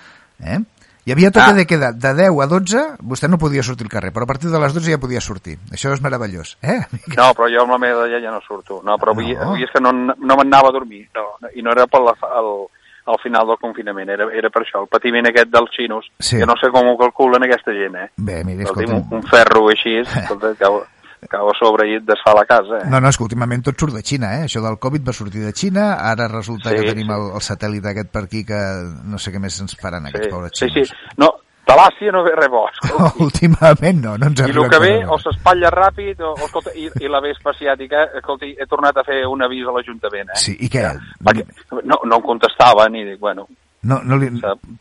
[0.43, 0.59] Eh?
[1.07, 1.55] Hi havia toque Ah.
[1.55, 4.51] de queda de 10 a 12, vostè no podia sortir al carrer, però a partir
[4.51, 5.57] de les 12 ja podia sortir.
[5.71, 6.57] Això és meravellós.
[6.63, 6.81] Eh?
[7.17, 8.81] No, però jo amb la meva della ja no surto.
[8.85, 9.43] No, però avui, No.
[9.53, 11.09] avui és que no, no m'anava a dormir.
[11.15, 12.11] No, I no era per la,
[12.41, 12.67] el,
[13.07, 16.39] al final del confinament, era, era per això, el patiment aquest dels xinos, Sí.
[16.39, 18.11] que no sé com ho calculen aquesta gent, eh?
[18.17, 18.95] Bé, Escolti'm, escolti'm.
[18.97, 20.83] un, un ferro així, escolta, cau,
[21.31, 22.91] cau a sobre i et desfà la casa, eh?
[22.93, 24.45] No, no, és que últimament tot surt de Xina, eh?
[24.51, 27.17] Això del Covid va sortir de Xina, ara resulta Sí, que tenim sí.
[27.17, 28.61] el, el satèl·lit aquest per aquí que
[29.05, 30.89] no sé què més ens faran aquests pobres sí, xinos.
[30.93, 31.13] sí.
[31.23, 31.33] No,
[31.67, 33.25] de l'Àsia no ve res bo, escolti.
[33.25, 36.87] últimament no, no ens I el que ve o s'espatlla ràpid o, o, escolta, i,
[37.03, 40.39] i la vespa asiàtica, escolti, he tornat a fer un avís a l'Ajuntament, eh?
[40.39, 40.85] Sí, i què?
[41.27, 41.47] Perquè
[41.83, 43.49] no, no em contestaven i dic, bueno,
[43.87, 44.27] No, no li...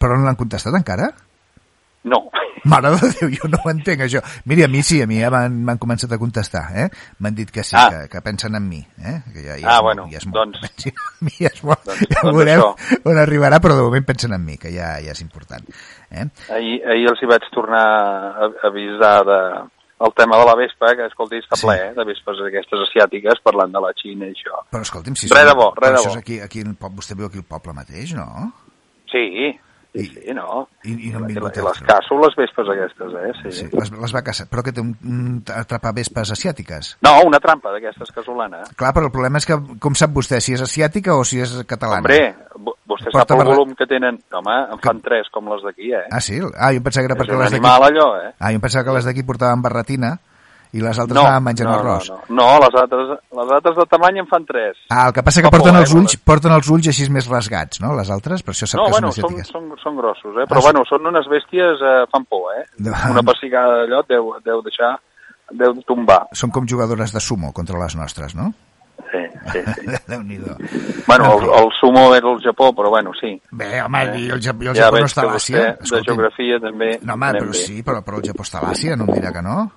[0.02, 1.12] Però no l'han contestat encara?
[2.06, 2.22] No.
[2.66, 4.22] Mare de Déu, jo no ho entenc, això.
[4.50, 6.88] Miri, a mi sí, a mi ja m'han començat a contestar, eh?
[7.22, 7.90] M'han dit que sí, Ah.
[7.92, 9.20] que, que pensen en mi, eh?
[9.34, 10.96] Que ja, ja Ah, bueno, ja és molt, doncs- en
[11.28, 13.00] mi, ja és molt, Doncs- ja doncs veurem això.
[13.12, 15.68] on arribarà, però de moment pensen en mi, que ja, ja és important.
[16.10, 16.26] Eh?
[16.56, 19.40] Ahir, ahir els hi vaig tornar a avisar de,
[20.08, 23.72] el tema de la vespa, que escolti, està ple eh, de vespes aquestes asiàtiques parlant
[23.78, 24.64] de la Xina i això.
[24.74, 25.30] Però escolti'm, si...
[25.30, 26.18] Res de bo, res de això bo.
[26.18, 28.26] és aquí, aquí vostè veu aquí al poble mateix, no?
[29.12, 29.54] Sí,
[29.96, 30.68] sí, sí no.
[30.84, 33.32] I, i no han I, vingut I les caço, les vespes aquestes, eh?
[33.42, 33.52] Sí.
[33.62, 34.46] Sí, les, les va caçar.
[34.52, 36.96] Però que té un, un atrapar vespes asiàtiques.
[37.06, 38.64] No, una trampa d'aquestes casolana.
[38.76, 41.56] Clar, però el problema és que, com sap vostè, si és asiàtica o si és
[41.66, 42.04] catalana?
[42.04, 44.20] Hombre, vo- vostè Porta sap el volum que tenen?
[44.36, 46.06] Home, en fan tres, com les d'aquí, eh?
[46.12, 46.42] Ah, sí?
[46.54, 47.64] Ah, jo em pensava que era És perquè un les d'aquí...
[47.64, 48.32] animal, allò, eh?
[48.40, 50.18] Ah, jo em pensava que les d'aquí portaven barretina
[50.76, 52.10] I les altres No, anaven menjant no, arròs.
[52.12, 54.78] no, no, no, les altres, les altres de tamany en fan tres.
[54.92, 57.30] Ah, el que passa que porten eh, els ulls, les- porten els ulls així més
[57.32, 57.94] rasgats, no?
[57.96, 59.52] Les altres, per això sap No, que bueno, són són, asiàtiques.
[59.56, 60.46] són, són grossos, eh?
[60.50, 62.66] però Ah, bueno, són unes bèsties, eh, fan por, eh?
[62.84, 64.98] Una pessigada d'allò deu, deu deixar,
[65.52, 66.26] deu tombar.
[66.34, 68.52] Són com jugadores de sumo contra les nostres, no?
[69.12, 69.22] Sí,
[69.54, 69.86] sí, sí.
[70.12, 70.58] Déu-n'hi-do.
[71.08, 73.40] Bueno, el, el sumo era el Japó, però bueno, sí.
[73.52, 75.96] Bé, home, i el, Japó, i el ja Japó no està que a vostè, l'Àsia.
[75.96, 77.54] de geografia, també No, home, però bé.
[77.54, 79.72] sí, però, però el Japó està a l'Àsia, no em dirà que no.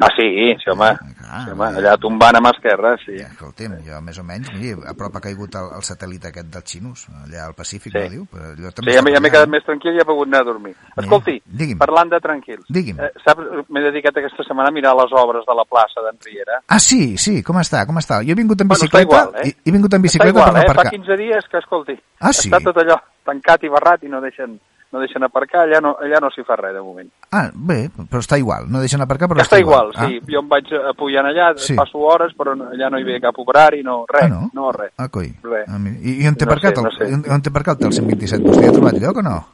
[0.00, 0.92] Ah, sí, sí, home.
[1.18, 1.66] clar, sí, home.
[1.80, 3.16] Allà tombant a mà esquerra, sí.
[3.18, 6.64] Escolti'm, jo més o menys, miri, a prop ha caigut el, el satèl·lit aquest dels
[6.70, 7.98] xinos, allà al Pacífic, Sí.
[8.04, 8.26] no diu?
[8.30, 10.28] Però allò Sí, també ja està m'he ja m'he quedat més tranquil i he pogut
[10.28, 10.74] anar a dormir.
[10.96, 11.78] Escolti, digui'm.
[11.78, 13.00] parlant de tranquils, Digui'm.
[13.00, 16.60] eh, saps, m'he dedicat aquesta setmana a mirar les obres de la plaça d'en Riera.
[16.68, 18.22] Ah, sí, sí, com està, com està?
[18.22, 19.48] Jo he vingut en Bueno, bicicleta, igual, eh?
[19.48, 20.64] he, he vingut en Està bicicleta igual, per no eh?
[20.70, 20.84] aparcar.
[20.84, 22.48] Fa 15 dies que, escolti, Ah, sí?
[22.48, 24.60] està tot allò tancat i barrat i no deixen,
[24.92, 27.10] no deixen aparcar, allà no, allà no s'hi fa res de moment.
[27.30, 30.20] Ah, bé, però està igual, no deixen aparcar, però Ja està igual, Ah, sí.
[30.26, 31.74] Jo em vaig apujant allà, Sí.
[31.76, 34.50] passo hores, però no- allà no hi ve cap operari, no, res, Ah, no?
[34.54, 34.92] no res.
[34.96, 35.28] Ah, coi.
[35.42, 35.68] Res.
[35.68, 35.96] Ah, mira.
[36.00, 37.04] I, I on té No aparcat, sé, no sé.
[37.04, 38.42] el, on- on té aparcat el 127?
[38.44, 39.46] Vostè ha trobat lloc o no?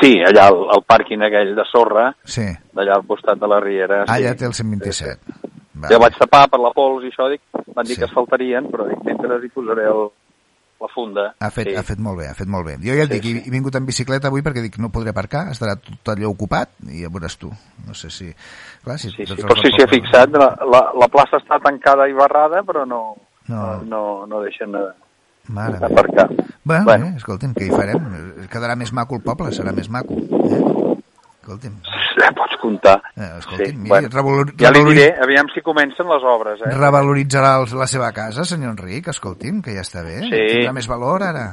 [0.00, 2.44] Sí, allà al, al pàrquing aquell de sorra, Sí.
[2.72, 4.04] d'allà al costat de la Riera.
[4.08, 4.22] Ah, sí.
[4.24, 5.18] ja té el 127.
[5.88, 7.40] Ja vaig tapar per la pols i això, dic,
[7.74, 7.98] van dir Sí.
[8.00, 10.08] que es faltarien, però dic, mentre hi posaré el,
[10.82, 11.24] la funda.
[11.38, 11.76] Ha fet, sí.
[11.78, 12.74] ha fet molt bé, ha fet molt bé.
[12.82, 15.14] Jo ja et Sí, dic, he, he vingut en bicicleta avui perquè dic no podré
[15.14, 17.52] aparcar, estarà tot allò ocupat i ja veuràs tu.
[17.86, 18.32] No sé si...
[18.84, 21.60] Clar, si Sí, sí, però sí, del s'hi ha fixat, la, la, la plaça està
[21.62, 23.04] tancada i barrada, però no,
[23.48, 23.62] No.
[23.82, 24.90] no, no deixen eh,
[25.48, 26.28] Mare aparcar.
[26.62, 27.06] Bueno, Bueno.
[27.06, 28.04] Eh, escolti'm, què hi farem?
[28.52, 30.14] Quedarà més maco el poble, serà més maco.
[30.14, 30.60] Eh?
[31.42, 31.74] Escolti'm,
[32.20, 33.02] Ja pots comptar.
[33.16, 34.08] eh, escolti'm Sí, miri, bueno.
[34.12, 36.70] revalor, Ja li diré, aviam si comencen les obres, eh?
[36.78, 40.20] revaloritzarà el, la seva casa, senyor Enric, escolti'm, que ja està bé.
[40.20, 40.30] Sí.
[40.30, 41.48] Tindrà més valor ara.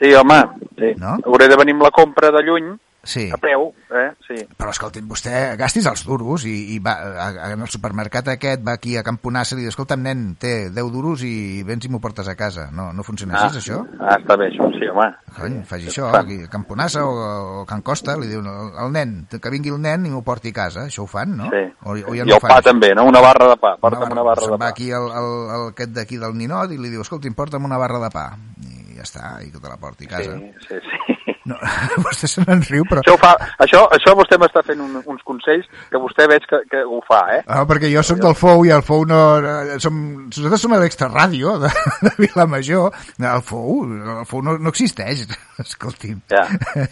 [0.00, 0.38] Sí, home,
[0.78, 0.94] sí.
[0.96, 1.16] No?
[1.26, 2.70] Hauré de venir amb la compra de lluny,
[3.02, 3.30] Sí.
[3.32, 4.10] a peu, eh?
[4.26, 4.34] Sí.
[4.58, 8.60] Però escolti'm, vostè gastis els duros i, i va a, a, en el supermercat aquest,
[8.66, 11.90] va aquí a Camponassa i li diu, escolta'm, nen, té 10 duros i vens i
[11.92, 12.68] m'ho portes a casa.
[12.76, 13.80] No, no funciona així, això?
[13.98, 15.08] Ah, està bé, això, sí, home.
[15.38, 16.26] Cony, faci això, Fan.
[16.26, 17.14] aquí a Camponassa o,
[17.62, 20.58] o Can Costa, li diu el nen, que vingui el nen i m'ho porti a
[20.60, 20.84] casa.
[20.90, 21.48] Això ho fan, no?
[21.54, 21.64] Sí.
[21.84, 22.68] O, o ja I no el ho fan, pa això?
[22.70, 23.06] també, no?
[23.08, 23.74] Una barra de pa.
[23.80, 24.74] Porta'm una barra Se'n de va pa.
[24.76, 27.98] aquí el, el, el, aquest d'aquí del ninot i li diu, escolti'm, porta'm una barra
[28.04, 28.28] de pa.
[28.60, 30.36] I ja està, i que te la porti a casa.
[30.36, 31.29] Sí, sí, sí.
[31.50, 31.56] No,
[32.06, 33.02] vostè se n'en riu, però...
[33.02, 33.32] Això, fa,
[33.64, 37.20] això, això vostè m'està fent un, uns consells que vostè veig que, que ho fa,
[37.36, 37.40] eh?
[37.50, 39.20] Ah, perquè jo sóc del FOU i el FOU no...
[39.40, 39.96] eh, Som,
[40.28, 41.70] nosaltres som a l'extraràdio de,
[42.06, 42.92] de Vilamajor.
[43.18, 43.76] El FOU,
[44.20, 45.24] el FOU no, no existeix,
[45.64, 46.20] escolti'm.
[46.30, 46.44] Ja.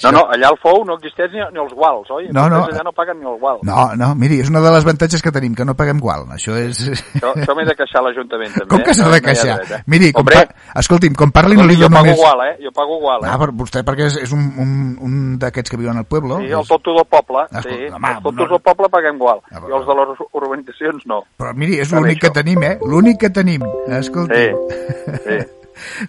[0.04, 2.28] No, no, allà al FOU no existeix ni, ni els guals, oi?
[2.34, 2.64] No, no.
[2.68, 3.60] Allà no paguen ni el gual.
[3.68, 6.26] No, no, miri, és una de les avantatges que tenim, que no paguem gual.
[6.34, 6.80] Això és...
[6.88, 8.70] Això, això m'he de queixar a l'Ajuntament, també.
[8.74, 8.98] Com que eh?
[8.98, 9.58] s'ha No, de no queixar?
[9.78, 9.82] eh?
[9.92, 10.72] Miri, com Hombre, pa...
[10.82, 12.18] escolti'm, com parli no li jo pago més...
[12.18, 12.54] igual, eh?
[12.64, 13.30] Jo pago igual, eh?
[13.32, 16.38] Ah, per vostè perquè és, és un, un, un d'aquests que viuen al pueblo.
[16.40, 17.68] Sí, el tonto del poble, Ah, sí.
[17.92, 19.40] home, els tontos no- del poble paguem igual.
[19.50, 21.22] Ah, I els de les urbanitzacions no.
[21.36, 22.78] Però miri, és l'únic que tenim, eh?
[22.84, 23.62] L'únic que tenim.
[23.86, 24.48] Escolti.
[24.48, 25.38] Sí, sí.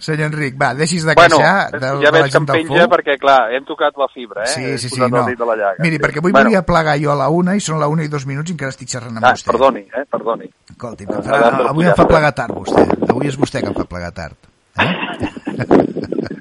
[0.02, 2.68] Senyor Enric, va, deixis de Bueno, queixar del, ja de la veig que em gent
[2.70, 4.48] penja perquè, clar, hem tocat la fibra, eh?
[4.48, 5.22] Sí, sí, sí, no.
[5.28, 5.76] de la llaga.
[5.78, 6.02] Miri, sí.
[6.02, 8.26] perquè avui bueno, volia plegar jo a la una i són la una i dos
[8.26, 9.46] minuts i encara estic xerrant amb Ah, vostè.
[9.52, 10.06] perdoni, eh?
[10.10, 10.50] Perdoni.
[10.72, 12.82] Escolti, Ah, farà, avui em fa plegar tard vostè.
[13.12, 14.34] Avui és vostè que em fa plegar tard.
[14.80, 14.90] Eh?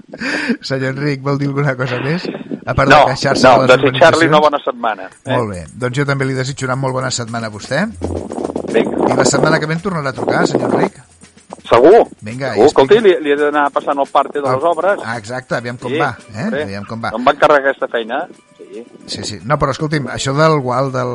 [0.60, 2.24] Senyor Enric, vol dir alguna cosa més?
[2.68, 5.08] A part No, de queixar-se no, de les desitjar-li una bona setmana.
[5.24, 5.32] Eh?
[5.32, 5.60] Molt bé.
[5.74, 7.86] Doncs jo també li desitjo una molt bona setmana a vostè.
[8.74, 9.12] Vinga.
[9.12, 10.98] I la setmana que ve em tornarà a trucar, senyor Enric.
[11.68, 12.02] Segur?
[12.24, 15.00] Vinga, Segur, escolti, li, li he d'anar passant el parte de les obres.
[15.04, 16.14] Ah, exacte, aviam com Sí, va.
[16.34, 16.44] Eh?
[16.44, 16.62] hombre.
[16.64, 17.10] Aviam com va.
[17.16, 18.22] Em van carregar aquesta feina.
[18.68, 18.84] Sí.
[19.06, 19.38] Sí, sí.
[19.48, 21.12] No, però escolti'm, això del gual del...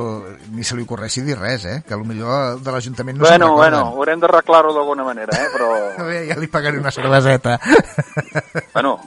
[0.56, 1.80] ni se li ocorressi dir res, eh?
[1.88, 3.80] Que potser de l'Ajuntament no se'n bueno, recorden.
[3.80, 5.50] bueno, haurem d'arreglar-ho d'alguna manera, eh?
[5.54, 5.74] Però,
[6.10, 7.60] Bé, ja li pagaré una cerveseta.
[8.76, 8.98] bueno,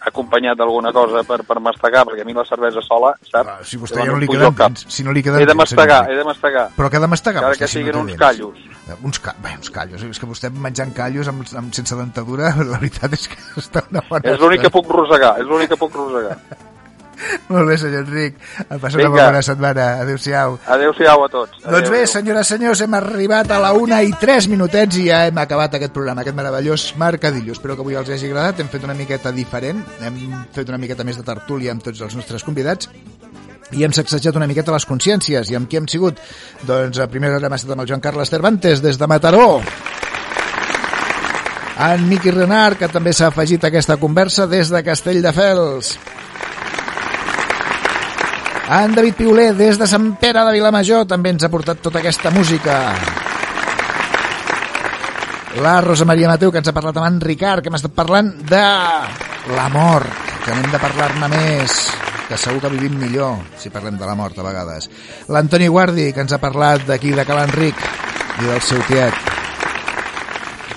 [0.00, 3.50] acompanyat d'alguna cosa per, per mastegar, perquè a mi la cervesa sola, saps?
[3.52, 4.72] Ah, si vostè ja no li queden cap.
[4.72, 6.70] dents, si no li queden He de mastegar, he de mastegar.
[6.78, 8.56] Però que ha de mastegar Encara que si siguin no uns callos.
[8.88, 9.36] Eh, Uns, ca...
[9.44, 10.02] Bé, uns callos.
[10.02, 14.02] És que vostè menjant callos amb, amb, sense dentadura, la veritat és que està una
[14.08, 16.40] bona És l'únic que puc rosegar, és l'únic que puc rosegar.
[17.52, 18.36] Molt bé, senyor Enric.
[18.80, 19.86] Passa una bona setmana.
[20.04, 20.58] Adéu-siau.
[20.66, 21.58] Adéu-siau a tots.
[21.60, 25.08] Adéu, Doncs bé, senyores i senyors, hem arribat a la una i tres minutets i
[25.08, 27.56] ja hem acabat aquest programa, aquest meravellós Mercadillo.
[27.56, 28.60] Espero que avui els hagi agradat.
[28.60, 30.20] Hem fet una miqueta diferent, hem
[30.54, 32.90] fet una miqueta més de tertúlia amb tots els nostres convidats
[33.70, 35.50] i hem sacsejat una miqueta les consciències.
[35.50, 36.18] I amb qui hem sigut?
[36.66, 39.60] Doncs a primera hora hem estat amb el Joan Carles Cervantes, des de Mataró.
[41.80, 45.94] En Miqui Renard, que també s'ha afegit a aquesta conversa des de Castelldefels.
[48.70, 52.30] En David Piuler, des de Sant Pere de Vilamajor, també ens ha portat tota aquesta
[52.30, 52.76] música.
[55.58, 58.30] La Rosa Maria Mateu, que ens ha parlat amb en Ricard, que hem estat parlant
[58.46, 58.62] de
[59.56, 60.06] l'amor,
[60.44, 61.80] que n'hem de parlar-ne més.
[62.30, 64.86] que segur que vivim millor si parlem de la mort a vegades.
[65.34, 67.74] L'Antoni Guardi, que ens ha parlat d'aquí de Cal Enric
[68.38, 69.49] i del seu tiet.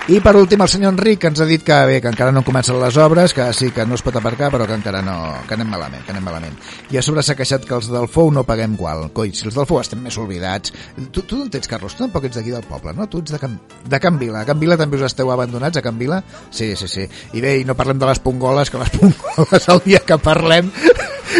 [0.04, 2.76] I per últim el senyor Enric ens ha dit que bé, que encara no comencen
[2.76, 5.14] les obres, que sí que no es pot aparcar però que encara no,
[5.48, 6.58] que anem malament, que anem malament.
[6.92, 9.06] I a sobre s'ha queixat que els del Fou no paguem qual.
[9.16, 10.74] Coi, si els del Fou estem més oblidats.
[11.08, 11.96] Tu, tu d'on ets, Carlos?
[11.96, 13.06] Tu tampoc ets d'aquí del poble, no?
[13.08, 13.56] Tu ets de Can,
[13.88, 14.42] de Can Vila.
[14.42, 16.20] A Can Vila també us esteu abandonats, a Can Vila?
[16.50, 17.08] Sí, sí, sí.
[17.32, 20.68] I bé, i no parlem de les pongoles, que les pongoles el dia que parlem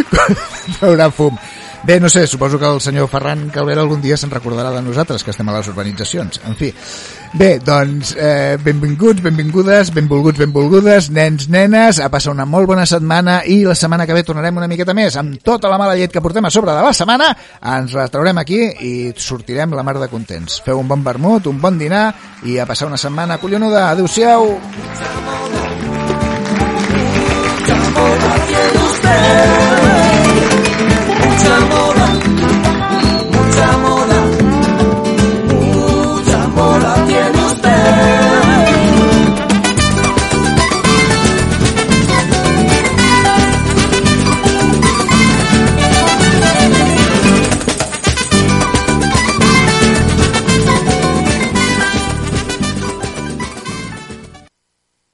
[0.80, 1.36] haurà fum.
[1.84, 5.20] Bé, no sé, suposo que el senyor Ferran Calvera algun dia se'n recordarà de nosaltres,
[5.20, 6.40] que estem a les urbanitzacions.
[6.48, 6.70] En fi,
[7.34, 13.40] bé, doncs, eh, benvinguts, benvingudes, benvolguts, benvolgudes, nens, nenes, a passar una molt bona setmana
[13.46, 16.22] i la setmana que ve tornarem una miqueta més amb tota la mala llet que
[16.22, 17.32] portem a sobre de la setmana,
[17.74, 20.60] ens la traurem aquí i sortirem la mar de contents.
[20.64, 22.06] Feu un bon vermut, un bon dinar
[22.44, 23.90] i a passar una setmana collonuda.
[23.90, 24.58] Adéu-siau!
[31.24, 32.33] mucho amor